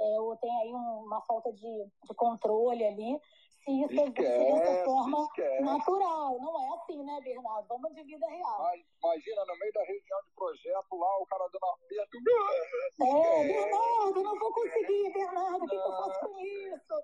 é, 0.01 0.21
ou 0.21 0.37
tem 0.37 0.51
aí 0.61 0.75
um, 0.75 1.05
uma 1.05 1.21
falta 1.23 1.53
de, 1.53 1.87
de 2.05 2.15
controle 2.17 2.85
ali. 2.85 3.21
Se 3.65 3.71
isso 3.71 3.95
esquece, 3.95 4.61
dessa 4.61 4.85
forma 4.85 5.23
esquece. 5.23 5.63
natural, 5.63 6.39
não 6.39 6.61
é 6.61 6.77
assim, 6.77 7.03
né, 7.03 7.19
Bernardo? 7.23 7.67
Vamos 7.67 7.95
de 7.95 8.03
vida 8.03 8.27
real. 8.27 8.59
Mas, 8.59 8.85
imagina, 9.03 9.45
no 9.47 9.59
meio 9.59 9.73
da 9.73 9.85
reunião 9.85 10.19
de 10.27 10.35
projeto, 10.37 10.97
lá 10.97 11.19
o 11.19 11.27
cara 11.27 11.49
dando 11.49 11.65
aperto. 11.65 12.19
É, 13.01 13.45
Bernardo, 13.47 14.23
não 14.23 14.39
vou 14.39 14.53
conseguir, 14.53 15.13
Bernardo, 15.15 15.65
o 15.65 15.69
que, 15.69 15.79
que 15.79 15.89
eu 15.89 15.97
faço 15.97 16.21
com 16.21 16.39
isso? 16.41 16.95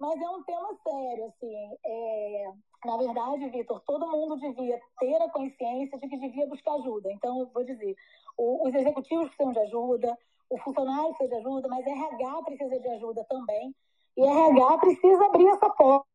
Mas 0.00 0.18
é 0.18 0.30
um 0.30 0.42
tema 0.44 0.68
sério, 0.82 1.26
assim. 1.26 1.76
É... 1.84 2.52
Na 2.86 2.96
verdade, 2.96 3.50
Vitor, 3.50 3.80
todo 3.86 4.10
mundo 4.10 4.40
devia 4.40 4.80
ter 4.98 5.22
a 5.22 5.28
consciência 5.28 5.98
de 5.98 6.08
que 6.08 6.16
devia 6.16 6.46
buscar 6.46 6.72
ajuda. 6.76 7.12
Então, 7.12 7.50
vou 7.52 7.62
dizer, 7.62 7.94
os 8.38 8.74
executivos 8.74 9.28
precisam 9.28 9.52
de 9.52 9.58
ajuda, 9.60 10.18
o 10.48 10.56
funcionário 10.58 11.14
precisa 11.14 11.28
de 11.28 11.46
ajuda, 11.46 11.68
mas 11.68 11.86
RH 11.86 12.42
precisa 12.42 12.80
de 12.80 12.88
ajuda 12.88 13.26
também. 13.28 13.74
E 14.16 14.24
RH 14.24 14.78
precisa 14.78 15.26
abrir 15.26 15.48
essa 15.48 15.68
porta. 15.68 16.06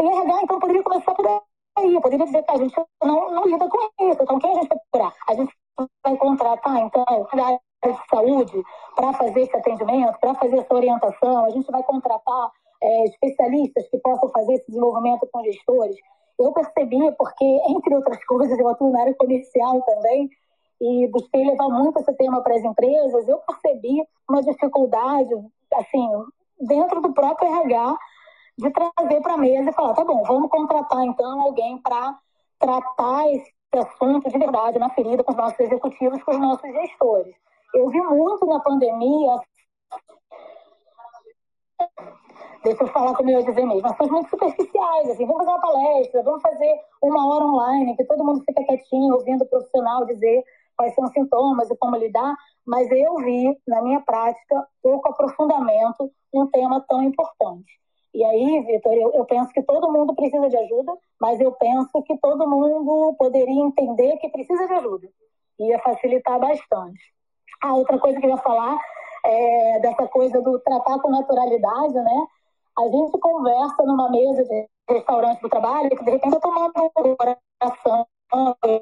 E 0.00 0.06
RH, 0.06 0.42
então, 0.42 0.58
poderia 0.58 0.82
começar 0.82 1.14
por 1.14 1.26
aí. 1.26 2.00
Poderia 2.00 2.24
dizer 2.24 2.42
que 2.42 2.50
a 2.50 2.56
gente 2.56 2.74
não, 3.02 3.30
não 3.30 3.44
lida 3.44 3.68
com 3.68 3.78
isso. 4.10 4.22
Então, 4.22 4.38
quem 4.38 4.50
a 4.50 4.54
gente 4.54 4.68
vai 4.68 4.78
procurar? 4.78 5.14
A 5.28 5.34
gente 5.34 5.54
vai 6.02 6.16
contratar, 6.16 6.78
então, 6.78 7.04
a 7.06 7.46
área 7.46 7.60
de 7.84 8.08
saúde 8.08 8.64
para 8.96 9.12
fazer 9.12 9.42
esse 9.42 9.56
atendimento, 9.56 10.18
para 10.18 10.34
fazer 10.34 10.56
essa 10.56 10.74
orientação. 10.74 11.44
A 11.44 11.50
gente 11.50 11.70
vai 11.70 11.82
contratar 11.82 12.50
é, 12.84 13.04
especialistas 13.04 13.88
que 13.88 13.98
possam 13.98 14.28
fazer 14.30 14.54
esse 14.54 14.66
desenvolvimento 14.66 15.26
com 15.32 15.42
gestores. 15.44 15.96
Eu 16.38 16.52
percebi, 16.52 17.00
porque, 17.16 17.44
entre 17.68 17.94
outras 17.94 18.22
coisas, 18.26 18.58
eu 18.58 18.68
atuo 18.68 18.92
na 18.92 19.00
área 19.00 19.14
comercial 19.14 19.80
também, 19.82 20.28
e 20.80 21.08
busquei 21.08 21.44
levar 21.44 21.68
muito 21.68 21.98
esse 21.98 22.12
tema 22.14 22.42
para 22.42 22.56
as 22.56 22.64
empresas, 22.64 23.26
eu 23.26 23.38
percebi 23.38 24.02
uma 24.28 24.42
dificuldade, 24.42 25.34
assim, 25.74 26.08
dentro 26.60 27.00
do 27.00 27.12
próprio 27.14 27.48
RH, 27.48 27.96
de 28.58 28.70
trazer 28.70 29.20
para 29.22 29.34
a 29.34 29.38
mesa 29.38 29.70
e 29.70 29.72
falar, 29.72 29.94
tá 29.94 30.04
bom, 30.04 30.22
vamos 30.24 30.50
contratar 30.50 31.04
então 31.04 31.40
alguém 31.40 31.78
para 31.78 32.18
tratar 32.58 33.28
esse 33.32 33.52
assunto 33.74 34.28
de 34.28 34.38
verdade 34.38 34.78
na 34.78 34.90
ferida 34.90 35.24
com 35.24 35.32
os 35.32 35.38
nossos 35.38 35.58
executivos, 35.58 36.22
com 36.22 36.32
os 36.32 36.40
nossos 36.40 36.70
gestores. 36.70 37.34
Eu 37.74 37.88
vi 37.88 38.00
muito 38.02 38.46
na 38.46 38.60
pandemia 38.60 39.40
deixa 42.64 42.82
eu 42.82 42.88
falar 42.88 43.14
eu 43.20 43.28
ia 43.28 43.42
dizer 43.42 43.64
mesmo, 43.64 43.86
ações 43.86 44.10
muito 44.10 44.30
superficiais, 44.30 45.10
assim, 45.10 45.26
vamos 45.26 45.44
fazer 45.44 45.50
uma 45.50 45.60
palestra, 45.60 46.22
vamos 46.22 46.42
fazer 46.42 46.80
uma 47.02 47.34
hora 47.34 47.44
online, 47.44 47.96
que 47.96 48.04
todo 48.04 48.24
mundo 48.24 48.42
fica 48.44 48.64
quietinho, 48.64 49.14
ouvindo 49.14 49.42
o 49.42 49.48
profissional 49.48 50.04
dizer 50.06 50.42
quais 50.76 50.94
são 50.94 51.04
os 51.04 51.12
sintomas 51.12 51.70
e 51.70 51.76
como 51.76 51.96
lidar, 51.96 52.34
mas 52.66 52.90
eu 52.90 53.16
vi, 53.16 53.56
na 53.68 53.82
minha 53.82 54.00
prática, 54.00 54.66
pouco 54.82 55.08
aprofundamento 55.08 56.10
um 56.32 56.46
tema 56.48 56.84
tão 56.88 57.02
importante. 57.02 57.70
E 58.12 58.24
aí, 58.24 58.60
Vitor, 58.62 58.92
eu, 58.92 59.12
eu, 59.12 59.24
penso 59.24 59.52
que 59.52 59.62
todo 59.62 59.92
mundo 59.92 60.14
precisa 60.14 60.48
de 60.48 60.56
ajuda, 60.56 60.92
mas 61.20 61.40
eu 61.40 61.52
penso 61.52 62.02
que 62.02 62.16
todo 62.18 62.48
mundo 62.48 63.14
poderia 63.18 63.60
entender 63.60 64.16
que 64.18 64.28
precisa 64.28 64.66
de 64.66 64.72
ajuda. 64.72 65.08
Ia 65.58 65.78
facilitar 65.80 66.38
bastante. 66.38 67.00
A 67.60 67.74
outra 67.74 67.98
coisa 67.98 68.20
que 68.20 68.26
eu 68.26 68.30
ia 68.30 68.36
falar 68.36 68.78
é 69.24 69.80
dessa 69.80 70.06
coisa 70.06 70.40
do 70.40 70.58
tratar 70.60 71.00
com 71.00 71.10
naturalidade, 71.10 71.94
né? 71.94 72.26
A 72.76 72.82
gente 72.82 73.18
conversa 73.18 73.82
numa 73.84 74.10
mesa 74.10 74.44
de 74.44 74.68
restaurante 74.88 75.40
do 75.40 75.48
trabalho, 75.48 75.90
que 75.90 76.04
de 76.04 76.10
repente 76.10 76.34
eu 76.34 76.40
tomando 76.40 76.72
coração, 77.16 78.06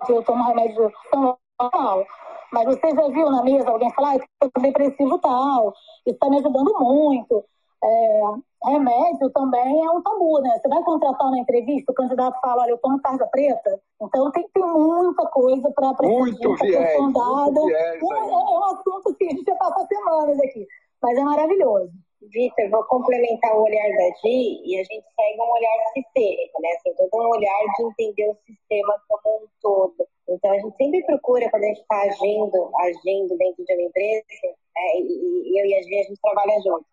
eu 0.09 0.23
tomo 0.23 0.45
remédio 0.45 0.91
normal. 1.13 2.07
Mas 2.53 2.67
você 2.67 2.91
já 2.95 3.09
viu 3.09 3.31
na 3.31 3.43
mesa 3.43 3.71
alguém 3.71 3.93
falar, 3.95 4.17
ah, 4.17 4.25
eu 4.43 4.51
tô 4.51 4.61
depressivo 4.61 5.19
tal, 5.19 5.73
isso 6.07 6.15
está 6.15 6.29
me 6.29 6.39
ajudando 6.39 6.75
muito. 6.79 7.45
É, 7.85 8.23
remédio 8.65 9.29
também 9.31 9.85
é 9.85 9.91
um 9.91 10.03
tabu, 10.03 10.41
né? 10.41 10.59
Você 10.59 10.69
vai 10.69 10.83
contratar 10.85 11.27
uma 11.27 11.39
entrevista, 11.39 11.91
o 11.91 11.95
candidato 11.95 12.39
fala, 12.41 12.63
olha, 12.63 12.71
eu 12.71 12.79
tomo 12.79 13.01
tarja 13.01 13.27
preta. 13.27 13.81
Então 14.01 14.31
tem 14.31 14.45
que 14.45 14.53
ter 14.53 14.65
muita 14.65 15.27
coisa 15.27 15.71
para 15.73 15.93
muito 16.03 16.55
viés, 16.57 17.01
muito 17.01 17.67
viés 17.67 17.69
é, 17.75 17.99
é, 17.99 18.05
um 18.05 18.65
assunto 18.65 19.15
que 19.17 19.25
a 19.25 19.31
gente 19.31 19.45
já 19.45 19.57
passa 19.57 19.87
semanas 19.87 20.39
aqui, 20.39 20.67
mas 21.03 21.19
é 21.19 21.25
maravilhoso. 21.25 21.93
Vitor, 22.31 22.71
vou 22.71 22.85
complementar 22.85 23.57
o 23.57 23.65
olhar 23.65 23.89
da 23.97 24.09
Gi 24.23 24.63
e 24.65 24.79
a 24.79 24.85
gente 24.85 25.05
segue 25.17 25.41
um 25.41 25.51
olhar 25.51 25.93
sistêmico, 25.93 26.63
né? 26.63 26.69
Assim, 26.77 26.95
todo 26.95 27.23
um 27.23 27.31
olhar 27.31 27.61
de 27.77 27.85
entender 27.85 28.31
o 28.31 28.37
sistema 28.47 28.95
como 29.09 29.37
um 29.37 29.49
todo. 29.61 30.07
Então, 30.29 30.53
a 30.53 30.59
gente 30.59 30.77
sempre 30.77 31.05
procura, 31.05 31.51
quando 31.51 31.65
a 31.65 31.67
gente 31.67 31.81
está 31.81 32.03
agindo, 32.03 32.71
agindo 32.79 33.37
dentro 33.37 33.65
de 33.65 33.75
uma 33.75 33.83
empresa, 33.83 34.25
é, 34.77 34.99
e, 35.01 35.53
e 35.53 35.61
eu 35.61 35.67
e 35.67 35.75
a 35.75 35.83
Gi, 35.83 35.99
a 35.99 36.03
gente 36.05 36.21
trabalha 36.23 36.61
junto. 36.63 36.87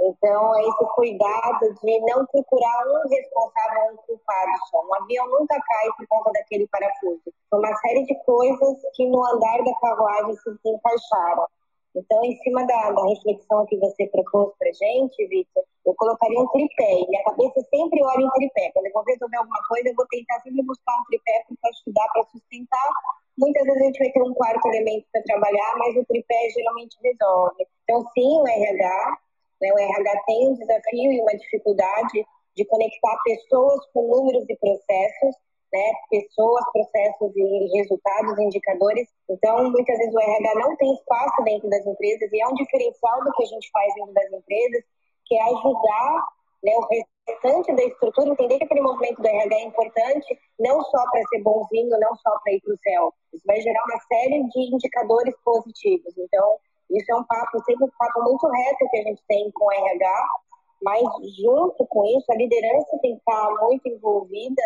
Então, 0.00 0.54
é 0.54 0.62
esse 0.62 0.86
cuidado 0.94 1.74
de 1.82 2.00
não 2.00 2.24
procurar 2.26 2.86
um 2.86 3.08
responsável, 3.08 3.94
um 3.94 3.96
culpado 4.06 4.52
só. 4.70 4.80
Um 4.80 4.94
avião 5.02 5.26
nunca 5.28 5.60
cai 5.60 5.88
por 5.96 6.06
conta 6.06 6.30
daquele 6.32 6.68
parafuso. 6.68 7.22
Uma 7.52 7.74
série 7.78 8.04
de 8.04 8.14
coisas 8.24 8.76
que 8.94 9.04
no 9.06 9.24
andar 9.26 9.58
da 9.64 9.74
carruagem 9.80 10.36
se 10.36 10.68
encaixaram. 10.70 11.48
Então, 11.96 12.22
em 12.24 12.36
cima 12.42 12.66
da, 12.66 12.92
da 12.92 13.02
reflexão 13.08 13.66
que 13.66 13.76
você 13.78 14.06
propôs 14.08 14.52
para 14.58 14.72
gente, 14.72 15.26
Vitor, 15.26 15.64
eu 15.86 15.94
colocaria 15.94 16.38
um 16.38 16.48
tripé. 16.48 17.00
E 17.00 17.08
minha 17.08 17.24
cabeça 17.24 17.60
sempre 17.70 18.02
olha 18.04 18.22
em 18.22 18.30
tripé. 18.30 18.70
Quando 18.72 18.86
eu 18.86 18.92
vou 18.92 19.04
resolver 19.04 19.36
alguma 19.36 19.62
coisa, 19.68 19.88
eu 19.88 19.94
vou 19.94 20.06
tentar 20.06 20.40
sempre 20.42 20.62
buscar 20.62 20.94
um 21.00 21.04
tripé 21.04 21.44
para 21.48 21.70
ajudar, 21.70 22.08
para 22.12 22.24
sustentar. 22.24 22.90
Muitas 23.38 23.64
vezes 23.64 23.82
a 23.82 23.84
gente 23.86 23.98
vai 23.98 24.12
ter 24.12 24.22
um 24.22 24.34
quarto 24.34 24.68
elemento 24.68 25.06
para 25.12 25.22
trabalhar, 25.22 25.74
mas 25.78 25.96
o 25.96 26.04
tripé 26.04 26.50
geralmente 26.54 26.96
resolve. 27.02 27.66
Então, 27.84 28.04
sim, 28.12 28.40
o 28.40 28.46
RH, 28.46 29.18
né, 29.62 29.72
o 29.72 29.78
RH 29.78 30.22
tem 30.26 30.48
um 30.48 30.54
desafio 30.54 31.12
e 31.12 31.20
uma 31.20 31.36
dificuldade 31.36 32.26
de 32.54 32.64
conectar 32.66 33.16
pessoas 33.24 33.80
com 33.92 34.08
números 34.08 34.44
e 34.48 34.56
processos 34.56 35.36
né, 35.72 35.92
pessoas, 36.10 36.64
processos 36.72 37.32
e 37.36 37.78
resultados, 37.78 38.38
indicadores. 38.38 39.08
Então, 39.28 39.70
muitas 39.70 39.98
vezes 39.98 40.14
o 40.14 40.20
RH 40.20 40.54
não 40.54 40.76
tem 40.76 40.94
espaço 40.94 41.42
dentro 41.44 41.68
das 41.68 41.86
empresas 41.86 42.32
e 42.32 42.40
é 42.40 42.48
um 42.48 42.54
diferencial 42.54 43.24
do 43.24 43.32
que 43.32 43.42
a 43.42 43.46
gente 43.46 43.70
faz 43.70 43.94
dentro 43.94 44.14
das 44.14 44.32
empresas, 44.32 44.84
que 45.26 45.36
é 45.36 45.42
ajudar 45.42 46.24
né, 46.62 46.72
o 46.76 46.86
restante 47.28 47.74
da 47.74 47.84
estrutura, 47.84 48.30
entender 48.30 48.58
que 48.58 48.64
aquele 48.64 48.80
movimento 48.80 49.20
do 49.20 49.28
RH 49.28 49.56
é 49.56 49.64
importante, 49.64 50.38
não 50.58 50.82
só 50.82 51.02
para 51.10 51.22
ser 51.28 51.42
bonzinho, 51.42 51.98
não 52.00 52.16
só 52.16 52.38
para 52.42 52.52
ir 52.52 52.60
para 52.62 52.74
o 52.74 52.78
céu. 52.78 53.14
Isso 53.32 53.44
vai 53.46 53.60
gerar 53.60 53.84
uma 53.84 54.00
série 54.00 54.42
de 54.48 54.74
indicadores 54.74 55.34
positivos. 55.44 56.16
Então, 56.16 56.58
isso 56.90 57.12
é 57.12 57.16
um 57.16 57.24
papo, 57.24 57.62
sempre 57.64 57.84
um 57.84 57.90
papo 57.98 58.22
muito 58.22 58.46
reto 58.46 58.90
que 58.90 58.98
a 58.98 59.02
gente 59.02 59.22
tem 59.28 59.50
com 59.52 59.66
o 59.66 59.72
RH, 59.72 60.28
mas 60.82 61.04
junto 61.36 61.86
com 61.86 62.04
isso, 62.06 62.32
a 62.32 62.36
liderança 62.36 62.98
tem 63.02 63.14
que 63.14 63.18
estar 63.18 63.50
muito 63.60 63.86
envolvida 63.88 64.62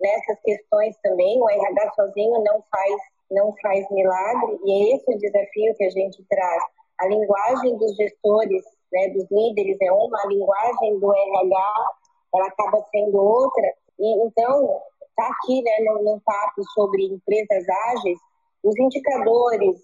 nessas 0.00 0.40
questões 0.40 0.96
também. 1.02 1.40
O 1.40 1.48
RH 1.48 1.92
sozinho 1.94 2.42
não 2.42 2.62
faz, 2.70 3.02
não 3.30 3.54
faz 3.62 3.88
milagre, 3.90 4.58
e 4.64 4.72
é 4.72 4.96
esse 4.96 5.14
o 5.14 5.18
desafio 5.18 5.74
que 5.76 5.84
a 5.84 5.90
gente 5.90 6.24
traz. 6.28 6.62
A 7.00 7.06
linguagem 7.06 7.76
dos 7.76 7.96
gestores, 7.96 8.62
né, 8.92 9.08
dos 9.08 9.26
líderes 9.30 9.76
é 9.80 9.92
uma, 9.92 10.20
a 10.22 10.26
linguagem 10.26 10.98
do 10.98 11.12
RH 11.12 11.86
ela 12.34 12.46
acaba 12.46 12.84
sendo 12.90 13.16
outra. 13.16 13.74
E, 13.98 14.26
então, 14.26 14.80
está 15.08 15.28
aqui 15.28 15.62
né, 15.62 15.72
num 16.02 16.20
papo 16.20 16.62
sobre 16.74 17.04
empresas 17.06 17.64
ágeis, 17.88 18.18
os 18.62 18.76
indicadores, 18.78 19.76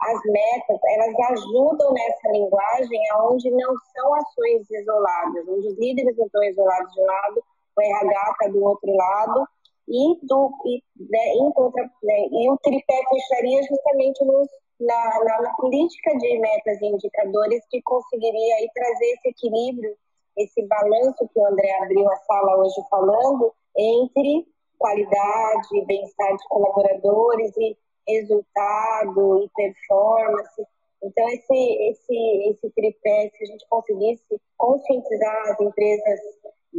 as 0.00 0.20
metas, 0.24 0.78
elas 0.84 1.14
ajudam 1.30 1.92
nessa 1.92 2.28
linguagem 2.30 3.00
onde 3.26 3.50
não 3.50 3.74
são 3.94 4.14
ações 4.14 4.70
isoladas, 4.70 5.48
onde 5.48 5.68
os 5.68 5.78
líderes 5.78 6.16
não 6.16 6.26
estão 6.26 6.42
isolados 6.44 6.92
de 6.94 7.00
um 7.00 7.04
lado, 7.04 7.42
o 7.76 7.80
RH 7.80 8.30
está 8.30 8.48
do 8.48 8.64
outro 8.64 8.94
lado, 8.94 9.48
e, 9.88 10.26
do, 10.26 10.50
e, 10.66 10.82
né, 11.10 11.34
em 11.34 11.50
contra, 11.52 11.82
né, 11.82 12.28
e 12.30 12.50
o 12.50 12.58
tripé 12.58 13.00
fecharia 13.08 13.62
justamente 13.62 14.24
nos, 14.24 14.48
na, 14.80 15.24
na, 15.24 15.42
na, 15.42 15.54
política 15.54 16.16
de 16.18 16.38
metas 16.38 16.80
e 16.80 16.86
indicadores 16.86 17.64
que 17.70 17.80
conseguiria 17.82 18.54
aí 18.56 18.68
trazer 18.74 19.06
esse 19.12 19.28
equilíbrio, 19.30 19.96
esse 20.36 20.62
balanço 20.66 21.28
que 21.32 21.40
o 21.40 21.46
André 21.46 21.70
abriu 21.82 22.08
a 22.10 22.16
sala 22.16 22.58
hoje 22.58 22.80
falando, 22.90 23.52
entre 23.76 24.46
qualidade, 24.78 25.84
bem-estar 25.86 26.32
dos 26.32 26.44
colaboradores 26.44 27.56
e 27.56 27.76
resultado 28.06 29.42
e 29.42 29.50
performance. 29.54 30.62
Então, 31.02 31.28
esse, 31.28 31.90
esse, 31.90 32.50
esse 32.50 32.70
tripé, 32.70 33.30
se 33.30 33.44
a 33.44 33.46
gente 33.46 33.66
conseguisse 33.68 34.40
conscientizar 34.56 35.50
as 35.50 35.60
empresas 35.60 36.20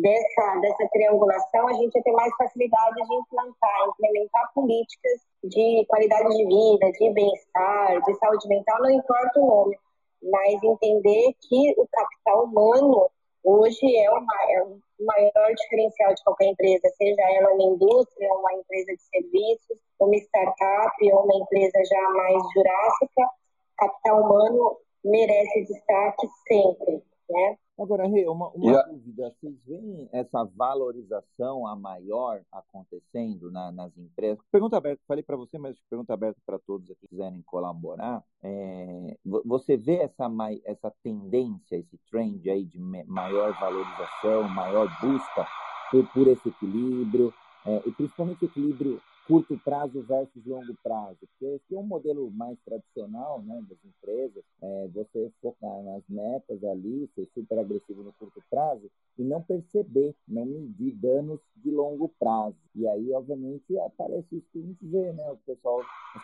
dessa, 0.01 0.59
dessa 0.61 0.87
triangulação, 0.91 1.67
a 1.67 1.73
gente 1.73 1.95
ia 1.95 2.03
ter 2.03 2.11
mais 2.11 2.33
facilidade 2.37 2.95
de 2.95 3.15
implantar, 3.15 3.87
implementar 3.89 4.51
políticas 4.53 5.21
de 5.43 5.85
qualidade 5.87 6.29
de 6.35 6.45
vida, 6.45 6.91
de 6.91 7.13
bem-estar, 7.13 8.01
de 8.01 8.15
saúde 8.15 8.47
mental, 8.47 8.81
não 8.81 8.91
importa 8.91 9.39
o 9.39 9.47
nome, 9.47 9.77
mas 10.23 10.63
entender 10.63 11.33
que 11.41 11.73
o 11.77 11.87
capital 11.91 12.43
humano 12.45 13.09
hoje 13.43 13.97
é, 13.97 14.11
uma, 14.11 14.35
é 14.49 14.63
o 14.63 14.79
maior 14.99 15.53
diferencial 15.55 16.13
de 16.13 16.23
qualquer 16.23 16.47
empresa, 16.47 16.89
seja 16.97 17.21
ela 17.35 17.53
uma 17.53 17.63
indústria, 17.63 18.33
uma 18.33 18.53
empresa 18.53 18.93
de 18.93 19.01
serviços, 19.03 19.77
uma 19.99 20.15
startup 20.15 21.13
ou 21.13 21.23
uma 21.23 21.35
empresa 21.35 21.79
já 21.89 22.09
mais 22.09 22.43
jurássica, 22.53 23.29
capital 23.77 24.21
humano 24.21 24.77
merece 25.03 25.65
destaque 25.65 26.27
sempre, 26.47 27.01
né? 27.29 27.57
Agora, 27.79 28.05
Rê, 28.07 28.27
uma, 28.27 28.49
uma 28.49 28.83
dúvida. 28.83 29.33
Vocês 29.39 29.55
veem 29.65 30.09
essa 30.11 30.43
valorização 30.43 31.65
a 31.65 31.75
maior 31.77 32.41
acontecendo 32.51 33.49
na, 33.49 33.71
nas 33.71 33.97
empresas? 33.97 34.43
Pergunta 34.51 34.75
aberta, 34.75 35.01
falei 35.07 35.23
para 35.23 35.37
você, 35.37 35.57
mas 35.57 35.77
pergunta 35.89 36.13
aberta 36.13 36.39
para 36.45 36.59
todos 36.59 36.89
que 36.99 37.07
quiserem 37.07 37.41
colaborar. 37.43 38.21
É, 38.43 39.17
você 39.45 39.77
vê 39.77 39.97
essa, 39.97 40.29
essa 40.65 40.93
tendência, 41.01 41.77
esse 41.77 41.97
trend 42.11 42.49
aí 42.49 42.65
de 42.65 42.79
maior 42.79 43.57
valorização, 43.57 44.49
maior 44.49 44.89
busca 45.01 45.47
por, 45.89 46.05
por 46.11 46.27
esse 46.27 46.49
equilíbrio, 46.49 47.33
é, 47.65 47.81
e 47.85 47.91
principalmente 47.93 48.43
equilíbrio 48.43 49.01
curto 49.29 49.55
prazo 49.63 50.01
versus 50.01 50.43
longo 50.43 50.73
prazo, 50.81 51.19
porque 51.19 51.45
esse 51.45 51.75
é 51.75 51.77
um 51.77 51.83
modelo 51.83 52.31
mais 52.31 52.57
tradicional 52.65 53.39
né, 53.43 53.63
das 53.69 53.77
empresas, 53.85 54.43
é, 54.59 54.87
você 54.87 55.31
focar 55.39 55.83
nas 55.83 56.01
metas 56.09 56.63
ali, 56.63 57.07
ser 57.13 57.29
super 57.35 57.59
agressivo 57.59 58.01
no 58.01 58.11
curto 58.13 58.41
prazo 58.49 58.89
e 59.19 59.23
não 59.23 59.39
perceber, 59.39 60.15
não 60.27 60.45
medir 60.47 60.95
danos 60.95 61.39
de 61.57 61.69
longo 61.69 62.09
prazo. 62.19 62.55
E 62.73 62.87
aí, 62.87 63.13
obviamente, 63.13 63.77
aparece 63.81 64.37
isso 64.37 64.47
que 64.51 64.57
a 64.57 64.63
gente 64.63 64.83
vê, 64.87 65.13
né, 65.13 65.31
o 65.31 65.37
pessoal, 65.45 65.79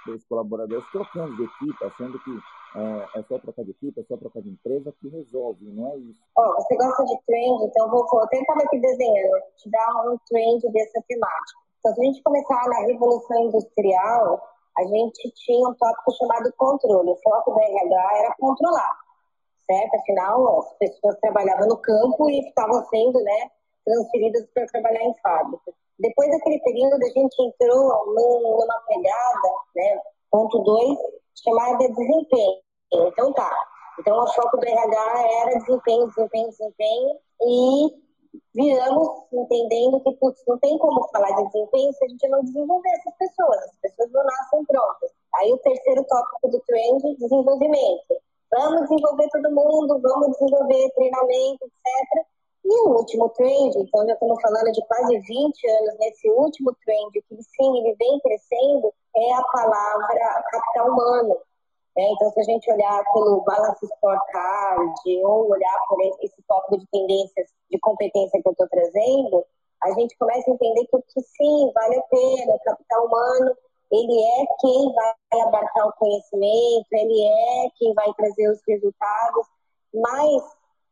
os 0.08 0.26
colaboradores 0.26 0.84
trocando 0.92 1.36
de 1.36 1.44
equipe, 1.44 1.86
achando 1.86 2.18
que 2.24 2.32
é, 2.76 3.20
é 3.20 3.24
só 3.24 3.38
trocar 3.38 3.66
de 3.66 3.72
equipe, 3.72 4.00
é 4.00 4.04
só 4.04 4.18
trocar 4.18 4.42
de 4.42 4.50
empresa 4.50 4.92
que 5.00 5.10
resolve, 5.10 5.64
não 5.64 5.92
é 5.92 5.98
isso. 5.98 6.20
Oh, 6.36 6.56
você 6.56 6.76
gosta 6.76 7.06
de 7.06 7.20
trend, 7.28 7.66
então 7.66 7.88
vou, 7.92 8.04
vou 8.08 8.28
tentar 8.30 8.56
aqui 8.56 8.80
desenhando, 8.80 9.44
te 9.58 9.70
dar 9.70 10.12
um 10.12 10.18
trend 10.28 10.62
dessa 10.72 11.04
temática. 11.08 11.65
Se 11.86 11.90
a 11.90 12.04
gente 12.04 12.24
começar 12.24 12.68
na 12.68 12.80
Revolução 12.88 13.44
Industrial, 13.44 14.42
a 14.76 14.84
gente 14.86 15.32
tinha 15.36 15.70
um 15.70 15.76
tópico 15.76 16.14
chamado 16.18 16.52
controle. 16.58 17.12
O 17.12 17.18
foco 17.18 17.54
da 17.54 17.62
RH 17.62 18.18
era 18.18 18.36
controlar, 18.40 18.98
certo? 19.68 19.94
Afinal, 19.94 20.62
as 20.62 20.74
pessoas 20.80 21.16
trabalhavam 21.20 21.68
no 21.68 21.78
campo 21.78 22.28
e 22.28 22.40
estavam 22.40 22.84
sendo 22.86 23.22
né, 23.22 23.52
transferidas 23.86 24.48
para 24.52 24.66
trabalhar 24.66 25.04
em 25.04 25.14
fábrica. 25.22 25.74
Depois 26.00 26.32
daquele 26.32 26.60
período, 26.62 27.04
a 27.04 27.10
gente 27.10 27.40
entrou 27.40 28.06
numa 28.08 28.82
pegada, 28.88 29.50
né, 29.76 30.02
ponto 30.32 30.58
2, 30.58 30.98
chamada 31.36 31.88
desempenho. 31.88 32.62
Então 32.94 33.32
tá. 33.34 33.52
Então 34.00 34.24
o 34.24 34.28
foco 34.34 34.58
do 34.58 34.68
RH 34.68 35.24
era 35.44 35.60
desempenho, 35.60 36.08
desempenho, 36.08 36.50
desempenho 36.50 37.20
e 37.42 38.05
viramos 38.54 39.08
entendendo 39.32 40.00
que 40.02 40.12
putz, 40.18 40.42
não 40.48 40.58
tem 40.60 40.78
como 40.78 41.08
falar 41.10 41.32
de 41.32 41.46
desempenho 41.46 41.94
se 41.94 42.06
a 42.06 42.08
gente 42.08 42.28
não 42.30 42.44
desenvolver 42.44 42.90
essas 42.90 43.16
pessoas. 43.18 43.58
As 43.58 43.78
pessoas 43.82 44.12
não 44.12 44.24
nascem 44.24 44.66
prontas. 44.66 45.12
Aí 45.36 45.52
o 45.52 45.58
terceiro 45.58 46.04
tópico 46.06 46.50
do 46.50 46.60
trend, 46.62 47.18
desenvolvimento. 47.18 48.16
Vamos 48.52 48.82
desenvolver 48.82 49.28
todo 49.32 49.52
mundo, 49.52 50.00
vamos 50.02 50.32
desenvolver 50.32 50.92
treinamento, 50.96 51.66
etc. 51.66 52.26
E 52.66 52.88
o 52.88 52.98
último 52.98 53.30
trend, 53.30 53.78
então 53.78 54.08
já 54.08 54.14
estamos 54.14 54.42
falando 54.42 54.72
de 54.72 54.82
quase 54.88 55.20
20 55.20 55.70
anos 55.70 56.00
nesse 56.00 56.32
último 56.32 56.76
trend, 56.84 57.12
que 57.12 57.44
sim, 57.44 57.78
ele 57.78 57.96
vem 57.96 58.20
crescendo, 58.22 58.92
é 59.16 59.34
a 59.34 59.44
palavra 59.44 60.44
capital 60.52 60.90
humano. 60.90 61.38
É, 61.98 62.12
então, 62.12 62.30
se 62.32 62.42
a 62.42 62.44
gente 62.44 62.72
olhar 62.72 63.04
pelo 63.14 63.42
Balance 63.42 63.88
Scorecard 63.88 65.24
ou 65.24 65.50
olhar 65.50 65.80
por 65.88 66.02
esse 66.22 66.42
tópico 66.48 66.80
de 66.80 66.88
tendências 66.88 67.48
de 67.72 67.80
competência 67.80 68.42
que 68.42 68.48
eu 68.48 68.52
estou 68.52 68.68
trazendo, 68.68 69.46
a 69.82 69.92
gente 69.92 70.18
começa 70.18 70.50
a 70.50 70.54
entender 70.54 70.86
que, 70.88 70.98
que 71.02 71.22
sim, 71.22 71.72
vale 71.74 71.98
a 71.98 72.02
pena, 72.04 72.56
o 72.56 72.60
capital 72.60 73.06
humano, 73.06 73.56
ele 73.92 74.22
é 74.22 74.46
quem 74.60 74.94
vai 74.94 75.42
abarcar 75.42 75.88
o 75.88 75.94
conhecimento, 75.94 76.88
ele 76.92 77.24
é 77.24 77.70
quem 77.78 77.94
vai 77.94 78.12
trazer 78.14 78.50
os 78.50 78.60
resultados, 78.68 79.48
mas 79.94 80.44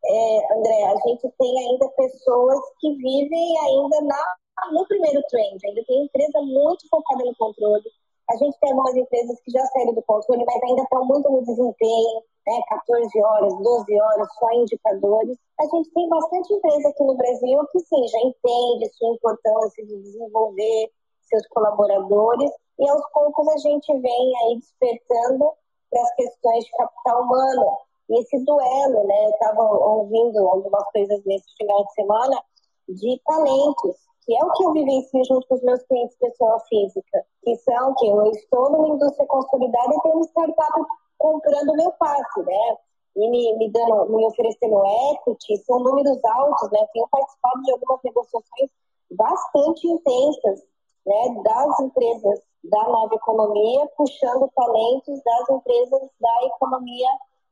é, 0.06 0.54
André, 0.54 0.84
a 0.86 0.96
gente 1.08 1.30
tem 1.38 1.70
ainda 1.70 1.88
pessoas 1.90 2.60
que 2.80 2.94
vivem 2.96 3.60
ainda 3.60 4.02
na, 4.02 4.36
no 4.72 4.86
primeiro 4.88 5.22
trend, 5.30 5.58
ainda 5.66 5.84
tem 5.86 6.04
empresa 6.04 6.42
muito 6.42 6.88
focada 6.90 7.24
no 7.24 7.36
controle. 7.36 7.84
A 8.30 8.36
gente 8.38 8.58
tem 8.60 8.72
algumas 8.72 8.96
empresas 8.96 9.40
que 9.42 9.52
já 9.52 9.66
saíram 9.68 9.94
do 9.94 10.02
controle, 10.04 10.46
mas 10.46 10.64
ainda 10.64 10.82
estão 10.84 11.06
muito 11.06 11.30
no 11.30 11.44
desempenho, 11.44 12.24
né? 12.48 12.62
14 12.70 13.22
horas, 13.22 13.54
12 13.58 14.02
horas, 14.02 14.28
só 14.40 14.52
indicadores. 14.54 15.38
A 15.60 15.64
gente 15.66 15.90
tem 15.92 16.10
bastante 16.10 16.54
empresa 16.54 16.90
aqui 16.90 17.04
no 17.04 17.16
Brasil 17.16 17.60
que 17.72 17.80
sim, 17.80 18.08
já 18.08 18.20
entende 18.20 18.90
sua 18.94 19.14
importância 19.14 19.86
de 19.86 20.02
desenvolver 20.02 20.92
seus 21.22 21.48
colaboradores 21.48 22.52
e 22.80 22.90
aos 22.90 23.02
poucos 23.12 23.48
a 23.48 23.58
gente 23.58 24.00
vem 24.00 24.34
aí 24.44 24.58
despertando 24.58 25.52
para 25.90 26.02
as 26.02 26.16
questões 26.16 26.66
de 26.66 26.72
capital 26.72 27.22
humano, 27.22 27.78
e 28.10 28.20
esse 28.20 28.44
duelo, 28.44 29.08
né? 29.08 29.26
Eu 29.26 29.30
estava 29.30 29.64
ouvindo 29.64 30.40
algumas 30.48 30.84
coisas 30.92 31.24
nesse 31.26 31.46
final 31.56 31.86
de 31.86 31.94
semana 31.94 32.44
de 32.90 33.22
talentos, 33.26 33.96
que 34.26 34.36
é 34.36 34.44
o 34.44 34.52
que 34.52 34.64
eu 34.64 34.72
vivencio 34.74 35.24
junto 35.26 35.48
com 35.48 35.56
os 35.56 35.64
meus 35.64 35.84
clientes 35.84 36.18
pessoa 36.18 36.60
física, 36.70 37.26
que 37.44 37.56
são 37.58 37.94
que 37.96 38.08
eu 38.08 38.26
estou 38.32 38.72
numa 38.72 38.96
indústria 38.96 39.28
consolidada 39.28 39.94
e 39.94 40.02
tenho 40.02 40.16
uma 40.16 40.26
startup 40.26 40.86
comprando 41.18 41.74
meu 41.74 41.92
passe, 41.94 42.44
né? 42.44 42.78
E 43.16 43.30
me, 43.30 43.58
me 43.58 43.72
dando, 43.72 44.10
me 44.10 44.26
oferecendo 44.26 44.82
equity, 45.12 45.58
são 45.66 45.80
números 45.80 46.20
altos, 46.24 46.72
né? 46.72 46.80
Tenho 46.94 47.08
participado 47.10 47.62
de 47.64 47.72
algumas 47.72 48.00
negociações 48.04 48.70
bastante 49.12 49.88
intensas, 49.88 50.64
né? 51.06 51.42
Das 51.44 51.80
empresas 51.80 52.40
da 52.64 52.84
nova 52.90 53.14
economia, 53.14 53.88
puxando 53.98 54.50
talentos 54.56 55.22
das 55.24 55.50
empresas 55.50 56.02
da 56.20 56.46
economia 56.46 57.10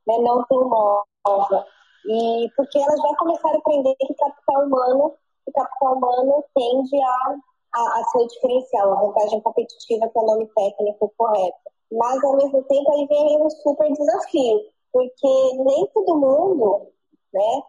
né, 0.08 0.18
não 0.20 0.44
tão 0.46 0.70
nova. 0.70 1.66
E 2.06 2.50
porque 2.56 2.80
elas 2.80 3.00
já 3.00 3.16
começaram 3.18 3.56
a 3.56 3.60
aprender 3.60 3.96
que 3.96 4.14
capital 4.14 4.66
humano, 4.66 5.14
que 5.46 5.52
capital 5.52 5.96
humano 5.96 6.44
tende 6.56 7.02
a, 7.02 7.36
a, 7.74 8.00
a 8.00 8.04
ser 8.06 8.20
o 8.20 8.28
diferencial, 8.28 8.94
a 8.94 9.02
vantagem 9.02 9.42
competitiva, 9.42 10.10
que 10.10 10.18
é 10.18 10.22
o 10.22 10.26
nome 10.26 10.48
técnico 10.56 11.14
correto. 11.18 11.58
Mas, 11.92 12.24
ao 12.24 12.38
mesmo 12.38 12.64
tempo, 12.64 12.92
aí 12.92 13.06
vem 13.08 13.42
um 13.42 13.50
super 13.50 13.92
desafio, 13.92 14.62
porque 14.94 15.54
nem 15.58 15.88
todo 15.94 16.20
mundo 16.20 16.88
né, 17.34 17.62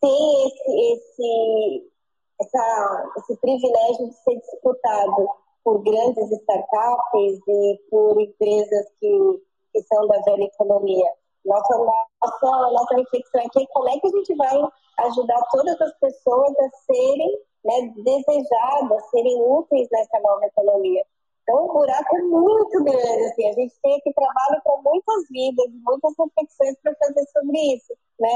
tem 0.00 0.46
esse, 0.46 0.92
esse, 0.92 1.92
essa, 2.40 3.12
esse 3.18 3.36
privilégio 3.40 4.08
de 4.08 4.14
ser 4.22 4.36
disputado 4.36 5.28
por 5.64 5.82
grandes 5.82 6.30
startups 6.30 7.40
e 7.48 7.80
por 7.90 8.20
empresas 8.20 8.86
que, 9.00 9.42
que 9.72 9.82
são 9.82 10.06
da 10.06 10.20
velha 10.20 10.44
economia. 10.44 11.12
Nossa, 11.46 11.78
nossa, 11.78 12.70
nossa 12.72 12.96
reflexão 12.96 13.40
aqui 13.46 13.62
é 13.62 13.66
como 13.72 13.88
é 13.88 14.00
que 14.00 14.06
a 14.08 14.10
gente 14.10 14.34
vai 14.34 14.60
ajudar 15.06 15.40
todas 15.52 15.80
as 15.80 15.98
pessoas 16.00 16.52
a 16.58 16.68
serem 16.92 17.38
né, 17.64 17.94
desejadas, 17.96 19.10
serem 19.10 19.42
úteis 19.42 19.88
nessa 19.92 20.20
nova 20.20 20.44
economia. 20.44 21.04
Então, 21.42 21.64
o 21.64 21.72
buraco 21.72 22.16
é 22.16 22.22
muito 22.22 22.82
grande. 22.82 23.24
Assim, 23.26 23.48
a 23.48 23.52
gente 23.52 23.74
tem 23.80 23.96
aqui 23.96 24.12
trabalho 24.12 24.60
para 24.64 24.82
muitas 24.82 25.28
vidas, 25.30 25.66
muitas 25.84 26.12
reflexões 26.18 26.76
para 26.82 26.96
fazer 26.96 27.24
sobre 27.28 27.58
isso. 27.74 27.94
Né? 28.18 28.28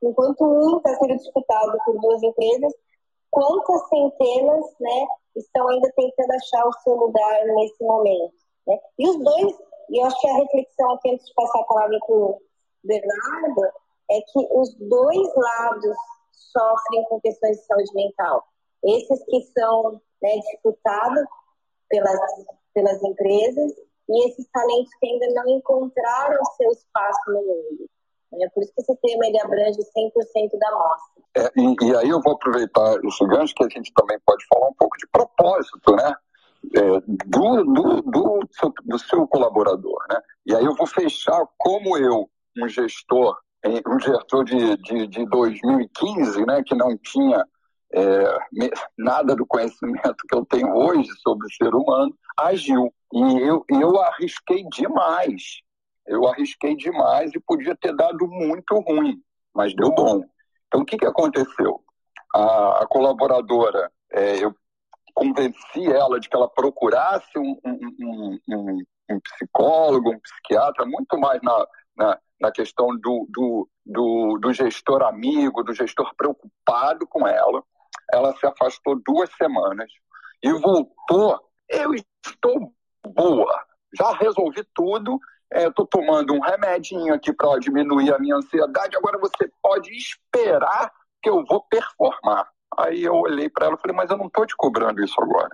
Enquanto 0.00 0.44
um 0.44 0.76
está 0.76 0.94
sendo 0.94 1.16
disputado 1.16 1.76
por 1.84 2.00
duas 2.00 2.22
empresas, 2.22 2.72
quantas 3.32 3.88
centenas 3.88 4.64
né, 4.78 5.06
estão 5.34 5.68
ainda 5.68 5.90
tentando 5.96 6.32
achar 6.32 6.68
o 6.68 6.72
seu 6.84 6.94
lugar 6.94 7.44
nesse 7.46 7.82
momento? 7.82 8.34
Né? 8.68 8.78
E 9.00 9.08
os 9.08 9.18
dois, 9.18 9.58
eu 9.90 10.06
acho 10.06 10.20
que 10.20 10.28
a 10.28 10.36
reflexão 10.36 10.90
aqui, 10.92 11.10
antes 11.10 11.26
de 11.26 11.34
passar 11.34 11.60
a 11.60 11.64
palavra 11.64 11.98
para 12.06 12.14
o 12.14 12.40
Bernardo 12.84 13.62
é 14.10 14.20
que 14.20 14.46
os 14.50 14.74
dois 14.74 15.34
lados 15.36 15.96
sofrem 16.30 17.04
com 17.08 17.20
questões 17.20 17.58
de 17.58 17.66
saúde 17.66 17.94
mental. 17.94 18.44
Esses 18.84 19.24
que 19.24 19.42
são 19.56 20.00
né, 20.20 20.36
disputados 20.50 21.24
pelas, 21.88 22.18
pelas 22.74 23.02
empresas 23.02 23.72
e 24.08 24.28
esses 24.28 24.46
talentos 24.52 24.90
que 25.00 25.06
ainda 25.06 25.26
não 25.34 25.48
encontraram 25.48 26.44
seu 26.56 26.70
espaço 26.70 27.20
no 27.28 27.42
mundo. 27.42 27.88
É 28.40 28.48
por 28.48 28.62
isso 28.62 28.72
que 28.74 28.80
esse 28.80 28.96
tema 28.96 29.26
ele 29.26 29.40
abrange 29.40 29.78
100% 29.78 30.58
da 30.58 30.68
amostra. 30.68 31.22
É, 31.36 31.50
e, 31.56 31.90
e, 31.90 31.96
aí 31.96 32.08
eu 32.08 32.20
vou 32.20 32.34
aproveitar 32.34 32.98
esse 33.04 33.26
gancho 33.26 33.54
que 33.54 33.64
a 33.64 33.68
gente 33.68 33.92
também 33.94 34.18
pode 34.24 34.44
falar 34.46 34.68
um 34.68 34.74
pouco 34.74 34.96
de 34.96 35.06
propósito, 35.08 35.94
né? 35.96 36.14
É, 36.74 37.00
do, 37.26 37.64
do, 37.64 38.02
do, 38.02 38.40
seu, 38.52 38.72
do 38.84 38.98
seu 38.98 39.26
colaborador, 39.26 39.98
né? 40.08 40.20
E 40.46 40.54
aí 40.54 40.64
eu 40.64 40.74
vou 40.74 40.86
fechar 40.86 41.44
como 41.58 41.98
eu 41.98 42.28
um 42.56 42.68
gestor, 42.68 43.38
um 43.86 43.98
gestor 43.98 44.44
de, 44.44 44.76
de, 44.78 45.06
de 45.06 45.26
2015, 45.26 46.46
né, 46.46 46.62
que 46.64 46.74
não 46.74 46.96
tinha 46.98 47.44
é, 47.94 48.70
nada 48.96 49.36
do 49.36 49.46
conhecimento 49.46 50.26
que 50.28 50.34
eu 50.34 50.44
tenho 50.46 50.74
hoje 50.74 51.08
sobre 51.22 51.46
o 51.46 51.52
ser 51.52 51.74
humano, 51.74 52.16
agiu. 52.38 52.92
E 53.12 53.38
eu, 53.40 53.64
eu 53.68 54.00
arrisquei 54.00 54.64
demais. 54.70 55.60
Eu 56.06 56.26
arrisquei 56.26 56.74
demais 56.74 57.32
e 57.34 57.40
podia 57.40 57.76
ter 57.76 57.94
dado 57.94 58.26
muito 58.26 58.74
ruim, 58.80 59.22
mas 59.54 59.74
deu 59.74 59.92
bom. 59.94 60.22
Então, 60.66 60.80
o 60.80 60.84
que, 60.84 60.96
que 60.96 61.06
aconteceu? 61.06 61.80
A, 62.34 62.82
a 62.82 62.86
colaboradora, 62.86 63.90
é, 64.10 64.42
eu 64.42 64.54
convenci 65.14 65.86
ela 65.86 66.18
de 66.18 66.28
que 66.28 66.34
ela 66.34 66.48
procurasse 66.48 67.38
um, 67.38 67.58
um, 67.64 68.38
um, 68.48 68.78
um 69.10 69.20
psicólogo, 69.20 70.10
um 70.10 70.18
psiquiatra, 70.18 70.86
muito 70.86 71.18
mais 71.18 71.40
na, 71.42 71.66
na, 71.96 72.18
na 72.42 72.50
questão 72.50 72.88
do, 72.88 73.26
do, 73.30 73.68
do, 73.86 74.38
do 74.38 74.52
gestor 74.52 75.02
amigo, 75.02 75.62
do 75.62 75.72
gestor 75.72 76.12
preocupado 76.16 77.06
com 77.06 77.24
ela. 77.26 77.62
Ela 78.12 78.36
se 78.36 78.44
afastou 78.44 79.00
duas 79.06 79.30
semanas 79.36 79.88
e 80.42 80.52
voltou. 80.52 81.40
Eu 81.68 81.94
estou 81.94 82.74
boa, 83.06 83.64
já 83.96 84.12
resolvi 84.14 84.64
tudo. 84.74 85.20
Estou 85.54 85.84
é, 85.84 85.88
tomando 85.88 86.34
um 86.34 86.40
remedinho 86.40 87.14
aqui 87.14 87.32
para 87.32 87.60
diminuir 87.60 88.12
a 88.12 88.18
minha 88.18 88.36
ansiedade. 88.36 88.96
Agora 88.96 89.18
você 89.18 89.48
pode 89.62 89.90
esperar 89.92 90.90
que 91.22 91.30
eu 91.30 91.44
vou 91.44 91.62
performar. 91.70 92.48
Aí 92.76 93.04
eu 93.04 93.14
olhei 93.14 93.48
para 93.48 93.66
ela 93.66 93.76
e 93.76 93.80
falei, 93.80 93.96
mas 93.96 94.10
eu 94.10 94.16
não 94.16 94.26
estou 94.26 94.46
te 94.46 94.56
cobrando 94.56 95.04
isso 95.04 95.20
agora. 95.20 95.50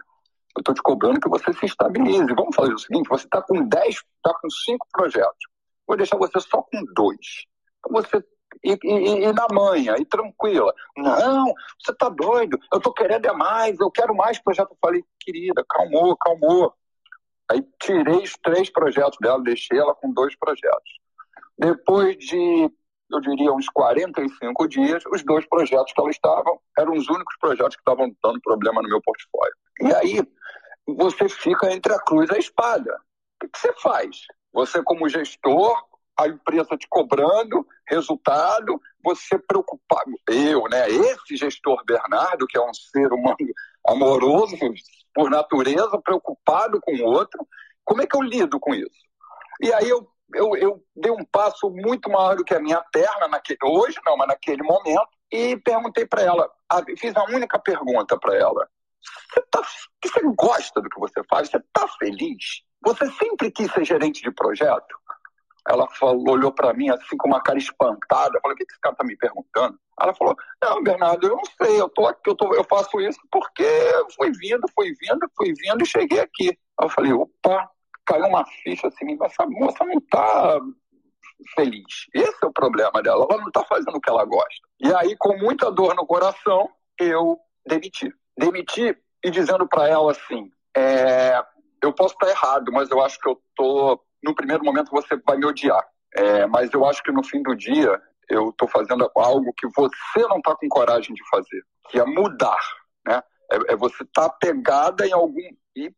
Eu 0.57 0.61
estou 0.61 0.75
te 0.75 0.83
cobrando 0.83 1.21
que 1.21 1.29
você 1.29 1.53
se 1.53 1.67
estabilize. 1.67 2.33
Vamos 2.35 2.55
fazer 2.57 2.73
o 2.73 2.79
seguinte: 2.79 3.09
você 3.09 3.25
está 3.25 3.43
com 3.43 3.69
10, 3.69 3.89
está 3.89 4.33
com 4.41 4.49
5 4.49 4.87
projetos 4.93 5.58
vou 5.89 5.97
deixar 5.97 6.19
você 6.19 6.39
só 6.41 6.63
com 6.63 6.85
dois. 6.95 7.47
Você 7.91 8.23
e, 8.65 8.79
e, 8.83 9.25
e, 9.25 9.33
na 9.33 9.47
manhã, 9.53 9.97
e 9.99 10.05
tranquila. 10.05 10.73
Não, 10.97 11.53
você 11.79 11.95
tá 11.95 12.09
doido, 12.09 12.59
eu 12.73 12.81
tô 12.81 12.93
querendo 12.93 13.27
é 13.27 13.33
mais, 13.33 13.79
eu 13.79 13.91
quero 13.91 14.15
mais 14.15 14.39
projeto. 14.39 14.71
Eu 14.71 14.79
falei, 14.81 15.05
querida, 15.21 15.65
calmou, 15.69 16.17
calmou. 16.17 16.75
Aí 17.51 17.65
tirei 17.81 18.23
os 18.23 18.33
três 18.43 18.71
projetos 18.71 19.19
dela, 19.21 19.43
deixei 19.43 19.79
ela 19.79 19.95
com 19.95 20.13
dois 20.13 20.37
projetos. 20.37 20.99
Depois 21.59 22.17
de, 22.19 22.71
eu 23.11 23.21
diria, 23.21 23.53
uns 23.53 23.69
45 23.69 24.69
dias, 24.69 25.03
os 25.11 25.25
dois 25.25 25.47
projetos 25.47 25.93
que 25.93 26.01
ela 26.01 26.11
estava 26.11 26.59
eram 26.79 26.93
os 26.93 27.09
únicos 27.09 27.37
projetos 27.41 27.77
que 27.77 27.81
estavam 27.81 28.15
dando 28.23 28.41
problema 28.41 28.83
no 28.83 28.89
meu 28.89 29.01
portfólio. 29.01 29.55
E 29.81 29.95
aí, 29.95 30.23
você 30.87 31.29
fica 31.29 31.73
entre 31.73 31.93
a 31.93 31.99
cruz 31.99 32.31
e 32.31 32.35
a 32.35 32.39
espada. 32.39 33.01
O 33.43 33.49
que 33.49 33.59
você 33.59 33.73
faz? 33.81 34.27
Você, 34.53 34.83
como 34.83 35.09
gestor, 35.09 35.77
a 36.19 36.27
empresa 36.27 36.77
te 36.77 36.89
cobrando 36.89 37.67
resultado, 37.87 38.81
você 39.03 39.39
preocupado. 39.39 40.11
Eu, 40.29 40.65
né? 40.65 40.89
Esse 40.91 41.37
gestor 41.37 41.85
Bernardo, 41.85 42.47
que 42.47 42.59
é 42.59 42.61
um 42.61 42.75
ser 42.75 43.13
humano 43.13 43.37
amoroso, 43.87 44.57
por 45.15 45.31
natureza, 45.31 46.01
preocupado 46.03 46.81
com 46.81 46.93
o 46.93 47.05
outro. 47.05 47.47
Como 47.85 48.03
é 48.03 48.07
que 48.07 48.17
eu 48.17 48.23
lido 48.23 48.59
com 48.59 48.75
isso? 48.75 48.91
E 49.61 49.73
aí 49.73 49.89
eu, 49.89 50.09
eu, 50.35 50.57
eu 50.57 50.85
dei 50.95 51.13
um 51.13 51.25
passo 51.25 51.71
muito 51.71 52.11
maior 52.11 52.37
do 52.37 52.45
que 52.45 52.55
a 52.55 52.61
minha 52.61 52.83
perna, 52.93 53.29
naquele, 53.29 53.59
hoje 53.63 53.99
não, 54.05 54.17
mas 54.17 54.29
naquele 54.29 54.63
momento, 54.63 55.09
e 55.31 55.57
perguntei 55.57 56.07
para 56.07 56.23
ela, 56.23 56.51
fiz 56.99 57.15
a 57.17 57.25
única 57.25 57.59
pergunta 57.59 58.19
para 58.19 58.35
ela. 58.35 58.69
Você, 59.01 59.43
tá, 59.51 59.63
você 60.05 60.21
gosta 60.37 60.81
do 60.81 60.89
que 60.89 60.99
você 60.99 61.23
faz? 61.31 61.49
Você 61.49 61.59
está 61.59 61.87
feliz? 61.99 62.63
Você 62.83 63.11
sempre 63.13 63.51
quis 63.51 63.71
ser 63.73 63.85
gerente 63.85 64.23
de 64.23 64.31
projeto? 64.31 64.97
Ela 65.69 65.87
falou, 65.91 66.31
olhou 66.31 66.53
para 66.53 66.73
mim 66.73 66.89
assim 66.89 67.17
com 67.17 67.29
uma 67.29 67.43
cara 67.43 67.59
espantada. 67.59 68.37
Eu 68.37 68.41
falei, 68.41 68.55
o 68.55 68.57
que 68.57 68.65
esse 68.65 68.81
cara 68.81 68.95
está 68.95 69.05
me 69.05 69.17
perguntando? 69.17 69.79
Ela 70.01 70.15
falou, 70.15 70.35
não, 70.63 70.83
Bernardo, 70.83 71.27
eu 71.27 71.37
não 71.37 71.45
sei, 71.61 71.81
eu, 71.81 71.89
tô 71.89 72.07
aqui, 72.07 72.31
eu, 72.31 72.37
tô, 72.37 72.55
eu 72.55 72.65
faço 72.65 73.01
isso 73.01 73.21
porque 73.31 73.67
fui 74.17 74.31
vindo, 74.33 74.63
fui 74.75 74.95
vindo, 74.95 75.29
fui 75.37 75.53
vindo 75.53 75.83
e 75.83 75.87
cheguei 75.87 76.21
aqui. 76.21 76.57
Eu 76.81 76.89
falei, 76.89 77.13
opa, 77.13 77.69
caiu 78.07 78.27
uma 78.27 78.45
ficha 78.63 78.89
assim, 78.89 79.19
essa 79.23 79.47
moça 79.47 79.85
não 79.85 79.99
está 79.99 80.59
feliz. 81.55 82.07
Esse 82.15 82.37
é 82.43 82.47
o 82.47 82.53
problema 82.53 83.03
dela, 83.03 83.27
ela 83.29 83.41
não 83.41 83.49
está 83.49 83.65
fazendo 83.65 83.97
o 83.97 84.01
que 84.01 84.09
ela 84.09 84.25
gosta. 84.25 84.69
E 84.81 84.95
aí, 84.95 85.17
com 85.19 85.37
muita 85.37 85.71
dor 85.71 85.95
no 85.95 86.07
coração, 86.07 86.71
eu 86.99 87.39
demiti. 87.67 88.13
Demiti 88.39 88.97
e 89.23 89.31
dizendo 89.31 89.69
para 89.69 89.89
ela 89.89 90.13
assim, 90.13 90.51
é, 90.77 91.43
eu 91.83 91.93
posso 91.93 92.15
estar 92.15 92.29
errado, 92.29 92.73
mas 92.73 92.91
eu 92.91 93.03
acho 93.03 93.19
que 93.19 93.29
eu 93.29 93.41
tô 93.55 94.01
no 94.23 94.35
primeiro 94.35 94.65
momento 94.65 94.91
você 94.91 95.17
vai 95.27 95.37
me 95.37 95.47
odiar. 95.47 95.85
É, 96.15 96.47
mas 96.47 96.73
eu 96.73 96.85
acho 96.87 97.03
que 97.03 97.13
no 97.13 97.23
fim 97.23 97.43
do 97.43 97.55
dia 97.55 98.01
eu 98.29 98.51
estou 98.51 98.69
fazendo 98.69 99.11
algo 99.15 99.53
que 99.57 99.67
você 99.69 100.27
não 100.29 100.39
está 100.39 100.55
com 100.57 100.69
coragem 100.69 101.15
de 101.15 101.23
fazer, 101.29 101.63
que 101.91 101.99
é 101.99 102.05
mudar, 102.05 102.61
né? 103.07 103.23
É, 103.51 103.73
é 103.73 103.77
você 103.77 104.03
estar 104.03 104.29
tá 104.29 104.37
pegada 104.41 105.07
em 105.07 105.13
algum 105.13 105.41
e 105.77 105.93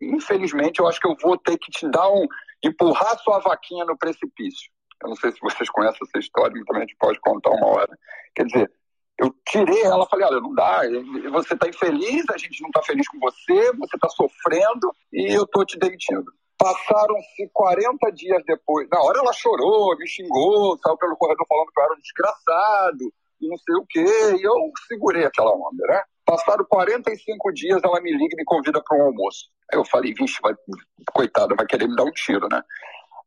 infelizmente 0.00 0.80
eu 0.80 0.86
acho 0.86 1.00
que 1.00 1.06
eu 1.06 1.16
vou 1.20 1.36
ter 1.36 1.58
que 1.58 1.70
te 1.70 1.88
dar 1.88 2.08
um 2.08 2.26
empurrar 2.62 3.18
sua 3.18 3.38
vaquinha 3.40 3.84
no 3.84 3.98
precipício. 3.98 4.70
Eu 5.02 5.10
não 5.10 5.16
sei 5.16 5.30
se 5.30 5.40
vocês 5.40 5.68
conhecem 5.68 5.98
essa 6.02 6.18
história, 6.18 6.52
mas 6.54 6.64
também 6.64 6.82
a 6.82 6.86
gente 6.86 6.96
pode 6.98 7.20
contar 7.20 7.50
uma 7.50 7.66
hora. 7.66 7.98
Quer 8.34 8.46
dizer, 8.46 8.72
eu 9.18 9.34
tirei 9.46 9.82
ela, 9.82 10.06
falei, 10.06 10.26
olha, 10.26 10.40
não 10.40 10.54
dá, 10.54 10.82
você 11.30 11.54
está 11.54 11.68
infeliz, 11.68 12.24
a 12.30 12.36
gente 12.36 12.60
não 12.60 12.68
está 12.68 12.82
feliz 12.82 13.08
com 13.08 13.18
você, 13.18 13.72
você 13.72 13.96
está 13.96 14.08
sofrendo 14.10 14.92
e 15.12 15.34
eu 15.34 15.44
estou 15.44 15.64
te 15.64 15.78
demitindo. 15.78 16.24
Passaram-se 16.58 17.50
40 17.52 18.12
dias 18.12 18.42
depois. 18.46 18.88
Na 18.90 19.00
hora 19.00 19.18
ela 19.18 19.32
chorou, 19.32 19.96
me 19.98 20.06
xingou, 20.06 20.78
saiu 20.78 20.96
pelo 20.96 21.16
corredor 21.16 21.46
falando 21.48 21.68
que 21.72 21.80
eu 21.80 21.84
era 21.84 21.94
um 21.94 22.00
desgraçado 22.00 23.12
e 23.40 23.48
não 23.48 23.56
sei 23.58 23.74
o 23.74 23.86
quê. 23.86 24.36
E 24.38 24.42
eu 24.42 24.54
segurei 24.88 25.24
aquela 25.24 25.50
onda, 25.50 25.86
né? 25.86 26.02
Passaram 26.24 26.64
45 26.64 27.52
dias, 27.52 27.80
ela 27.84 28.00
me 28.00 28.10
liga 28.10 28.34
e 28.34 28.36
me 28.36 28.44
convida 28.44 28.82
para 28.82 28.98
um 28.98 29.02
almoço. 29.02 29.48
Aí 29.72 29.78
eu 29.78 29.84
falei, 29.84 30.12
vixe, 30.12 30.38
vai, 30.42 30.54
coitada, 31.12 31.54
vai 31.54 31.66
querer 31.66 31.88
me 31.88 31.96
dar 31.96 32.04
um 32.04 32.12
tiro, 32.12 32.48
né? 32.50 32.62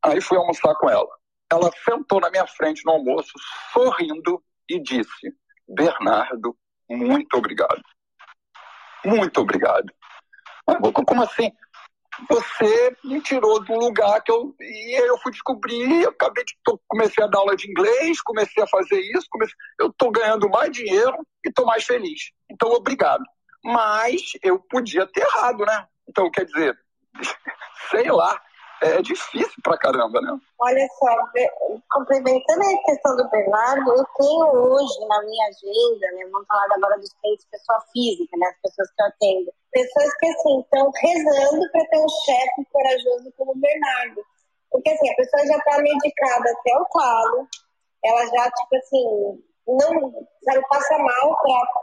Aí 0.04 0.22
fui 0.22 0.38
almoçar 0.38 0.76
com 0.76 0.90
ela. 0.90 1.10
Ela 1.52 1.72
sentou 1.84 2.20
na 2.20 2.30
minha 2.30 2.46
frente 2.46 2.84
no 2.86 2.94
almoço, 2.94 3.32
sorrindo, 3.74 4.42
e 4.70 4.80
disse: 4.80 5.34
Bernardo, 5.70 6.58
muito 6.90 7.38
obrigado. 7.38 7.82
Muito 9.06 9.42
obrigado. 9.42 9.94
Como 11.06 11.24
assim? 11.24 11.52
você 12.28 12.96
me 13.04 13.22
tirou 13.22 13.64
do 13.64 13.74
lugar 13.74 14.22
que 14.22 14.32
eu. 14.32 14.54
E 14.60 15.02
eu 15.02 15.18
fui 15.20 15.32
descobrir, 15.32 16.04
eu 16.04 16.10
acabei 16.10 16.44
de. 16.44 16.58
Comecei 16.88 17.24
a 17.24 17.28
dar 17.28 17.40
aula 17.40 17.56
de 17.56 17.70
inglês, 17.70 18.22
comecei 18.22 18.64
a 18.64 18.68
fazer 18.68 19.00
isso, 19.00 19.28
comecei, 19.30 19.56
eu 19.80 19.88
estou 19.88 20.12
ganhando 20.12 20.50
mais 20.50 20.72
dinheiro 20.72 21.16
e 21.46 21.50
estou 21.50 21.66
mais 21.66 21.86
feliz. 21.86 22.32
Então, 22.50 22.70
obrigado. 22.72 23.24
Mas 23.64 24.22
eu 24.42 24.60
podia 24.60 25.06
ter 25.08 25.22
errado, 25.22 25.66
né? 25.66 25.88
Então, 26.08 26.30
quer 26.32 26.46
dizer, 26.46 26.78
sei 27.92 28.12
lá, 28.12 28.42
é 28.82 29.02
difícil 29.02 29.62
pra 29.64 29.78
caramba, 29.78 30.22
né? 30.22 30.38
Olha 30.60 30.88
só, 30.98 31.16
complementando 31.92 32.62
a 32.62 32.84
questão 32.86 33.16
do 33.18 33.30
Bernardo, 33.30 33.92
eu 33.92 34.06
tenho 34.18 34.46
hoje 34.48 35.08
na 35.08 35.22
minha 35.24 35.48
agenda, 35.48 36.12
né, 36.16 36.30
vamos 36.32 36.48
falar 36.48 36.68
agora 36.72 36.98
dos 36.98 37.14
clientes 37.14 37.46
pessoa 37.52 37.80
física, 37.92 38.38
né, 38.38 38.48
as 38.48 38.62
pessoas 38.62 38.90
que 38.92 39.02
eu 39.02 39.06
atendo, 39.08 39.52
pessoas 39.72 40.16
que 40.16 40.28
assim 40.28 40.60
estão 40.62 40.92
rezando 40.96 41.72
para 41.72 41.86
ter 41.86 42.00
um 42.00 42.10
chefe 42.10 42.66
corajoso 42.72 43.34
como 43.38 43.52
o 43.52 43.60
Bernardo. 43.60 44.22
Porque 44.72 44.90
assim, 44.90 45.10
a 45.10 45.16
pessoa 45.16 45.46
já 45.48 45.58
está 45.58 45.78
medicada 45.82 46.52
até 46.52 46.78
o 46.78 46.86
talo, 46.86 47.48
ela 48.04 48.26
já, 48.28 48.52
tipo 48.52 48.76
assim, 48.76 49.44
não, 49.68 50.28
sabe, 50.44 50.68
passa 50.70 50.98
mal 50.98 51.38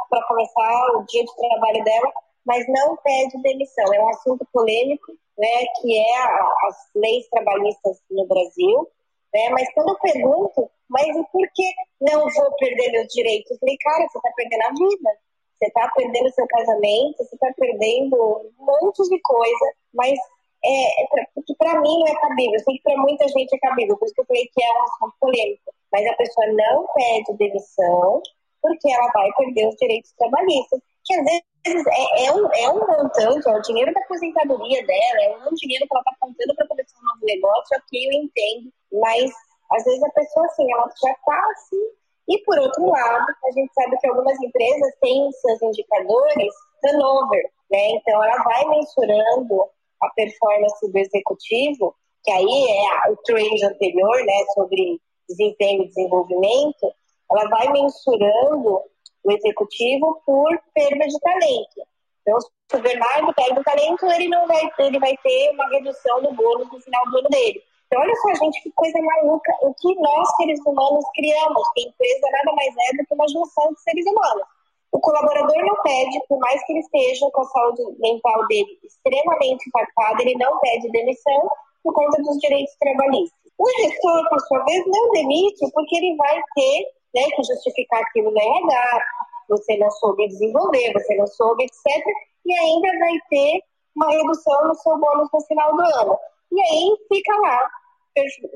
para 0.09 0.27
começar 0.27 0.97
o 0.97 1.05
dia 1.05 1.25
de 1.25 1.37
trabalho 1.37 1.85
dela, 1.85 2.13
mas 2.45 2.65
não 2.69 2.97
pede 2.97 3.43
demissão. 3.43 3.93
É 3.93 4.01
um 4.01 4.09
assunto 4.11 4.47
polêmico, 4.53 5.13
né, 5.39 5.65
que 5.81 5.99
é 5.99 6.19
a, 6.19 6.55
as 6.69 6.77
leis 6.95 7.29
trabalhistas 7.29 8.01
no 8.11 8.27
Brasil, 8.27 8.89
né, 9.33 9.51
mas 9.51 9.73
quando 9.75 9.91
eu 9.91 9.99
pergunto, 9.99 10.71
mas 10.89 11.07
e 11.09 11.25
por 11.33 11.47
que 11.55 11.75
não 12.01 12.29
vou 12.31 12.57
perder 12.57 12.93
meus 12.93 13.09
direitos? 13.09 13.51
Eu 13.51 13.59
falei, 13.59 13.77
cara, 13.79 14.09
você 14.09 14.19
está 14.19 14.33
perdendo 14.37 14.63
a 14.63 14.71
vida, 14.71 15.19
você 15.59 15.67
está 15.67 15.93
perdendo 15.95 16.31
seu 16.33 16.47
casamento, 16.47 17.17
você 17.19 17.35
está 17.35 17.53
perdendo 17.57 18.17
um 18.59 18.65
monte 18.65 19.03
de 19.09 19.21
coisa, 19.21 19.73
mas 19.93 20.19
é, 20.65 21.03
é 21.03 21.07
porque 21.35 21.55
para 21.57 21.81
mim 21.81 21.99
não 21.99 22.07
é 22.07 22.21
cabível, 22.21 22.55
eu 22.55 22.61
sei 22.61 22.77
que 22.77 22.83
para 22.83 22.97
muita 22.99 23.29
gente 23.29 23.55
é 23.55 23.59
cabível, 23.59 23.97
por 23.97 24.07
isso 24.07 24.15
que 24.15 24.21
eu 24.21 24.27
falei 24.27 24.49
que 24.53 24.63
é 24.63 24.73
um 24.73 24.83
assunto 24.83 25.15
polêmico, 25.21 25.75
mas 25.93 26.07
a 26.07 26.15
pessoa 26.15 26.47
não 26.49 26.87
pede 26.95 27.37
demissão 27.39 28.23
porque 28.63 28.91
ela 28.91 29.13
vai 29.13 29.31
perder 29.37 29.69
os 29.69 29.77
direitos 29.77 30.13
trabalhistas, 30.13 30.81
que 31.05 31.15
às 31.15 31.25
vezes 31.25 31.43
é, 31.67 32.27
é, 32.27 32.33
um, 32.33 32.47
é 32.53 32.71
um 32.71 32.87
montante, 32.87 33.49
é 33.49 33.53
o 33.53 33.63
dinheiro 33.63 33.93
da 33.93 34.01
aposentadoria 34.01 34.87
dela, 34.87 35.23
é 35.23 35.49
um 35.49 35.55
dinheiro 35.55 35.87
que 35.87 35.95
ela 35.95 36.01
está 36.01 36.17
contando 36.21 36.55
para 36.55 36.69
começar 36.69 36.99
um 36.99 37.07
novo 37.07 37.27
negócio, 37.27 37.77
ok, 37.77 38.07
eu 38.07 38.13
entendo, 38.13 38.73
mas 38.93 39.31
às 39.73 39.85
vezes 39.85 40.03
a 40.03 40.11
pessoa 40.11 40.47
assim, 40.47 40.73
ela 40.73 40.89
já 41.03 41.13
está 41.13 41.51
assim. 41.51 41.83
E 42.29 42.39
por 42.45 42.59
outro 42.59 42.87
lado, 42.91 43.27
a 43.45 43.53
gente 43.53 43.73
sabe 43.73 43.97
que 43.99 44.09
algumas 44.09 44.41
empresas 44.43 44.93
têm 45.01 45.31
seus 45.33 45.63
indicadores 45.63 46.53
turnover, 46.83 47.45
né? 47.71 47.91
Então 47.91 48.23
ela 48.23 48.43
vai 48.43 48.65
mensurando 48.67 49.63
a 50.03 50.09
performance 50.11 50.91
do 50.91 50.99
executivo, 50.99 51.95
que 52.25 52.31
aí 52.33 53.07
é 53.07 53.11
o 53.11 53.17
trade 53.19 53.65
anterior, 53.65 54.17
né, 54.25 54.45
sobre 54.55 55.01
desempenho 55.29 55.85
e 55.85 55.89
desenvolvimento, 55.89 56.93
ela 57.31 57.49
vai 57.49 57.73
mensurando 57.73 58.83
o 59.27 59.33
executivo 59.33 60.23
por 60.25 60.49
perda 60.73 61.05
de 61.07 61.19
talento. 61.19 61.83
Então, 62.23 62.41
se 62.41 62.77
o 62.77 62.81
Bernardo 62.81 63.35
perde 63.35 63.61
o 63.61 63.65
talento, 63.65 64.07
ele 64.07 64.29
não 64.29 64.47
vai, 64.47 64.63
ele 64.79 64.99
vai 64.99 65.17
ter 65.23 65.51
uma 65.51 65.69
redução 65.69 66.23
do 66.23 66.33
bônus 66.33 66.71
no 66.73 66.81
final 66.81 67.05
do 67.11 67.19
ano 67.19 67.29
dele. 67.29 67.61
Então, 67.87 68.01
olha 68.01 68.15
só, 68.17 68.35
gente, 68.35 68.63
que 68.63 68.71
coisa 68.73 68.99
maluca. 69.01 69.53
O 69.63 69.75
que 69.75 69.95
nós, 69.97 70.29
seres 70.37 70.61
humanos, 70.65 71.05
criamos? 71.15 71.63
Que 71.75 71.83
a 71.83 71.89
empresa 71.89 72.27
nada 72.33 72.53
mais 72.55 72.75
é 72.89 72.97
do 72.97 73.07
que 73.07 73.15
uma 73.15 73.29
junção 73.29 73.73
de 73.73 73.81
seres 73.81 74.07
humanos. 74.07 74.47
O 74.93 75.01
colaborador 75.01 75.57
não 75.65 75.83
pede, 75.83 76.21
por 76.29 76.39
mais 76.39 76.65
que 76.65 76.73
ele 76.73 76.81
esteja 76.81 77.31
com 77.31 77.43
a 77.43 77.45
saúde 77.45 77.83
mental 77.99 78.47
dele 78.47 78.79
extremamente 78.83 79.69
impactada, 79.69 80.23
ele 80.23 80.37
não 80.39 80.59
pede 80.61 80.91
demissão 80.91 81.49
por 81.83 81.93
conta 81.93 82.23
dos 82.23 82.39
direitos 82.39 82.75
trabalhistas. 82.77 83.39
O 83.59 83.69
gestor, 83.83 84.29
por 84.29 84.41
sua 84.41 84.65
vez, 84.65 84.85
não 84.87 85.11
demite 85.13 85.71
porque 85.73 85.97
ele 85.97 86.17
vai 86.17 86.41
ter 86.55 86.96
né, 87.17 87.23
que 87.35 87.43
justificar 87.43 88.01
aquilo 88.03 88.31
no 88.31 88.39
RH, 88.39 89.03
você 89.49 89.77
não 89.79 89.91
soube 89.91 90.29
desenvolver, 90.29 90.93
você 90.93 91.17
não 91.17 91.27
soube, 91.27 91.65
etc. 91.65 92.05
E 92.45 92.59
ainda 92.59 92.99
vai 92.99 93.15
ter 93.31 93.63
uma 93.97 94.11
redução 94.11 94.69
no 94.69 94.75
seu 94.75 94.99
bônus 94.99 95.29
no 95.33 95.41
final 95.47 95.75
do 95.75 95.83
ano. 95.83 96.19
E 96.53 96.61
aí 96.61 96.97
fica 97.09 97.35
lá 97.41 97.69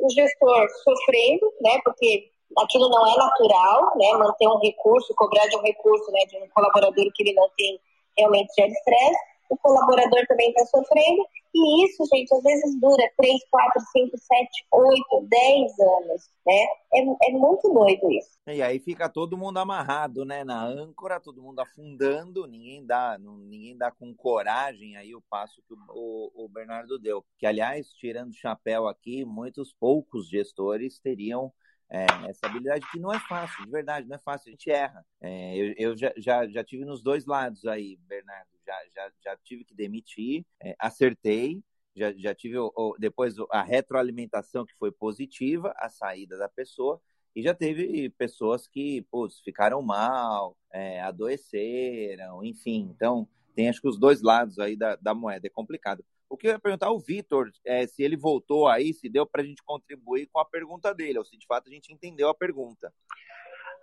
o 0.02 0.10
gestor 0.10 0.68
sofrendo, 0.84 1.52
né, 1.60 1.80
porque 1.84 2.30
aquilo 2.58 2.88
não 2.88 3.06
é 3.06 3.16
natural, 3.16 3.96
né, 3.96 4.12
manter 4.12 4.48
um 4.48 4.58
recurso, 4.58 5.14
cobrar 5.14 5.46
de 5.46 5.56
um 5.56 5.62
recurso, 5.62 6.10
né, 6.12 6.20
de 6.26 6.36
um 6.38 6.48
colaborador 6.54 7.10
que 7.14 7.22
ele 7.22 7.34
não 7.34 7.48
tem 7.56 7.80
realmente 8.16 8.52
gera 8.54 8.68
estresse, 8.68 9.18
o 9.50 9.56
colaborador 9.58 10.24
também 10.28 10.48
está 10.50 10.64
sofrendo, 10.66 11.26
e 11.52 11.84
isso, 11.84 12.04
gente, 12.14 12.32
às 12.32 12.42
vezes 12.42 12.80
dura 12.80 13.02
3, 13.16 13.40
4, 13.50 13.82
5, 13.92 14.16
7, 14.16 14.66
8, 14.70 15.26
10 15.28 15.72
anos, 15.80 16.30
né? 16.46 16.66
É, 16.94 17.28
é 17.28 17.32
muito 17.32 17.68
doido 17.72 18.12
isso. 18.12 18.30
E 18.46 18.62
aí 18.62 18.78
fica 18.78 19.08
todo 19.08 19.36
mundo 19.36 19.58
amarrado, 19.58 20.24
né? 20.24 20.44
Na 20.44 20.64
âncora, 20.64 21.18
todo 21.18 21.42
mundo 21.42 21.58
afundando, 21.58 22.46
ninguém 22.46 22.86
dá, 22.86 23.18
não, 23.18 23.36
ninguém 23.36 23.76
dá 23.76 23.90
com 23.90 24.14
coragem 24.14 24.96
aí 24.96 25.12
o 25.14 25.22
passo 25.28 25.60
que 25.66 25.74
o, 25.74 26.30
o, 26.32 26.48
Bernardo 26.48 26.96
deu. 26.96 27.24
Que, 27.36 27.46
aliás, 27.46 27.92
tirando 27.94 28.30
o 28.30 28.36
chapéu 28.36 28.86
aqui, 28.86 29.24
muitos 29.24 29.72
poucos 29.72 30.28
gestores 30.28 31.00
teriam 31.00 31.52
é, 31.90 32.06
essa 32.28 32.46
habilidade 32.46 32.88
que 32.92 33.00
não 33.00 33.12
é 33.12 33.18
fácil, 33.18 33.64
de 33.64 33.70
verdade, 33.72 34.06
não 34.06 34.14
é 34.14 34.20
fácil, 34.20 34.48
a 34.48 34.52
gente 34.52 34.70
erra. 34.70 35.04
É, 35.20 35.56
eu 35.56 35.74
eu 35.76 35.96
já, 35.96 36.12
já, 36.16 36.46
já 36.46 36.62
tive 36.62 36.84
nos 36.84 37.02
dois 37.02 37.26
lados 37.26 37.66
aí, 37.66 37.96
Bernardo 38.06 38.49
já, 38.70 38.76
já, 38.94 39.12
já 39.24 39.36
tive 39.44 39.64
que 39.64 39.74
demitir, 39.74 40.44
é, 40.62 40.74
acertei, 40.78 41.62
já, 41.96 42.12
já 42.12 42.34
tive 42.34 42.58
o, 42.58 42.72
o, 42.76 42.96
depois 42.98 43.34
a 43.50 43.62
retroalimentação 43.62 44.64
que 44.64 44.74
foi 44.76 44.92
positiva, 44.92 45.74
a 45.76 45.88
saída 45.88 46.38
da 46.38 46.48
pessoa, 46.48 47.00
e 47.34 47.42
já 47.42 47.54
teve 47.54 48.10
pessoas 48.10 48.66
que 48.66 49.02
putz, 49.10 49.40
ficaram 49.40 49.82
mal, 49.82 50.56
é, 50.72 51.00
adoeceram, 51.00 52.44
enfim. 52.44 52.90
Então, 52.94 53.28
tem 53.54 53.68
acho 53.68 53.80
que 53.80 53.88
os 53.88 53.98
dois 53.98 54.22
lados 54.22 54.58
aí 54.58 54.76
da, 54.76 54.96
da 54.96 55.14
moeda, 55.14 55.46
é 55.46 55.50
complicado. 55.50 56.04
O 56.28 56.36
que 56.36 56.46
eu 56.46 56.52
ia 56.52 56.58
perguntar 56.58 56.86
ao 56.86 56.98
Vitor 56.98 57.50
é 57.64 57.86
se 57.86 58.02
ele 58.02 58.16
voltou 58.16 58.68
aí, 58.68 58.92
se 58.94 59.08
deu 59.08 59.26
para 59.26 59.42
a 59.42 59.44
gente 59.44 59.62
contribuir 59.64 60.28
com 60.32 60.38
a 60.38 60.44
pergunta 60.44 60.94
dele, 60.94 61.18
ou 61.18 61.24
se 61.24 61.36
de 61.36 61.46
fato 61.46 61.68
a 61.68 61.72
gente 61.72 61.92
entendeu 61.92 62.28
a 62.28 62.34
pergunta. 62.34 62.92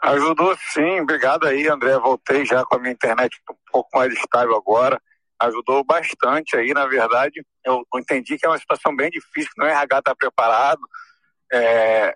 Ajudou 0.03 0.55
sim, 0.73 1.01
obrigado 1.01 1.47
aí, 1.47 1.67
André. 1.67 1.97
Voltei 1.97 2.45
já 2.45 2.63
com 2.63 2.75
a 2.75 2.79
minha 2.79 2.93
internet 2.93 3.35
um 3.49 3.55
pouco 3.71 3.89
mais 3.97 4.13
estável 4.13 4.55
agora. 4.55 5.01
Ajudou 5.39 5.83
bastante 5.83 6.55
aí, 6.55 6.73
na 6.73 6.85
verdade. 6.85 7.45
Eu 7.65 7.83
entendi 7.95 8.37
que 8.37 8.45
é 8.45 8.49
uma 8.49 8.57
situação 8.57 8.95
bem 8.95 9.09
difícil, 9.09 9.51
que 9.53 9.59
não 9.59 9.67
é 9.67 9.71
RH 9.71 9.83
estar 9.83 10.01
tá 10.01 10.15
preparado. 10.15 10.81
É... 11.51 12.15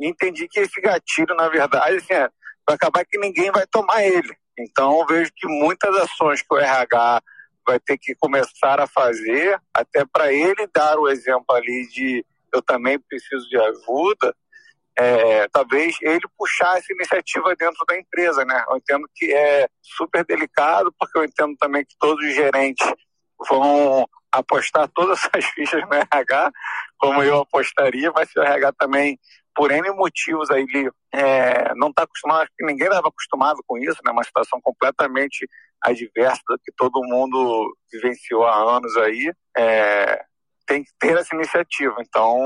Entendi 0.00 0.48
que 0.48 0.60
esse 0.60 0.80
gatilho, 0.80 1.34
na 1.34 1.48
verdade, 1.48 1.96
assim, 1.96 2.12
é... 2.12 2.28
vai 2.66 2.74
acabar 2.74 3.04
que 3.04 3.18
ninguém 3.18 3.50
vai 3.50 3.66
tomar 3.66 4.04
ele. 4.04 4.34
Então, 4.58 5.06
vejo 5.06 5.30
que 5.34 5.46
muitas 5.46 5.94
ações 5.96 6.42
que 6.42 6.54
o 6.54 6.58
RH 6.58 7.22
vai 7.66 7.78
ter 7.78 7.96
que 7.98 8.14
começar 8.16 8.80
a 8.80 8.86
fazer, 8.86 9.58
até 9.72 10.04
para 10.04 10.32
ele 10.32 10.66
dar 10.74 10.98
o 10.98 11.08
exemplo 11.08 11.54
ali 11.54 11.88
de 11.88 12.24
eu 12.52 12.60
também 12.60 12.98
preciso 12.98 13.48
de 13.48 13.56
ajuda, 13.56 14.34
é, 14.98 15.48
talvez 15.48 15.96
ele 16.02 16.20
puxar 16.36 16.76
essa 16.76 16.92
iniciativa 16.92 17.54
dentro 17.56 17.84
da 17.86 17.96
empresa, 17.96 18.44
né? 18.44 18.64
Eu 18.68 18.76
entendo 18.76 19.08
que 19.14 19.32
é 19.32 19.68
super 19.80 20.24
delicado, 20.24 20.92
porque 20.98 21.18
eu 21.18 21.24
entendo 21.24 21.56
também 21.56 21.84
que 21.84 21.96
todos 21.98 22.24
os 22.24 22.34
gerentes 22.34 22.86
vão 23.48 24.06
apostar 24.32 24.88
todas 24.88 25.18
as 25.32 25.44
fichas 25.46 25.82
no 25.88 25.94
RH, 25.94 26.50
como 26.98 27.22
eu 27.22 27.38
apostaria, 27.40 28.12
mas 28.14 28.30
se 28.30 28.38
o 28.38 28.42
RH 28.42 28.72
também, 28.78 29.18
por 29.54 29.70
N 29.70 29.90
motivos 29.92 30.50
aí, 30.50 30.66
é, 31.12 31.74
não 31.74 31.88
está 31.88 32.02
acostumado, 32.04 32.42
acho 32.42 32.52
que 32.56 32.64
ninguém 32.64 32.86
estava 32.86 33.08
acostumado 33.08 33.60
com 33.66 33.78
isso, 33.78 33.98
né? 34.04 34.12
Uma 34.12 34.24
situação 34.24 34.60
completamente 34.60 35.46
adversa 35.82 36.42
que 36.64 36.72
todo 36.76 37.02
mundo 37.04 37.74
vivenciou 37.90 38.46
há 38.46 38.76
anos 38.76 38.96
aí, 38.98 39.32
é, 39.56 40.24
tem 40.66 40.84
que 40.84 40.90
ter 40.98 41.16
essa 41.18 41.34
iniciativa. 41.34 41.96
Então, 42.00 42.38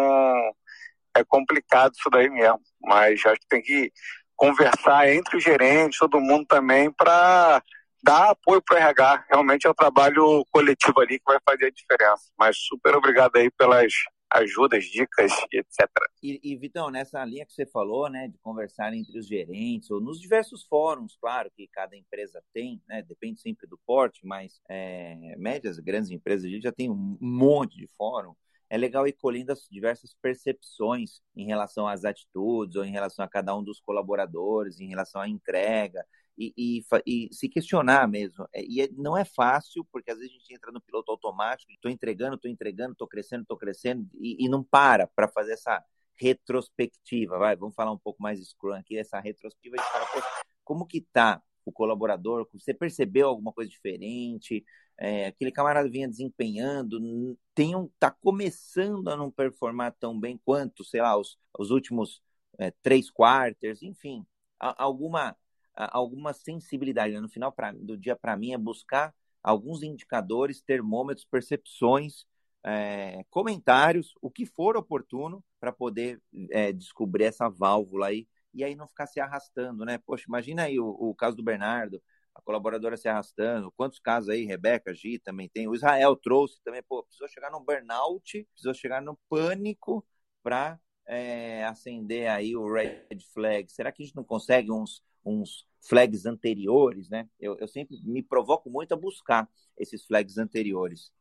é 1.17 1.25
complicado 1.25 1.93
isso 1.95 2.11
daí 2.11 2.29
mesmo. 2.29 2.61
Mas 2.83 3.25
acho 3.25 3.41
que 3.41 3.49
tem 3.49 3.63
que 3.63 3.93
conversar 4.37 5.09
entre 5.13 5.37
os 5.37 5.45
gerentes, 5.45 5.99
todo 5.99 6.21
mundo 6.21 6.47
também, 6.47 6.91
para 6.91 7.63
dar 8.03 8.31
apoio 8.31 8.61
para 8.63 8.75
o 8.75 8.79
RH. 8.79 9.25
Realmente 9.31 9.67
é 9.67 9.71
o 9.71 9.75
trabalho 9.75 10.45
coletivo 10.51 11.01
ali 11.01 11.19
que 11.19 11.25
vai 11.27 11.39
fazer 11.49 11.67
a 11.67 11.71
diferença. 11.71 12.25
Mas 12.39 12.57
super 12.59 12.95
obrigado 12.97 13.37
aí 13.37 13.51
pelas 13.51 13.93
ajudas, 14.35 14.85
dicas, 14.85 15.33
etc. 15.53 15.89
E, 16.23 16.41
e, 16.43 16.57
Vitão, 16.57 16.91
nessa 16.91 17.25
linha 17.25 17.47
que 17.47 17.53
você 17.53 17.65
falou, 17.65 18.11
né, 18.11 18.27
de 18.27 18.37
conversar 18.39 18.93
entre 18.93 19.17
os 19.19 19.27
gerentes, 19.27 19.91
ou 19.91 20.01
nos 20.01 20.21
diversos 20.21 20.65
fóruns, 20.65 21.17
claro, 21.21 21.51
que 21.55 21.69
cada 21.69 21.97
empresa 21.97 22.43
tem, 22.53 22.83
né, 22.89 23.03
depende 23.03 23.41
sempre 23.41 23.67
do 23.67 23.79
porte, 23.87 24.27
mas 24.27 24.61
é, 24.69 25.37
médias, 25.37 25.79
grandes 25.79 26.11
empresas, 26.11 26.47
a 26.47 26.49
gente 26.49 26.65
já 26.65 26.73
tem 26.73 26.91
um 26.91 27.17
monte 27.21 27.77
de 27.77 27.87
fórum, 27.97 28.35
é 28.69 28.77
legal 28.77 29.07
ir 29.07 29.13
colhendo 29.13 29.53
as 29.53 29.67
diversas 29.71 30.15
percepções 30.21 31.21
em 31.37 31.47
relação 31.47 31.87
às 31.87 32.05
atitudes, 32.05 32.77
ou 32.77 32.85
em 32.85 32.91
relação 32.91 33.25
a 33.25 33.29
cada 33.29 33.57
um 33.57 33.63
dos 33.63 33.81
colaboradores, 33.81 34.81
em 34.81 34.89
relação 34.89 35.21
à 35.21 35.29
entrega, 35.29 36.05
e, 36.37 36.53
e, 36.57 36.85
e 37.07 37.29
se 37.33 37.49
questionar 37.49 38.09
mesmo. 38.09 38.47
É, 38.53 38.65
e 38.65 38.81
é, 38.83 38.89
não 38.93 39.17
é 39.17 39.25
fácil, 39.25 39.85
porque 39.93 40.11
às 40.11 40.19
vezes 40.19 40.33
a 40.33 40.39
gente 40.39 40.55
entra 40.55 40.73
no 40.73 40.81
piloto 40.81 41.11
automático, 41.11 41.71
estou 41.73 41.91
entregando, 41.91 42.37
estou 42.37 42.51
entregando, 42.51 42.93
estou 42.93 43.07
crescendo, 43.09 43.43
estou 43.43 43.57
crescendo, 43.57 44.09
e, 44.15 44.45
e 44.45 44.49
não 44.49 44.63
para 44.63 45.07
para 45.07 45.29
fazer 45.29 45.53
essa 45.53 45.83
retrospectiva, 46.17 47.39
vai, 47.39 47.57
vamos 47.57 47.75
falar 47.75 47.93
um 47.93 47.99
pouco 47.99 48.23
mais 48.23 48.41
Scrum 48.41 48.73
aqui, 48.73 48.97
essa 48.97 49.19
retrospectiva 49.19 49.77
de 49.77 49.83
falar, 49.83 50.45
como 50.63 50.87
que 50.87 51.01
tá 51.01 51.43
o 51.71 51.73
colaborador? 51.73 52.49
Você 52.53 52.75
percebeu 52.75 53.29
alguma 53.29 53.53
coisa 53.53 53.71
diferente? 53.71 54.65
É, 54.99 55.27
aquele 55.27 55.51
camarada 55.51 55.89
vinha 55.89 56.09
desempenhando, 56.09 57.37
tem 57.55 57.75
um, 57.75 57.89
tá 57.99 58.11
começando 58.11 59.09
a 59.09 59.17
não 59.17 59.31
performar 59.31 59.95
tão 59.99 60.19
bem 60.19 60.41
quanto, 60.45 60.85
sei 60.85 61.01
lá, 61.03 61.17
os, 61.17 61.39
os 61.59 61.71
últimos 61.71 62.23
é, 62.59 62.71
três 62.83 63.11
quarters, 63.11 63.83
enfim, 63.83 64.25
a, 64.59 64.83
alguma, 64.83 65.37
a, 65.75 65.97
alguma 65.97 66.33
sensibilidade. 66.33 67.13
Né? 67.15 67.21
No 67.21 67.29
final 67.29 67.53
pra, 67.53 67.73
do 67.73 67.97
dia, 67.97 68.17
para 68.17 68.37
mim, 68.37 68.53
é 68.53 68.59
buscar 68.59 69.15
alguns 69.43 69.83
indicadores, 69.83 70.63
termômetros, 70.63 71.27
percepções, 71.27 72.25
é, 72.65 73.25
comentários, 73.29 74.15
o 74.23 74.31
que 74.31 74.47
for 74.47 74.77
oportuno 74.77 75.45
para 75.61 75.71
poder 75.71 76.21
é, 76.51 76.73
descobrir 76.73 77.25
essa 77.25 77.49
válvula 77.49 78.07
aí 78.07 78.27
e 78.55 78.65
aí 78.65 78.75
não 78.75 78.87
ficar 78.89 79.07
se 79.07 79.21
arrastando, 79.21 79.85
né? 79.85 79.99
Poxa, 79.99 80.25
imagina 80.29 80.65
aí 80.65 80.79
o, 80.79 80.87
o 80.87 81.15
caso 81.15 81.37
do 81.37 81.43
Bernardo, 81.43 82.03
a 82.35 82.41
colaboradora 82.43 82.97
se 82.97 83.09
arrastando. 83.09 83.73
Quantos 83.77 83.99
casos 83.99 84.29
aí, 84.29 84.45
Rebeca, 84.45 84.95
Gi 84.95 85.19
também 85.19 85.49
tem. 85.49 85.69
O 85.69 85.75
Israel 85.75 86.17
trouxe 86.17 86.63
também, 86.65 86.83
pô, 86.83 87.03
precisou 87.03 87.29
chegar 87.29 87.51
no 87.51 87.61
burnout, 87.61 88.45
precisou 88.53 88.75
chegar 88.75 89.01
no 89.01 89.19
pânico 89.29 90.05
para 90.43 90.79
é, 91.07 91.65
acender 91.65 92.29
aí 92.29 92.57
o 92.57 92.73
red 92.73 93.07
flag. 93.33 93.71
Será 93.71 93.93
que 93.93 94.03
a 94.03 94.07
gente 94.07 94.17
não 94.17 94.25
consegue 94.25 94.71
uns, 94.73 95.03
uns 95.25 95.67
flags 95.89 96.27
anteriores, 96.27 97.09
né? 97.09 97.29
Eu, 97.39 97.57
eu 97.59 97.69
sempre 97.69 97.97
me 98.05 98.23
provoco 98.23 98.71
muito 98.71 98.93
a 98.93 98.97
buscar 98.97 99.49
esses 99.79 100.05
flags 100.05 100.39
anteriores. 100.39 101.13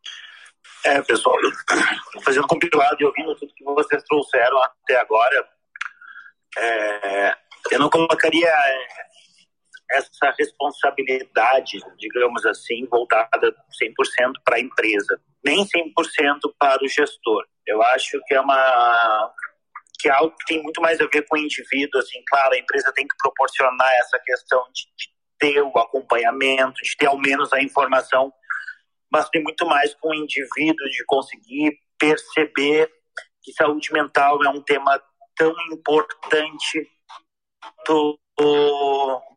É, 0.85 1.01
pessoal, 1.01 1.35
fazendo 2.23 2.47
compilado 2.47 2.97
e 2.99 3.05
ouvindo 3.05 3.35
tudo 3.35 3.53
que 3.53 3.63
vocês 3.63 4.03
trouxeram 4.03 4.61
até 4.63 4.99
agora, 4.99 5.47
é, 6.57 7.35
eu 7.71 7.79
não 7.79 7.89
colocaria 7.89 8.51
essa 9.91 10.33
responsabilidade, 10.37 11.79
digamos 11.97 12.45
assim, 12.45 12.85
voltada 12.87 13.55
100% 13.81 14.33
para 14.43 14.57
a 14.57 14.59
empresa, 14.59 15.19
nem 15.43 15.65
100% 15.65 16.53
para 16.57 16.83
o 16.83 16.87
gestor. 16.87 17.45
Eu 17.65 17.81
acho 17.81 18.19
que 18.25 18.33
é 18.33 18.41
uma 18.41 19.33
que 19.99 20.09
é 20.09 20.11
algo 20.11 20.35
que 20.35 20.45
tem 20.45 20.61
muito 20.61 20.81
mais 20.81 20.99
a 20.99 21.07
ver 21.07 21.25
com 21.29 21.37
o 21.37 21.39
indivíduo, 21.39 22.01
assim, 22.01 22.21
claro, 22.27 22.53
a 22.53 22.57
empresa 22.57 22.91
tem 22.93 23.07
que 23.07 23.15
proporcionar 23.15 23.89
essa 23.99 24.19
questão 24.19 24.61
de, 24.73 24.83
de 24.97 25.13
ter 25.39 25.61
o 25.61 25.77
acompanhamento, 25.79 26.81
de 26.81 26.97
ter 26.97 27.05
ao 27.05 27.17
menos 27.17 27.53
a 27.53 27.61
informação, 27.61 28.33
mas 29.09 29.29
tem 29.29 29.41
muito 29.41 29.65
mais 29.65 29.95
com 29.95 30.09
o 30.09 30.13
indivíduo 30.13 30.89
de 30.89 31.05
conseguir 31.05 31.79
perceber 31.97 32.91
que 33.41 33.53
saúde 33.53 33.93
mental 33.93 34.43
é 34.43 34.49
um 34.49 34.61
tema 34.61 35.01
tão 35.35 35.53
importante 35.71 36.89
quanto, 37.85 38.19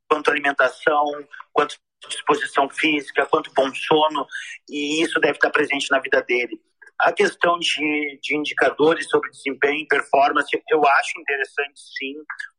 quanto 0.09 0.31
alimentação, 0.31 1.05
quanto 1.53 1.77
disposição 2.09 2.69
física, 2.69 3.27
quanto 3.27 3.53
bom 3.55 3.73
sono, 3.75 4.27
e 4.69 5.03
isso 5.03 5.19
deve 5.21 5.35
estar 5.35 5.51
presente 5.51 5.91
na 5.91 5.99
vida 5.99 6.23
dele. 6.23 6.61
A 6.99 7.13
questão 7.13 7.59
de, 7.59 8.19
de 8.23 8.37
indicadores 8.37 9.09
sobre 9.09 9.31
desempenho 9.31 9.83
e 9.83 9.87
performance, 9.87 10.49
eu 10.71 10.87
acho 10.87 11.21
interessante 11.21 11.81
sim. 11.99 12.15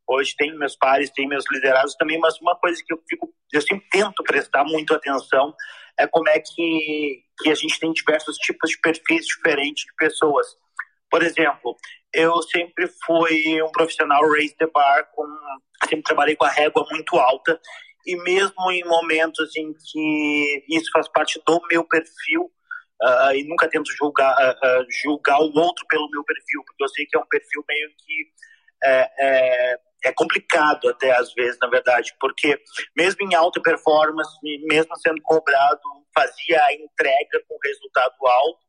Hoje 0.06 0.34
tem 0.36 0.56
meus 0.56 0.76
pares, 0.76 1.10
tem 1.10 1.26
meus 1.26 1.44
liderados 1.50 1.94
também, 1.96 2.18
mas 2.18 2.40
uma 2.40 2.56
coisa 2.56 2.80
que 2.86 2.92
eu 2.92 3.02
fico, 3.08 3.34
eu 3.52 3.60
sempre 3.60 3.88
tento 3.90 4.22
prestar 4.22 4.64
muito 4.64 4.94
atenção 4.94 5.54
é 5.98 6.06
como 6.06 6.28
é 6.28 6.38
que, 6.38 7.24
que 7.38 7.50
a 7.50 7.54
gente 7.54 7.80
tem 7.80 7.92
diversos 7.92 8.36
tipos 8.36 8.70
de 8.70 8.78
perfis 8.78 9.26
diferentes 9.26 9.84
de 9.84 9.94
pessoas. 9.96 10.46
Por 11.10 11.22
exemplo, 11.22 11.76
eu 12.12 12.40
sempre 12.42 12.88
fui 13.04 13.62
um 13.62 13.70
profissional 13.70 14.22
raise 14.30 14.56
the 14.56 14.66
bar, 14.66 15.08
com, 15.14 15.26
sempre 15.88 16.02
trabalhei 16.02 16.36
com 16.36 16.44
a 16.44 16.50
régua 16.50 16.86
muito 16.90 17.16
alta. 17.16 17.60
E 18.06 18.16
mesmo 18.22 18.70
em 18.70 18.84
momentos 18.84 19.54
em 19.56 19.72
que 19.74 20.64
isso 20.68 20.90
faz 20.92 21.08
parte 21.08 21.40
do 21.46 21.60
meu 21.70 21.84
perfil 21.84 22.50
uh, 23.02 23.32
e 23.34 23.44
nunca 23.44 23.68
tento 23.68 23.90
julgar, 23.92 24.34
uh, 24.34 24.86
julgar 25.02 25.38
o 25.40 25.52
outro 25.54 25.86
pelo 25.88 26.08
meu 26.10 26.24
perfil, 26.24 26.62
porque 26.66 26.84
eu 26.84 26.88
sei 26.88 27.06
que 27.06 27.16
é 27.16 27.20
um 27.20 27.26
perfil 27.26 27.64
meio 27.68 27.88
que 27.90 28.32
é, 28.82 29.10
é, 29.18 29.78
é 30.04 30.12
complicado 30.12 30.88
até 30.88 31.10
às 31.10 31.32
vezes, 31.34 31.58
na 31.60 31.68
verdade, 31.68 32.14
porque 32.20 32.58
mesmo 32.96 33.22
em 33.22 33.34
alta 33.34 33.60
performance, 33.60 34.30
mesmo 34.68 34.96
sendo 34.96 35.20
cobrado, 35.22 35.80
fazia 36.14 36.62
a 36.64 36.72
entrega 36.74 37.42
com 37.48 37.58
resultado 37.62 38.14
alto, 38.26 38.67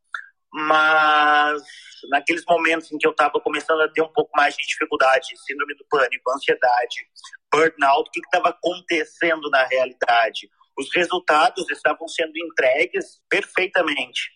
mas 0.52 1.62
naqueles 2.10 2.44
momentos 2.46 2.90
em 2.90 2.98
que 2.98 3.06
eu 3.06 3.12
estava 3.12 3.40
começando 3.40 3.80
a 3.82 3.88
ter 3.88 4.02
um 4.02 4.12
pouco 4.12 4.30
mais 4.36 4.56
de 4.56 4.66
dificuldade, 4.66 5.36
síndrome 5.46 5.74
do 5.76 5.84
pânico, 5.88 6.30
ansiedade, 6.30 7.06
burnout, 7.52 8.08
o 8.08 8.10
que 8.10 8.20
estava 8.20 8.48
acontecendo 8.48 9.48
na 9.50 9.64
realidade? 9.64 10.50
Os 10.76 10.88
resultados 10.94 11.68
estavam 11.70 12.08
sendo 12.08 12.32
entregues 12.36 13.20
perfeitamente, 13.28 14.30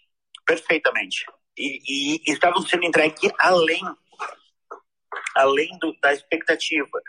perfeitamente, 0.44 1.24
e, 1.56 2.20
e 2.28 2.32
estavam 2.32 2.62
sendo 2.62 2.84
entregues 2.84 3.32
além, 3.38 3.82
além 5.36 5.78
do, 5.78 5.96
da 6.00 6.12
expectativa. 6.12 7.00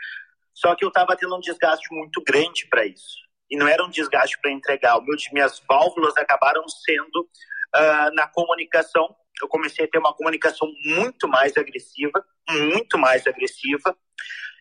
Só 0.54 0.74
que 0.74 0.84
eu 0.84 0.88
estava 0.88 1.16
tendo 1.16 1.36
um 1.36 1.40
desgaste 1.40 1.86
muito 1.92 2.22
grande 2.22 2.66
para 2.68 2.86
isso. 2.86 3.26
E 3.50 3.56
não 3.56 3.68
era 3.68 3.84
um 3.84 3.90
desgaste 3.90 4.38
para 4.40 4.50
entregar. 4.50 4.98
Meu, 5.02 5.16
minhas 5.32 5.62
válvulas 5.68 6.16
acabaram 6.16 6.66
sendo 6.68 7.28
uh, 7.76 8.14
na 8.14 8.26
comunicação. 8.28 9.14
Eu 9.40 9.48
comecei 9.48 9.84
a 9.84 9.88
ter 9.88 9.98
uma 9.98 10.14
comunicação 10.14 10.66
muito 10.84 11.28
mais 11.28 11.56
agressiva, 11.56 12.24
muito 12.48 12.98
mais 12.98 13.26
agressiva. 13.26 13.96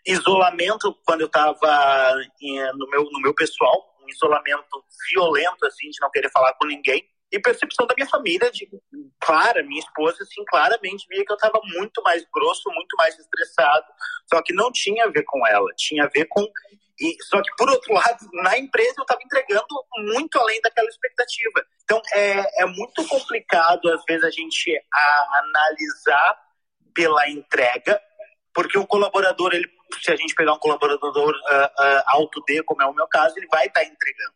Isolamento, 0.05 0.93
quando 1.05 1.21
eu 1.21 1.27
estava 1.27 2.15
no 2.75 2.89
meu, 2.89 3.03
no 3.05 3.19
meu 3.21 3.33
pessoal, 3.33 3.95
um 4.03 4.09
isolamento 4.09 4.83
violento, 5.11 5.65
assim, 5.65 5.89
de 5.89 5.99
não 6.01 6.11
querer 6.11 6.29
falar 6.29 6.53
com 6.53 6.67
ninguém. 6.67 7.03
E 7.31 7.39
percepção 7.39 7.87
da 7.87 7.95
minha 7.95 8.07
família, 8.07 8.51
de, 8.51 8.69
clara, 9.19 9.63
minha 9.63 9.79
esposa, 9.79 10.21
assim, 10.21 10.43
claramente 10.45 11.07
via 11.09 11.25
que 11.25 11.31
eu 11.31 11.35
estava 11.35 11.59
muito 11.63 12.01
mais 12.03 12.23
grosso, 12.31 12.69
muito 12.71 12.95
mais 12.97 13.17
estressado. 13.17 13.85
Só 14.31 14.41
que 14.43 14.53
não 14.53 14.71
tinha 14.71 15.05
a 15.05 15.09
ver 15.09 15.23
com 15.23 15.45
ela, 15.47 15.67
tinha 15.75 16.03
a 16.03 16.07
ver 16.07 16.25
com 16.25 16.45
e, 16.99 17.17
só 17.23 17.41
que, 17.41 17.53
por 17.57 17.69
outro 17.69 17.93
lado, 17.93 18.25
na 18.33 18.57
empresa 18.57 18.93
eu 18.97 19.01
estava 19.01 19.19
entregando 19.23 19.67
muito 19.97 20.39
além 20.39 20.61
daquela 20.61 20.87
expectativa. 20.87 21.65
Então, 21.83 22.01
é, 22.13 22.63
é 22.63 22.65
muito 22.65 23.05
complicado, 23.07 23.91
às 23.91 24.03
vezes, 24.05 24.23
a 24.23 24.29
gente 24.29 24.81
a, 24.93 25.39
analisar 25.39 26.39
pela 26.93 27.29
entrega, 27.29 28.01
porque 28.53 28.77
o 28.77 28.87
colaborador, 28.87 29.53
ele, 29.53 29.69
se 30.01 30.09
a 30.09 30.15
gente 30.15 30.33
pegar 30.33 30.53
um 30.53 30.59
colaborador 30.59 31.33
uh, 31.33 31.65
uh, 31.65 32.03
alto 32.05 32.41
D, 32.47 32.63
como 32.63 32.81
é 32.81 32.85
o 32.85 32.93
meu 32.93 33.07
caso, 33.07 33.37
ele 33.37 33.47
vai 33.47 33.67
estar 33.67 33.81
tá 33.81 33.85
entregando. 33.85 34.33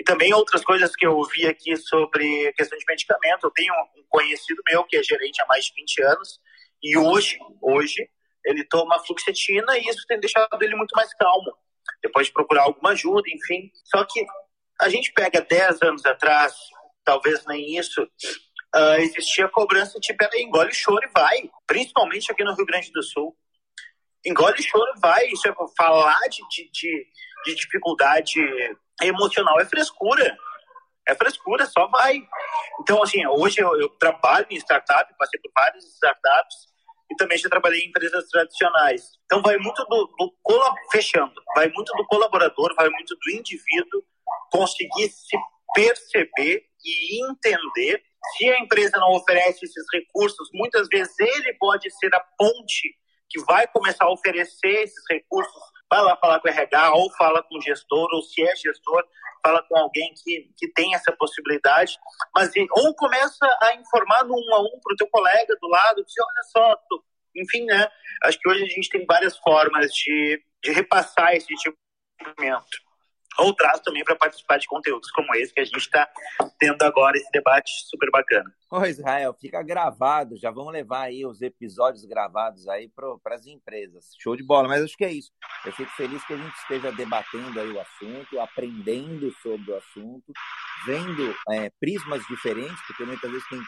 E 0.00 0.04
também 0.04 0.32
outras 0.32 0.64
coisas 0.64 0.96
que 0.96 1.06
eu 1.06 1.14
ouvi 1.14 1.46
aqui 1.46 1.76
sobre 1.76 2.52
questão 2.52 2.78
de 2.78 2.84
medicamento. 2.86 3.44
Eu 3.44 3.50
tenho 3.50 3.74
um 3.96 4.04
conhecido 4.08 4.62
meu 4.66 4.84
que 4.84 4.96
é 4.96 5.02
gerente 5.02 5.42
há 5.42 5.46
mais 5.46 5.66
de 5.66 5.74
20 5.74 6.02
anos 6.04 6.40
e 6.82 6.96
hoje, 6.96 7.36
hoje, 7.60 8.08
ele 8.44 8.64
toma 8.64 9.04
fluoxetina 9.04 9.76
e 9.76 9.88
isso 9.88 10.06
tem 10.06 10.20
deixado 10.20 10.62
ele 10.62 10.76
muito 10.76 10.92
mais 10.92 11.12
calmo 11.14 11.52
depois 12.02 12.26
de 12.26 12.32
procurar 12.32 12.62
alguma 12.62 12.90
ajuda, 12.90 13.22
enfim. 13.28 13.70
Só 13.84 14.04
que 14.04 14.24
a 14.80 14.88
gente 14.88 15.12
pega 15.12 15.40
10 15.40 15.82
anos 15.82 16.06
atrás, 16.06 16.54
talvez 17.04 17.44
nem 17.46 17.76
isso, 17.76 18.02
uh, 18.74 19.00
existia 19.00 19.48
cobrança 19.48 19.98
tipo, 20.00 20.24
engole 20.36 20.72
choro 20.72 21.04
e 21.04 21.10
vai, 21.12 21.50
principalmente 21.66 22.30
aqui 22.30 22.44
no 22.44 22.54
Rio 22.54 22.66
Grande 22.66 22.90
do 22.92 23.02
Sul. 23.02 23.36
Engole 24.24 24.62
choro 24.62 24.92
e 24.96 25.00
vai, 25.00 25.26
isso 25.26 25.48
é 25.48 25.54
falar 25.76 26.20
de, 26.28 26.42
de, 26.48 26.70
de, 26.70 27.06
de 27.46 27.54
dificuldade 27.54 28.40
emocional 29.02 29.60
é 29.60 29.64
frescura. 29.64 30.36
É 31.06 31.14
frescura, 31.14 31.64
só 31.64 31.86
vai. 31.86 32.20
Então, 32.80 33.02
assim, 33.02 33.26
hoje 33.26 33.60
eu, 33.60 33.80
eu 33.80 33.88
trabalho 33.90 34.46
em 34.50 34.56
startup, 34.56 35.10
passei 35.16 35.40
por 35.40 35.50
várias 35.54 35.84
startups, 35.94 36.68
e 37.10 37.16
também 37.16 37.38
já 37.38 37.48
trabalhei 37.48 37.80
em 37.80 37.88
empresas 37.88 38.28
tradicionais. 38.28 39.02
Então 39.24 39.42
vai 39.42 39.56
muito 39.58 39.84
do, 39.84 40.06
do 40.18 40.34
fechando, 40.92 41.34
vai 41.54 41.68
muito 41.68 41.92
do 41.94 42.06
colaborador, 42.06 42.74
vai 42.74 42.88
muito 42.90 43.16
do 43.16 43.30
indivíduo 43.30 44.02
conseguir 44.50 45.08
se 45.10 45.36
perceber 45.74 46.64
e 46.84 47.30
entender 47.30 48.02
se 48.36 48.48
a 48.50 48.58
empresa 48.58 48.98
não 48.98 49.12
oferece 49.12 49.64
esses 49.64 49.84
recursos, 49.92 50.48
muitas 50.52 50.88
vezes 50.88 51.14
ele 51.18 51.54
pode 51.54 51.90
ser 51.90 52.14
a 52.14 52.20
ponte 52.36 52.96
que 53.30 53.40
vai 53.44 53.66
começar 53.68 54.04
a 54.04 54.12
oferecer 54.12 54.82
esses 54.82 55.04
recursos. 55.08 55.62
Vai 55.90 56.02
lá 56.02 56.16
falar 56.16 56.40
com 56.40 56.48
o 56.48 56.50
RH, 56.50 56.92
ou 56.94 57.10
fala 57.12 57.42
com 57.42 57.58
o 57.58 57.62
gestor, 57.62 58.08
ou 58.12 58.22
se 58.22 58.42
é 58.42 58.56
gestor, 58.56 59.04
fala 59.42 59.62
com 59.68 59.78
alguém 59.78 60.12
que, 60.22 60.50
que 60.56 60.72
tem 60.72 60.94
essa 60.94 61.12
possibilidade, 61.12 61.96
mas 62.34 62.50
ou 62.72 62.94
começa 62.94 63.46
a 63.62 63.74
informar 63.74 64.24
no 64.24 64.34
um 64.34 64.54
a 64.54 64.60
um 64.60 64.80
para 64.82 64.94
o 64.94 64.96
teu 64.96 65.08
colega 65.08 65.56
do 65.60 65.68
lado, 65.68 66.04
dizer, 66.04 66.22
olha 66.22 66.42
só, 66.52 66.76
tu... 66.88 67.04
enfim, 67.36 67.64
né? 67.64 67.88
Acho 68.24 68.38
que 68.38 68.48
hoje 68.48 68.64
a 68.64 68.68
gente 68.68 68.88
tem 68.88 69.04
várias 69.06 69.36
formas 69.38 69.90
de, 69.92 70.42
de 70.62 70.72
repassar 70.72 71.34
esse 71.34 71.54
tipo 71.54 71.76
de 72.20 72.26
movimento 72.26 72.87
ou 73.38 73.54
traz 73.54 73.80
também 73.80 74.04
para 74.04 74.16
participar 74.16 74.58
de 74.58 74.66
conteúdos 74.66 75.10
como 75.12 75.34
esse 75.34 75.52
que 75.52 75.60
a 75.60 75.64
gente 75.64 75.78
está 75.78 76.08
tendo 76.58 76.82
agora, 76.82 77.16
esse 77.16 77.30
debate 77.30 77.70
super 77.86 78.10
bacana. 78.10 78.52
Ô 78.70 78.84
Israel, 78.84 79.34
fica 79.40 79.62
gravado, 79.62 80.36
já 80.36 80.50
vamos 80.50 80.72
levar 80.72 81.02
aí 81.02 81.24
os 81.24 81.40
episódios 81.40 82.04
gravados 82.04 82.68
aí 82.68 82.88
para 82.88 83.34
as 83.34 83.46
empresas. 83.46 84.10
Show 84.18 84.36
de 84.36 84.42
bola, 84.42 84.68
mas 84.68 84.82
acho 84.82 84.96
que 84.96 85.04
é 85.04 85.12
isso. 85.12 85.30
Eu 85.64 85.72
fico 85.72 85.90
feliz 85.92 86.24
que 86.26 86.34
a 86.34 86.36
gente 86.36 86.54
esteja 86.56 86.92
debatendo 86.92 87.60
aí 87.60 87.70
o 87.70 87.80
assunto, 87.80 88.40
aprendendo 88.40 89.32
sobre 89.40 89.70
o 89.70 89.76
assunto, 89.76 90.32
vendo 90.84 91.34
é, 91.50 91.70
prismas 91.80 92.22
diferentes, 92.26 92.80
porque 92.86 93.04
muitas 93.04 93.30
vezes 93.30 93.48
tem 93.48 93.60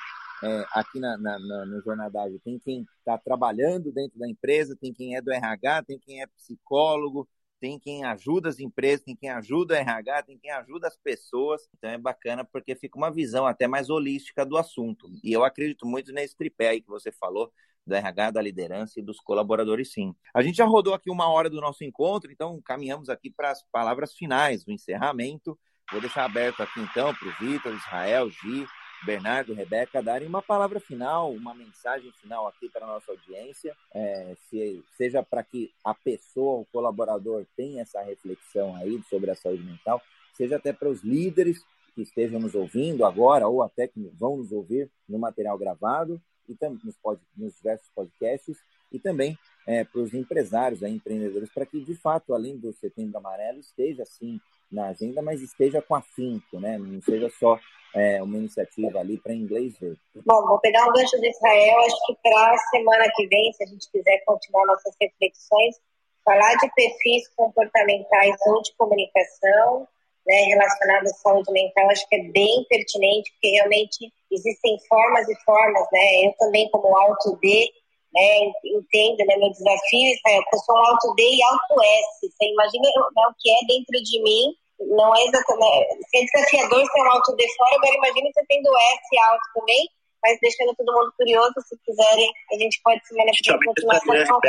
é, 0.42 0.64
aqui 0.72 0.98
na, 0.98 1.16
na, 1.18 1.38
na, 1.38 1.66
no 1.66 1.82
Jornadagem, 1.82 2.38
tem 2.40 2.58
quem 2.58 2.86
está 2.98 3.18
trabalhando 3.18 3.92
dentro 3.92 4.18
da 4.18 4.28
empresa, 4.28 4.76
tem 4.80 4.92
quem 4.92 5.16
é 5.16 5.20
do 5.20 5.30
RH, 5.30 5.84
tem 5.84 5.98
quem 5.98 6.22
é 6.22 6.26
psicólogo, 6.26 7.28
tem 7.60 7.78
quem 7.78 8.04
ajuda 8.04 8.48
as 8.48 8.58
empresas, 8.58 9.04
tem 9.04 9.14
quem 9.14 9.28
ajuda 9.30 9.74
o 9.74 9.76
RH, 9.76 10.22
tem 10.22 10.38
quem 10.38 10.50
ajuda 10.50 10.88
as 10.88 10.96
pessoas. 10.96 11.68
Então 11.76 11.90
é 11.90 11.98
bacana 11.98 12.44
porque 12.44 12.74
fica 12.74 12.96
uma 12.96 13.10
visão 13.10 13.46
até 13.46 13.68
mais 13.68 13.90
holística 13.90 14.44
do 14.44 14.56
assunto. 14.56 15.08
E 15.22 15.32
eu 15.32 15.44
acredito 15.44 15.86
muito 15.86 16.12
nesse 16.12 16.36
tripé 16.36 16.70
aí 16.70 16.80
que 16.80 16.88
você 16.88 17.12
falou, 17.12 17.52
do 17.86 17.94
RH, 17.94 18.30
da 18.32 18.42
liderança 18.42 19.00
e 19.00 19.02
dos 19.02 19.18
colaboradores, 19.18 19.92
sim. 19.92 20.14
A 20.34 20.42
gente 20.42 20.56
já 20.56 20.64
rodou 20.64 20.94
aqui 20.94 21.10
uma 21.10 21.28
hora 21.28 21.50
do 21.50 21.60
nosso 21.60 21.82
encontro, 21.82 22.30
então 22.30 22.60
caminhamos 22.62 23.08
aqui 23.08 23.30
para 23.30 23.50
as 23.50 23.62
palavras 23.70 24.14
finais, 24.14 24.64
o 24.66 24.70
encerramento. 24.70 25.58
Vou 25.90 26.00
deixar 26.00 26.24
aberto 26.24 26.62
aqui 26.62 26.80
então 26.80 27.12
para 27.14 27.28
o 27.28 27.32
Vitor, 27.32 27.74
Israel, 27.74 28.30
Gi, 28.30 28.66
Bernardo, 29.04 29.54
Rebeca, 29.54 30.02
darem 30.02 30.28
uma 30.28 30.42
palavra 30.42 30.78
final, 30.78 31.32
uma 31.32 31.54
mensagem 31.54 32.12
final 32.12 32.46
aqui 32.46 32.68
para 32.68 32.84
a 32.84 32.88
nossa 32.88 33.10
audiência, 33.10 33.74
é, 33.94 34.36
se, 34.48 34.84
seja 34.96 35.22
para 35.22 35.42
que 35.42 35.72
a 35.84 35.94
pessoa, 35.94 36.60
o 36.60 36.66
colaborador, 36.66 37.46
tenha 37.56 37.82
essa 37.82 38.02
reflexão 38.02 38.76
aí 38.76 39.02
sobre 39.08 39.30
a 39.30 39.34
saúde 39.34 39.62
mental, 39.62 40.02
seja 40.34 40.56
até 40.56 40.72
para 40.72 40.88
os 40.88 41.02
líderes 41.02 41.64
que 41.94 42.02
estejam 42.02 42.38
nos 42.38 42.54
ouvindo 42.54 43.04
agora 43.04 43.48
ou 43.48 43.62
até 43.62 43.88
que 43.88 44.00
vão 44.18 44.36
nos 44.36 44.52
ouvir 44.52 44.90
no 45.08 45.18
material 45.18 45.56
gravado 45.58 46.20
e 46.48 46.56
nos, 46.84 46.96
pod, 46.96 47.20
nos 47.36 47.54
diversos 47.56 47.88
podcasts 47.94 48.58
e 48.92 48.98
também 48.98 49.38
é, 49.66 49.84
para 49.84 50.00
os 50.00 50.12
empresários, 50.12 50.82
aí, 50.82 50.92
empreendedores, 50.92 51.50
para 51.52 51.64
que 51.64 51.80
de 51.80 51.94
fato, 51.94 52.34
além 52.34 52.56
do 52.56 52.72
Setembro 52.72 53.18
Amarelo, 53.18 53.60
esteja 53.60 54.04
sim 54.04 54.40
na 54.70 54.88
agenda, 54.88 55.20
mas 55.22 55.42
esteja 55.42 55.82
com 55.82 55.94
afinco, 55.94 56.60
né? 56.60 56.78
Não 56.78 57.00
seja 57.02 57.28
só 57.38 57.58
é, 57.94 58.22
uma 58.22 58.36
iniciativa 58.36 59.00
ali 59.00 59.18
para 59.18 59.34
inglês 59.34 59.76
ver. 59.78 59.96
Bom, 60.24 60.46
vou 60.46 60.60
pegar 60.60 60.84
um 60.86 60.92
gancho 60.92 61.18
de 61.20 61.28
Israel, 61.28 61.78
acho 61.80 62.06
que 62.06 62.16
para 62.22 62.54
a 62.54 62.58
semana 62.58 63.04
que 63.14 63.26
vem, 63.26 63.52
se 63.52 63.64
a 63.64 63.66
gente 63.66 63.90
quiser 63.90 64.22
continuar 64.24 64.66
nossas 64.66 64.94
reflexões, 65.00 65.76
falar 66.24 66.54
de 66.56 66.70
perfis 66.74 67.28
comportamentais 67.36 68.36
ou 68.46 68.62
de 68.62 68.72
comunicação, 68.76 69.88
né, 70.26 70.34
relacionados 70.42 71.10
à 71.10 71.14
saúde 71.14 71.50
mental, 71.52 71.90
acho 71.90 72.08
que 72.08 72.16
é 72.16 72.22
bem 72.30 72.64
pertinente, 72.68 73.32
porque 73.32 73.48
realmente 73.48 74.12
existem 74.30 74.78
formas 74.88 75.28
e 75.28 75.34
formas, 75.44 75.86
né? 75.92 76.26
Eu 76.26 76.32
também, 76.38 76.70
como 76.70 76.96
alto 76.96 77.36
D, 77.40 77.68
né, 78.12 78.52
entendo, 78.64 79.26
né, 79.26 79.36
meu 79.36 79.50
desafio, 79.50 80.14
Israel, 80.14 80.42
eu 80.52 80.58
sou 80.58 80.74
um 80.74 80.86
alto 80.86 81.14
D 81.14 81.22
e 81.22 81.42
alto 81.42 81.82
S. 81.82 82.28
Você 82.28 82.44
imagina 82.44 82.84
né, 82.84 83.22
o 83.28 83.34
que 83.38 83.50
é 83.50 83.66
dentro 83.66 84.02
de 84.02 84.22
mim 84.22 84.54
não 84.80 85.14
é 85.14 85.24
exatamente. 85.24 86.08
Se 86.08 86.18
é 86.18 86.24
desafiador 86.24 86.86
ser 86.86 87.00
um 87.02 87.12
alto 87.12 87.36
de 87.36 87.56
fora, 87.56 87.76
agora 87.76 87.94
imagine 87.96 88.32
você 88.32 88.44
tendo 88.48 88.68
S 88.76 89.18
alto 89.28 89.44
também, 89.54 89.88
mas 90.22 90.38
deixando 90.40 90.74
todo 90.74 90.92
mundo 90.92 91.12
curioso, 91.16 91.54
se 91.68 91.76
quiserem, 91.84 92.30
a 92.52 92.58
gente 92.58 92.80
pode 92.82 93.06
se 93.06 93.14
manifestar 93.14 93.56
um 93.56 94.40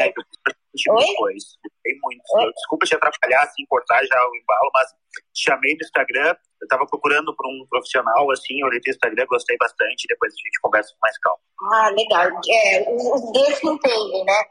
mais 0.88 1.05
Oi? 1.19 1.36
Tem 1.84 1.99
muito. 2.01 2.22
Oi? 2.34 2.53
Desculpa 2.53 2.86
te 2.86 2.95
atrapalhar, 2.95 3.43
assim, 3.43 3.65
cortar 3.67 4.03
já 4.05 4.15
o 4.15 4.36
embalo, 4.36 4.72
mas 4.74 4.89
chamei 5.36 5.74
no 5.76 5.84
Instagram, 5.84 6.36
eu 6.61 6.65
estava 6.65 6.86
procurando 6.88 7.36
por 7.36 7.45
um 7.45 7.65
profissional, 7.69 8.30
assim, 8.32 8.63
olhei 8.63 8.80
no 8.86 8.91
Instagram, 8.91 9.26
gostei 9.28 9.57
bastante, 9.57 10.07
depois 10.07 10.34
a 10.34 10.38
gente 10.38 10.61
conversa 10.61 10.93
com 10.93 10.99
mais 11.01 11.17
calma. 11.19 11.39
Ah, 11.74 11.89
legal. 11.89 12.28
É, 12.49 12.89
os 12.89 13.32
dois 13.34 13.63
entendem, 13.63 14.26
né? 14.26 14.41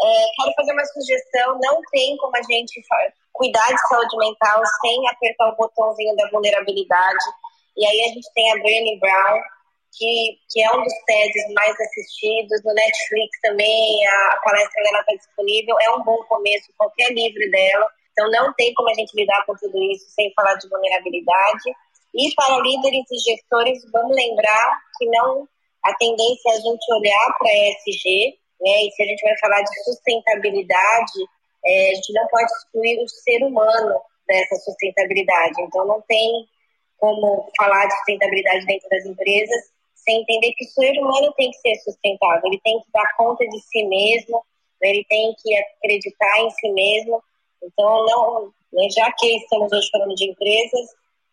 É, 0.00 0.26
quero 0.36 0.54
fazer 0.56 0.72
uma 0.72 0.84
sugestão, 0.84 1.58
não 1.60 1.80
tem 1.90 2.16
como 2.18 2.36
a 2.36 2.42
gente 2.42 2.80
cuidar 3.32 3.66
de 3.66 3.88
saúde 3.88 4.16
mental 4.16 4.62
sem 4.80 5.08
apertar 5.08 5.48
o 5.48 5.56
botãozinho 5.56 6.14
da 6.16 6.28
vulnerabilidade. 6.30 7.24
E 7.76 7.86
aí 7.86 8.00
a 8.02 8.08
gente 8.08 8.32
tem 8.32 8.52
a 8.52 8.56
Brené 8.56 8.98
Brown, 8.98 9.40
que, 9.96 10.38
que 10.50 10.62
é 10.62 10.70
um 10.72 10.82
dos 10.82 10.92
TEDs 11.06 11.54
mais 11.54 11.74
assistidos, 11.80 12.62
no 12.64 12.74
Netflix 12.74 13.40
também, 13.42 14.06
a, 14.06 14.40
palestra 14.42 14.82
dela 14.82 15.00
está 15.00 15.14
disponível, 15.14 15.76
é 15.80 15.90
um 15.90 16.02
bom 16.04 16.18
começo, 16.24 16.72
qualquer 16.76 17.12
livro 17.12 17.50
dela. 17.50 17.86
Então 18.12 18.30
não 18.30 18.52
tem 18.54 18.72
como 18.74 18.90
a 18.90 18.94
gente 18.94 19.14
lidar 19.14 19.44
com 19.46 19.54
tudo 19.56 19.82
isso 19.92 20.06
sem 20.10 20.32
falar 20.34 20.54
de 20.54 20.68
vulnerabilidade. 20.68 21.70
E 22.14 22.34
para 22.34 22.58
líderes 22.60 23.04
e 23.10 23.30
gestores, 23.30 23.82
vamos 23.92 24.16
lembrar 24.16 24.80
que 24.98 25.06
não 25.06 25.48
a 25.84 25.94
tendência 25.94 26.50
é 26.50 26.54
a 26.54 26.60
gente 26.60 26.92
olhar 26.92 27.34
para 27.38 27.50
ESG, 27.50 28.38
né? 28.60 28.82
E 28.82 28.90
se 28.92 29.02
a 29.02 29.06
gente 29.06 29.22
vai 29.22 29.38
falar 29.38 29.62
de 29.62 29.84
sustentabilidade, 29.84 31.18
é, 31.64 31.90
a 31.90 31.94
gente 31.94 32.12
não 32.12 32.26
pode 32.28 32.50
excluir 32.52 32.98
o 33.02 33.08
ser 33.08 33.44
humano 33.44 34.00
dessa 34.26 34.56
sustentabilidade. 34.56 35.62
Então, 35.62 35.86
não 35.86 36.00
tem 36.02 36.46
como 36.98 37.48
falar 37.56 37.86
de 37.86 37.96
sustentabilidade 37.98 38.66
dentro 38.66 38.88
das 38.88 39.04
empresas 39.06 39.77
sem 40.08 40.22
entender 40.22 40.52
que 40.54 40.64
o 40.64 40.68
ser 40.68 40.92
humano 40.98 41.32
tem 41.36 41.50
que 41.50 41.58
ser 41.58 41.74
sustentável, 41.84 42.40
ele 42.46 42.60
tem 42.64 42.80
que 42.80 42.90
dar 42.92 43.14
conta 43.16 43.46
de 43.46 43.60
si 43.60 43.84
mesmo, 43.84 44.42
ele 44.80 45.04
tem 45.04 45.34
que 45.42 45.54
acreditar 45.54 46.40
em 46.40 46.50
si 46.50 46.72
mesmo. 46.72 47.22
Então, 47.62 48.06
não, 48.06 48.52
né, 48.72 48.88
já 48.90 49.12
que 49.12 49.36
estamos 49.36 49.70
hoje 49.70 49.88
falando 49.92 50.14
de 50.14 50.30
empresas, 50.30 50.88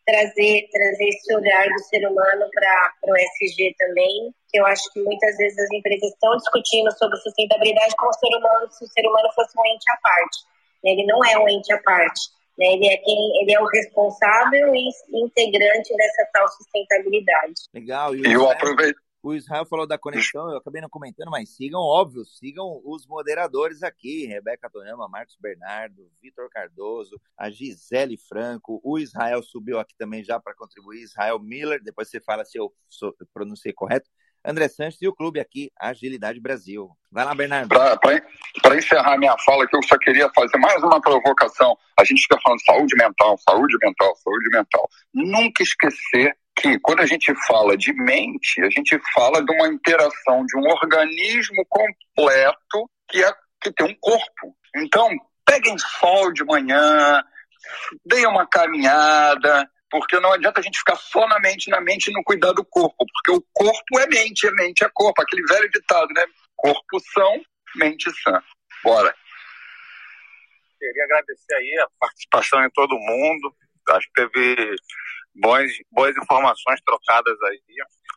trazer, 0.05 0.67
trazer 0.71 1.07
esse 1.07 1.35
olhar 1.35 1.67
do 1.69 1.79
ser 1.85 2.05
humano 2.05 2.49
para 2.53 3.13
o 3.13 3.15
SG 3.15 3.73
também, 3.77 4.33
que 4.51 4.59
eu 4.59 4.65
acho 4.65 4.91
que 4.91 5.01
muitas 5.01 5.37
vezes 5.37 5.57
as 5.57 5.71
empresas 5.71 6.11
estão 6.11 6.35
discutindo 6.35 6.91
sobre 6.97 7.17
sustentabilidade 7.17 7.95
com 7.95 8.07
o 8.07 8.13
ser 8.13 8.35
humano, 8.37 8.71
se 8.71 8.83
o 8.83 8.87
ser 8.87 9.07
humano 9.07 9.29
fosse 9.33 9.57
um 9.57 9.65
ente 9.65 9.89
à 9.89 9.97
parte. 9.97 10.37
Ele 10.83 11.05
não 11.05 11.23
é 11.23 11.37
um 11.39 11.47
ente 11.47 11.73
à 11.73 11.81
parte. 11.81 12.21
Né? 12.57 12.65
Ele, 12.73 12.87
é 12.87 12.97
quem, 12.97 13.41
ele 13.41 13.53
é 13.53 13.59
o 13.59 13.65
responsável 13.65 14.73
e 14.75 14.89
integrante 15.13 15.95
dessa 15.95 16.29
tal 16.33 16.47
sustentabilidade. 16.49 17.53
Legal. 17.73 18.15
E, 18.15 18.23
eu 18.31 18.49
aproveito 18.49 18.97
o 19.25 19.33
Israel 19.33 19.65
falou 19.65 19.87
da 19.87 19.97
conexão, 19.97 20.51
eu 20.51 20.57
acabei 20.57 20.79
não 20.79 20.87
comentando, 20.87 21.31
mas 21.31 21.49
sigam, 21.55 21.81
óbvio, 21.81 22.23
sigam 22.23 22.79
os 22.85 23.07
moderadores 23.07 23.81
aqui: 23.81 24.27
Rebeca 24.27 24.69
Toyama, 24.69 25.09
Marcos 25.09 25.35
Bernardo, 25.41 26.11
Vitor 26.21 26.47
Cardoso, 26.47 27.19
a 27.35 27.49
Gisele 27.49 28.17
Franco. 28.17 28.79
O 28.83 28.99
Israel 28.99 29.41
subiu 29.41 29.79
aqui 29.79 29.95
também 29.97 30.23
já 30.23 30.39
para 30.39 30.53
contribuir, 30.53 31.01
Israel 31.01 31.39
Miller. 31.39 31.81
Depois 31.83 32.07
você 32.07 32.21
fala 32.21 32.45
se 32.45 32.59
eu 32.59 32.71
pronunciei 33.33 33.73
correto. 33.73 34.07
André 34.45 34.67
Sanches 34.67 35.01
e 35.01 35.07
o 35.07 35.13
clube 35.13 35.39
aqui, 35.39 35.71
Agilidade 35.79 36.39
Brasil. 36.39 36.89
Vai 37.11 37.25
lá, 37.25 37.33
Bernardo. 37.33 37.69
Para 37.69 38.77
encerrar 38.77 39.17
minha 39.17 39.35
fala, 39.39 39.67
que 39.67 39.75
eu 39.75 39.83
só 39.83 39.97
queria 39.97 40.29
fazer 40.35 40.57
mais 40.57 40.83
uma 40.83 41.01
provocação. 41.01 41.75
A 41.99 42.03
gente 42.03 42.21
fica 42.21 42.37
falando 42.43 42.63
saúde 42.63 42.95
mental, 42.95 43.37
saúde 43.37 43.77
mental, 43.81 44.15
saúde 44.17 44.49
mental. 44.51 44.89
Nunca 45.13 45.63
esquecer 45.63 46.37
que 46.55 46.79
quando 46.79 47.01
a 47.01 47.05
gente 47.05 47.33
fala 47.47 47.75
de 47.75 47.91
mente, 47.93 48.61
a 48.61 48.69
gente 48.69 48.99
fala 49.13 49.43
de 49.43 49.51
uma 49.53 49.67
interação 49.67 50.45
de 50.45 50.57
um 50.57 50.69
organismo 50.69 51.65
completo 51.67 52.89
que, 53.09 53.23
é, 53.23 53.33
que 53.61 53.71
tem 53.73 53.87
um 53.87 53.95
corpo. 53.99 54.55
Então, 54.75 55.09
peguem 55.45 55.77
sol 55.77 56.31
de 56.31 56.43
manhã, 56.45 57.23
deem 58.05 58.27
uma 58.27 58.47
caminhada, 58.47 59.69
porque 59.95 60.19
não 60.19 60.33
adianta 60.33 60.59
a 60.59 60.63
gente 60.63 60.77
ficar 60.77 60.97
só 60.97 61.25
na 61.25 61.39
mente, 61.39 61.69
na 61.69 61.79
mente 61.79 62.09
e 62.09 62.13
não 62.13 62.21
cuidar 62.21 62.51
do 62.51 62.65
corpo, 62.65 62.97
porque 62.97 63.31
o 63.31 63.41
corpo 63.53 63.99
é 63.99 64.07
mente, 64.07 64.45
a 64.45 64.51
mente 64.51 64.83
é 64.83 64.89
corpo, 64.93 65.21
aquele 65.21 65.41
velho 65.43 65.69
ditado, 65.71 66.09
né? 66.13 66.25
Corpo 66.53 66.99
são, 67.13 67.41
mente 67.77 68.11
sã. 68.21 68.43
Bora. 68.83 69.15
Queria 70.77 71.03
agradecer 71.05 71.55
aí 71.55 71.79
a 71.79 71.87
participação 71.97 72.61
de 72.61 72.73
todo 72.73 72.99
mundo. 72.99 73.55
Acho 73.91 74.07
que 74.07 74.27
teve 74.27 74.75
boas, 75.33 75.71
boas 75.91 76.17
informações 76.17 76.81
trocadas 76.85 77.41
aí. 77.43 77.61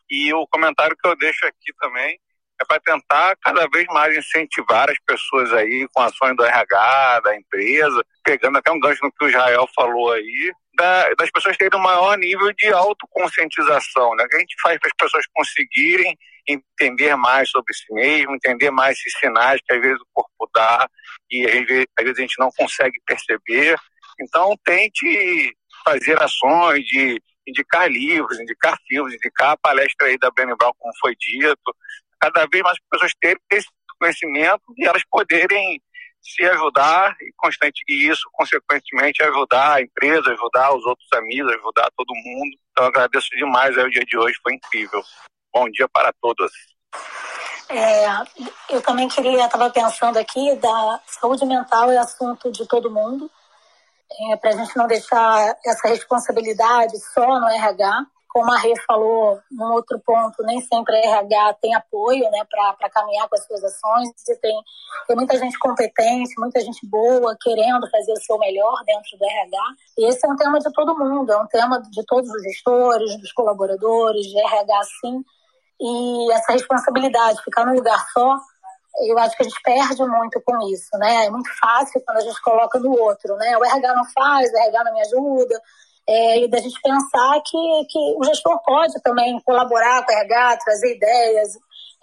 E 0.09 0.33
o 0.33 0.45
comentário 0.47 0.97
que 1.01 1.07
eu 1.07 1.15
deixo 1.15 1.45
aqui 1.45 1.71
também 1.79 2.19
é 2.61 2.65
para 2.65 2.79
tentar 2.79 3.35
cada 3.41 3.67
vez 3.67 3.85
mais 3.87 4.15
incentivar 4.17 4.89
as 4.89 4.97
pessoas 5.05 5.51
aí 5.53 5.87
com 5.93 6.01
ações 6.01 6.35
do 6.35 6.43
RH, 6.43 7.21
da 7.21 7.35
empresa, 7.35 8.05
pegando 8.23 8.57
até 8.57 8.71
um 8.71 8.79
gancho 8.79 9.03
no 9.03 9.11
que 9.11 9.25
o 9.25 9.29
Israel 9.29 9.67
falou 9.73 10.11
aí, 10.11 10.51
da, 10.75 11.13
das 11.13 11.31
pessoas 11.31 11.57
terem 11.57 11.79
um 11.79 11.83
maior 11.83 12.17
nível 12.17 12.51
de 12.53 12.67
autoconscientização, 12.67 14.15
né? 14.15 14.25
Que 14.29 14.35
a 14.35 14.39
gente 14.39 14.55
faz 14.61 14.77
para 14.79 14.87
as 14.87 14.95
pessoas 14.97 15.25
conseguirem 15.33 16.17
entender 16.47 17.15
mais 17.15 17.49
sobre 17.49 17.73
si 17.73 17.93
mesmo, 17.93 18.35
entender 18.35 18.71
mais 18.71 18.97
esses 18.97 19.17
sinais 19.19 19.61
que 19.65 19.73
às 19.73 19.81
vezes 19.81 19.99
o 20.01 20.07
corpo 20.13 20.49
dá 20.53 20.89
e 21.29 21.45
às 21.45 21.65
vezes, 21.65 21.85
às 21.97 22.03
vezes 22.03 22.19
a 22.19 22.21
gente 22.21 22.39
não 22.39 22.49
consegue 22.51 22.99
perceber. 23.05 23.77
Então 24.19 24.53
tente 24.65 25.55
fazer 25.85 26.21
ações 26.21 26.83
de 26.85 27.21
indicar 27.47 27.89
livros, 27.89 28.39
indicar 28.39 28.77
filmes, 28.87 29.15
indicar 29.15 29.51
a 29.51 29.57
palestra 29.57 30.07
aí 30.07 30.17
da 30.17 30.29
Brené 30.31 30.55
Brown, 30.55 30.73
como 30.77 30.93
foi 30.99 31.15
dito, 31.15 31.75
cada 32.19 32.45
vez 32.47 32.63
mais 32.63 32.77
pessoas 32.89 33.13
terem 33.19 33.41
esse 33.51 33.67
conhecimento 33.99 34.61
e 34.77 34.87
elas 34.87 35.03
poderem 35.09 35.81
se 36.21 36.43
ajudar 36.45 37.15
e 37.21 37.31
constante 37.37 37.81
e 37.87 38.09
isso 38.09 38.29
consequentemente 38.33 39.23
ajudar 39.23 39.75
a 39.75 39.81
empresa, 39.81 40.31
ajudar 40.31 40.73
os 40.75 40.85
outros 40.85 41.07
amigos, 41.13 41.51
ajudar 41.53 41.89
todo 41.95 42.13
mundo. 42.13 42.57
Então 42.71 42.85
agradeço 42.85 43.29
demais 43.31 43.77
aí, 43.77 43.85
o 43.85 43.91
dia 43.91 44.05
de 44.05 44.17
hoje, 44.17 44.37
foi 44.43 44.53
incrível. 44.53 45.01
Bom 45.53 45.69
dia 45.69 45.87
para 45.87 46.13
todos. 46.21 46.51
É, 47.69 48.05
eu 48.69 48.81
também 48.81 49.07
queria, 49.07 49.45
estava 49.45 49.69
pensando 49.69 50.17
aqui, 50.17 50.55
da 50.55 50.99
saúde 51.05 51.45
mental 51.45 51.91
é 51.91 51.97
assunto 51.97 52.51
de 52.51 52.67
todo 52.67 52.91
mundo 52.91 53.29
é, 54.31 54.35
para 54.37 54.49
a 54.49 54.53
gente 54.53 54.75
não 54.75 54.87
deixar 54.87 55.55
essa 55.65 55.87
responsabilidade 55.87 56.97
só 57.13 57.39
no 57.39 57.47
RH. 57.47 58.05
Como 58.29 58.51
a 58.51 58.57
Rê 58.59 58.73
falou, 58.85 59.39
num 59.51 59.73
outro 59.73 59.99
ponto, 59.99 60.43
nem 60.43 60.61
sempre 60.61 60.95
a 60.95 60.99
RH 60.99 61.53
tem 61.61 61.73
apoio 61.73 62.29
né, 62.29 62.45
para 62.49 62.89
caminhar 62.89 63.27
com 63.27 63.35
as 63.35 63.45
suas 63.45 63.63
ações. 63.63 64.09
Tem, 64.39 64.61
tem 65.07 65.15
muita 65.15 65.37
gente 65.37 65.57
competente, 65.57 66.39
muita 66.39 66.59
gente 66.61 66.87
boa, 66.87 67.35
querendo 67.41 67.89
fazer 67.89 68.13
o 68.13 68.21
seu 68.21 68.37
melhor 68.37 68.83
dentro 68.85 69.17
do 69.17 69.25
RH. 69.25 69.63
E 69.97 70.05
esse 70.05 70.25
é 70.25 70.29
um 70.29 70.35
tema 70.35 70.59
de 70.59 70.71
todo 70.71 70.97
mundo, 70.97 71.31
é 71.31 71.37
um 71.37 71.47
tema 71.47 71.81
de 71.81 72.05
todos 72.05 72.29
os 72.29 72.43
gestores, 72.43 73.19
dos 73.19 73.31
colaboradores, 73.33 74.25
de 74.27 74.39
RH 74.39 74.81
sim. 75.01 75.25
E 75.81 76.31
essa 76.33 76.53
responsabilidade, 76.53 77.41
ficar 77.43 77.65
num 77.65 77.75
lugar 77.75 78.05
só, 78.13 78.37
eu 79.01 79.17
acho 79.17 79.35
que 79.35 79.43
a 79.43 79.45
gente 79.45 79.61
perde 79.63 80.03
muito 80.05 80.41
com 80.41 80.67
isso, 80.69 80.89
né? 80.97 81.25
É 81.25 81.29
muito 81.29 81.49
fácil 81.57 82.01
quando 82.05 82.17
a 82.17 82.21
gente 82.21 82.41
coloca 82.41 82.79
no 82.79 82.91
outro, 82.91 83.35
né? 83.37 83.57
O 83.57 83.63
RH 83.63 83.95
não 83.95 84.05
faz, 84.11 84.51
o 84.51 84.57
RH 84.57 84.83
não 84.83 84.93
me 84.93 85.01
ajuda. 85.01 85.61
É, 86.11 86.39
e 86.43 86.47
da 86.49 86.57
gente 86.57 86.81
pensar 86.81 87.39
que, 87.45 87.85
que 87.87 87.99
o 88.17 88.23
gestor 88.23 88.59
pode 88.63 88.99
também 89.03 89.39
colaborar 89.41 90.03
com 90.03 90.11
o 90.11 90.15
RH, 90.15 90.57
trazer 90.57 90.95
ideias, 90.95 91.49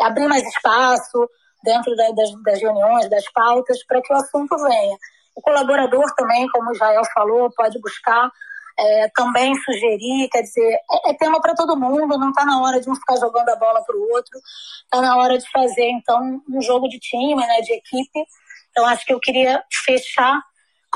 abrir 0.00 0.28
mais 0.28 0.46
espaço 0.46 1.28
dentro 1.64 1.96
da, 1.96 2.11
das, 2.12 2.30
das 2.44 2.61
reuniões, 2.61 3.11
das 3.11 3.28
pautas, 3.32 3.84
para 3.84 4.00
que 4.00 4.12
o 4.12 4.16
assunto 4.16 4.57
venha. 4.59 4.96
O 5.34 5.42
colaborador 5.42 6.04
também, 6.16 6.48
como 6.50 6.70
o 6.70 6.74
Jael 6.74 7.02
falou, 7.12 7.50
pode 7.57 7.80
buscar 7.80 8.30
é, 8.78 9.09
também 9.12 9.52
sugerir, 9.57 10.28
quer 10.30 10.42
dizer, 10.42 10.78
é, 10.88 11.11
é 11.11 11.14
tema 11.14 11.40
para 11.40 11.54
todo 11.54 11.76
mundo, 11.76 12.16
não 12.16 12.28
está 12.28 12.44
na 12.44 12.61
hora 12.62 12.80
de 12.80 12.88
um 12.88 12.94
ficar 12.94 13.16
jogando 13.16 13.48
a 13.48 13.57
bola 13.57 13.82
para 13.84 13.96
o 13.96 14.12
outro, 14.12 14.38
está 14.84 15.00
na 15.00 15.16
hora 15.16 15.36
de 15.36 15.50
fazer, 15.50 15.90
então, 15.90 16.40
um 16.48 16.62
jogo 16.62 16.88
de 16.88 17.00
time, 17.00 17.34
né, 17.44 17.61
de 17.61 17.72
equipe. 17.72 18.24
Então, 18.70 18.86
acho 18.86 19.04
que 19.04 19.12
eu 19.12 19.18
queria 19.18 19.64
fechar 19.84 20.40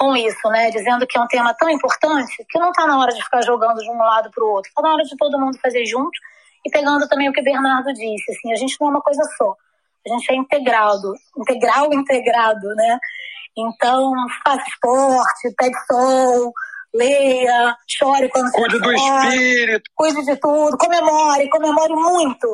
com 0.00 0.16
isso, 0.16 0.48
né, 0.48 0.70
dizendo 0.70 1.06
que 1.06 1.18
é 1.18 1.20
um 1.20 1.26
tema 1.26 1.52
tão 1.52 1.68
importante 1.68 2.42
que 2.48 2.58
não 2.58 2.70
está 2.70 2.86
na 2.86 2.98
hora 2.98 3.12
de 3.12 3.22
ficar 3.22 3.42
jogando 3.42 3.82
de 3.82 3.90
um 3.90 3.98
lado 3.98 4.30
para 4.30 4.42
o 4.42 4.48
outro, 4.48 4.70
está 4.70 4.80
na 4.80 4.94
hora 4.94 5.04
de 5.04 5.14
todo 5.14 5.38
mundo 5.38 5.58
fazer 5.62 5.84
junto 5.84 6.18
e 6.64 6.70
pegando 6.70 7.06
também 7.06 7.28
o 7.28 7.32
que 7.34 7.42
o 7.42 7.44
Bernardo 7.44 7.92
disse, 7.92 8.32
assim, 8.32 8.50
a 8.50 8.56
gente 8.56 8.76
não 8.80 8.88
é 8.88 8.90
uma 8.92 9.02
coisa 9.02 9.22
só, 9.36 9.54
a 10.06 10.08
gente 10.08 10.32
é 10.32 10.36
integrado, 10.36 11.12
integral 11.36 11.92
integrado, 11.92 12.66
né? 12.74 12.98
Então, 13.58 14.12
faça 14.42 14.64
esporte, 14.68 15.54
pegue 15.54 15.76
sol, 15.86 16.50
leia, 16.94 17.76
chore 17.86 18.30
quando 18.30 18.50
Cuide 18.52 18.78
do 18.78 18.92
espírito. 18.92 19.90
Cuide 19.94 20.24
de 20.24 20.36
tudo, 20.36 20.78
comemore, 20.78 21.50
comemore 21.50 21.94
muito. 21.94 22.46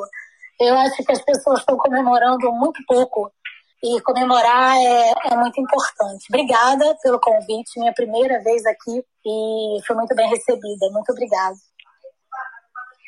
Eu 0.58 0.76
acho 0.78 1.04
que 1.04 1.12
as 1.12 1.22
pessoas 1.22 1.60
estão 1.60 1.76
comemorando 1.76 2.50
muito 2.52 2.82
pouco 2.88 3.30
e 3.86 4.00
comemorar 4.02 4.76
é, 4.76 5.12
é 5.32 5.36
muito 5.36 5.60
importante. 5.60 6.26
Obrigada 6.28 6.96
pelo 7.02 7.20
convite, 7.20 7.78
minha 7.78 7.92
primeira 7.92 8.42
vez 8.42 8.64
aqui 8.66 9.04
e 9.24 9.78
foi 9.86 9.96
muito 9.96 10.14
bem 10.14 10.28
recebida. 10.28 10.90
Muito 10.90 11.10
obrigada. 11.10 11.56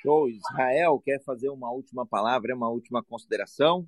Show. 0.02 0.28
Israel, 0.28 1.02
quer 1.04 1.22
fazer 1.24 1.48
uma 1.48 1.70
última 1.70 2.06
palavra, 2.06 2.54
uma 2.54 2.68
última 2.68 3.02
consideração? 3.02 3.84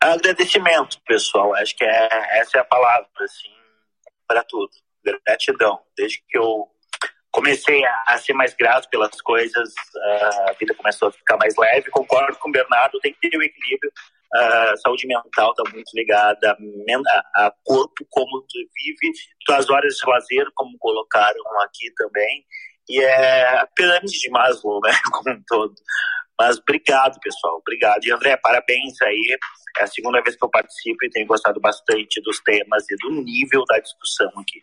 Agradecimento, 0.00 1.00
pessoal. 1.06 1.54
Acho 1.54 1.76
que 1.76 1.84
é, 1.84 2.38
essa 2.38 2.58
é 2.58 2.60
a 2.60 2.64
palavra, 2.64 3.08
assim, 3.20 3.48
para 4.26 4.44
tudo 4.44 4.70
gratidão. 5.26 5.80
Desde 5.96 6.22
que 6.28 6.38
eu 6.38 6.68
comecei 7.30 7.82
a, 8.06 8.18
ser 8.18 8.32
mais 8.32 8.54
grato 8.54 8.88
pelas 8.88 9.20
coisas, 9.22 9.72
a 10.48 10.52
vida 10.58 10.74
começou 10.74 11.08
a 11.08 11.12
ficar 11.12 11.36
mais 11.36 11.54
leve. 11.56 11.90
Concordo 11.90 12.36
com 12.38 12.48
o 12.48 12.52
Bernardo, 12.52 13.00
tem 13.00 13.12
que 13.12 13.30
ter 13.30 13.36
o 13.36 13.40
um 13.40 13.42
equilíbrio. 13.42 13.92
A 14.32 14.76
saúde 14.76 15.06
mental 15.06 15.50
está 15.50 15.70
muito 15.72 15.90
ligada 15.94 16.56
a, 17.36 17.52
corpo, 17.64 18.06
como 18.10 18.40
tu 18.42 18.58
vive, 18.58 19.12
tuas 19.44 19.68
horas 19.68 19.94
de 19.96 20.08
lazer, 20.08 20.46
como 20.54 20.78
colocaram 20.78 21.42
aqui 21.62 21.92
também. 21.96 22.44
E 22.88 23.00
é 23.00 23.58
a 23.58 23.66
pirâmide 23.74 24.18
de 24.18 24.30
Maslow, 24.30 24.80
né, 24.84 24.92
como 25.12 25.36
um 25.36 25.42
todo. 25.46 25.74
Mas 26.38 26.58
obrigado, 26.58 27.18
pessoal, 27.20 27.58
obrigado. 27.58 28.04
E 28.04 28.12
André, 28.12 28.36
parabéns 28.36 29.00
aí. 29.02 29.38
É 29.78 29.82
a 29.82 29.86
segunda 29.86 30.22
vez 30.22 30.36
que 30.36 30.44
eu 30.44 30.48
participo 30.48 31.04
e 31.04 31.10
tenho 31.10 31.26
gostado 31.26 31.60
bastante 31.60 32.20
dos 32.22 32.40
temas 32.40 32.84
e 32.90 32.96
do 32.96 33.10
nível 33.22 33.64
da 33.66 33.78
discussão 33.78 34.30
aqui. 34.38 34.62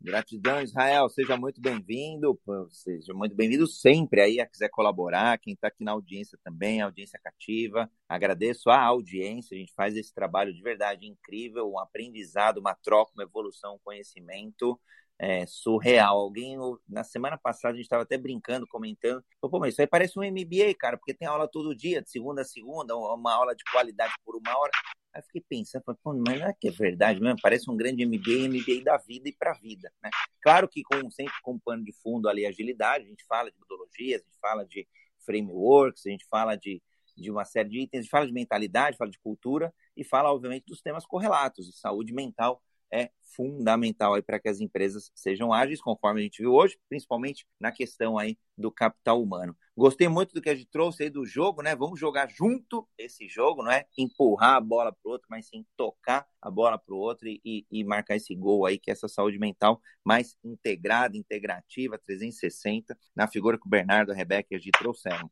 Gratidão, 0.00 0.60
Israel. 0.60 1.08
Seja 1.08 1.36
muito 1.36 1.60
bem-vindo. 1.60 2.38
Seja 2.70 3.14
muito 3.14 3.34
bem-vindo 3.36 3.66
sempre 3.66 4.20
aí 4.20 4.40
a 4.40 4.46
quiser 4.46 4.68
colaborar. 4.68 5.38
Quem 5.38 5.54
está 5.54 5.68
aqui 5.68 5.84
na 5.84 5.92
audiência 5.92 6.38
também, 6.42 6.80
audiência 6.80 7.18
cativa. 7.22 7.90
Agradeço 8.08 8.68
a 8.70 8.80
audiência. 8.82 9.56
A 9.56 9.58
gente 9.58 9.72
faz 9.74 9.96
esse 9.96 10.12
trabalho 10.12 10.52
de 10.52 10.62
verdade 10.62 11.06
incrível, 11.06 11.70
um 11.70 11.78
aprendizado, 11.78 12.58
uma 12.58 12.74
troca, 12.74 13.12
uma 13.14 13.22
evolução, 13.24 13.76
um 13.76 13.80
conhecimento 13.84 14.78
é, 15.18 15.46
surreal. 15.46 16.18
Alguém, 16.18 16.56
na 16.88 17.04
semana 17.04 17.38
passada, 17.38 17.74
a 17.74 17.76
gente 17.76 17.84
estava 17.84 18.02
até 18.02 18.18
brincando, 18.18 18.66
comentando. 18.66 19.24
Pô, 19.40 19.58
mas 19.60 19.74
isso 19.74 19.80
aí 19.80 19.86
parece 19.86 20.18
um 20.18 20.22
MBA, 20.22 20.74
cara, 20.78 20.96
porque 20.96 21.14
tem 21.14 21.28
aula 21.28 21.48
todo 21.48 21.76
dia, 21.76 22.02
de 22.02 22.10
segunda 22.10 22.42
a 22.42 22.44
segunda, 22.44 22.96
uma 22.96 23.32
aula 23.32 23.54
de 23.54 23.62
qualidade 23.70 24.12
por 24.24 24.36
uma 24.36 24.58
hora. 24.58 24.72
Aí 25.14 25.22
fiquei 25.22 25.42
pensando, 25.46 25.84
mas 26.04 26.40
não 26.40 26.46
é 26.46 26.54
que 26.58 26.68
é 26.68 26.70
verdade 26.70 27.20
mesmo? 27.20 27.38
Parece 27.42 27.70
um 27.70 27.76
grande 27.76 28.04
MBA, 28.06 28.48
MBA 28.48 28.82
da 28.82 28.96
vida 28.96 29.28
e 29.28 29.32
para 29.32 29.52
a 29.52 29.54
vida, 29.54 29.92
né? 30.02 30.10
Claro 30.40 30.66
que 30.66 30.82
com, 30.82 31.10
sempre 31.10 31.34
com 31.42 31.58
pano 31.58 31.84
de 31.84 31.92
fundo 31.92 32.28
ali 32.28 32.46
agilidade, 32.46 33.04
a 33.04 33.08
gente 33.08 33.24
fala 33.26 33.50
de 33.50 33.58
metodologias, 33.58 34.22
a 34.22 34.24
gente 34.24 34.40
fala 34.40 34.64
de 34.64 34.88
frameworks, 35.24 36.06
a 36.06 36.10
gente 36.10 36.24
fala 36.26 36.56
de, 36.56 36.82
de 37.16 37.30
uma 37.30 37.44
série 37.44 37.68
de 37.68 37.80
itens, 37.80 38.00
a 38.00 38.02
gente 38.02 38.10
fala 38.10 38.26
de 38.26 38.32
mentalidade, 38.32 38.96
fala 38.96 39.10
de 39.10 39.18
cultura 39.18 39.72
e 39.94 40.02
fala, 40.02 40.32
obviamente, 40.32 40.64
dos 40.66 40.80
temas 40.80 41.04
correlatos, 41.04 41.66
de 41.66 41.76
saúde 41.76 42.12
mental 42.14 42.62
é 42.92 43.10
fundamental 43.34 44.14
aí 44.14 44.22
para 44.22 44.38
que 44.38 44.48
as 44.48 44.60
empresas 44.60 45.10
sejam 45.14 45.52
ágeis, 45.52 45.80
conforme 45.80 46.20
a 46.20 46.22
gente 46.22 46.42
viu 46.42 46.52
hoje, 46.52 46.78
principalmente 46.88 47.46
na 47.58 47.72
questão 47.72 48.18
aí 48.18 48.38
do 48.56 48.70
capital 48.70 49.22
humano. 49.22 49.56
Gostei 49.74 50.06
muito 50.06 50.34
do 50.34 50.42
que 50.42 50.50
a 50.50 50.54
gente 50.54 50.68
trouxe 50.70 51.04
aí 51.04 51.10
do 51.10 51.24
jogo, 51.24 51.62
né? 51.62 51.74
Vamos 51.74 51.98
jogar 51.98 52.28
junto 52.28 52.86
esse 52.98 53.26
jogo, 53.26 53.62
não 53.62 53.72
é 53.72 53.86
empurrar 53.96 54.56
a 54.56 54.60
bola 54.60 54.92
para 54.92 55.08
o 55.08 55.12
outro, 55.12 55.26
mas 55.30 55.48
sim 55.48 55.64
tocar 55.76 56.26
a 56.40 56.50
bola 56.50 56.78
para 56.78 56.94
o 56.94 56.98
outro 56.98 57.26
e, 57.26 57.40
e, 57.44 57.66
e, 57.70 57.82
marcar 57.82 58.16
esse 58.16 58.34
gol 58.34 58.66
aí, 58.66 58.78
que 58.78 58.90
é 58.90 58.92
essa 58.92 59.08
saúde 59.08 59.38
mental 59.38 59.80
mais 60.04 60.36
integrada, 60.44 61.16
integrativa, 61.16 61.98
360, 61.98 62.96
na 63.16 63.26
figura 63.26 63.58
que 63.58 63.66
o 63.66 63.70
Bernardo 63.70 64.10
e 64.10 64.12
a 64.12 64.16
Rebeca 64.16 64.54
a 64.54 64.58
Gi 64.58 64.70
trouxeram. 64.72 65.30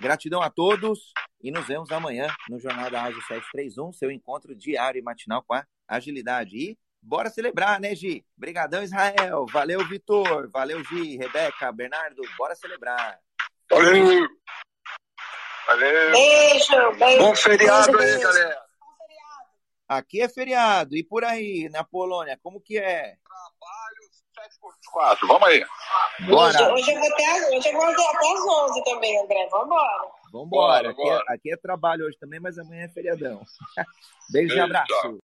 Gratidão 0.00 0.42
a 0.42 0.50
todos 0.50 1.12
e 1.42 1.50
nos 1.50 1.66
vemos 1.66 1.90
amanhã 1.90 2.26
no 2.50 2.58
Jornal 2.58 2.90
da 2.90 3.04
Ágil 3.04 3.22
731, 3.22 3.92
seu 3.92 4.10
encontro 4.10 4.54
diário 4.54 4.98
e 4.98 5.02
matinal 5.02 5.42
com 5.42 5.54
a 5.54 5.64
agilidade. 5.88 6.56
E 6.56 6.78
bora 7.02 7.30
celebrar, 7.30 7.80
né, 7.80 7.94
Gi? 7.94 8.24
Obrigadão, 8.36 8.82
Israel. 8.82 9.46
Valeu, 9.52 9.86
Vitor. 9.86 10.48
Valeu, 10.50 10.82
Gi, 10.84 11.16
Rebeca, 11.16 11.72
Bernardo. 11.72 12.22
Bora 12.36 12.54
celebrar. 12.54 13.18
Valeu. 13.70 14.28
Valeu. 15.66 16.10
Beijo, 16.12 16.92
beijo. 16.98 17.18
Bom 17.18 17.34
feriado 17.34 17.92
beijo, 17.92 18.16
aí, 18.16 18.22
galera. 18.22 18.66
Bom 18.80 18.86
feriado. 18.98 19.46
Aqui 19.88 20.22
é 20.22 20.28
feriado. 20.28 20.96
E 20.96 21.02
por 21.02 21.24
aí, 21.24 21.68
na 21.70 21.82
Polônia, 21.82 22.38
como 22.40 22.60
que 22.60 22.78
é? 22.78 23.16
Trabalho 23.24 24.16
7 24.36 24.60
por 24.60 24.72
24. 24.74 25.26
Vamos 25.26 25.48
aí. 25.48 25.66
Bora. 26.28 26.72
Hoje, 26.72 26.72
hoje, 26.72 26.92
eu 26.92 27.00
vou 27.00 27.12
até, 27.12 27.56
hoje 27.56 27.68
eu 27.68 27.72
vou 27.72 27.84
até 27.84 28.32
as 28.32 28.70
11 28.70 28.84
também, 28.84 29.20
André. 29.20 29.48
Vambora. 29.50 30.10
Vambora. 30.32 30.48
Bora, 30.48 30.90
aqui, 30.90 31.02
é, 31.02 31.04
bora. 31.04 31.24
aqui 31.28 31.52
é 31.52 31.56
trabalho 31.56 32.06
hoje 32.06 32.18
também, 32.18 32.38
mas 32.38 32.58
amanhã 32.58 32.84
é 32.84 32.88
feriadão. 32.88 33.42
Beijo 34.30 34.54
e 34.54 34.56
Beijo, 34.56 34.62
abraço. 34.62 34.86
tchau. 34.86 35.18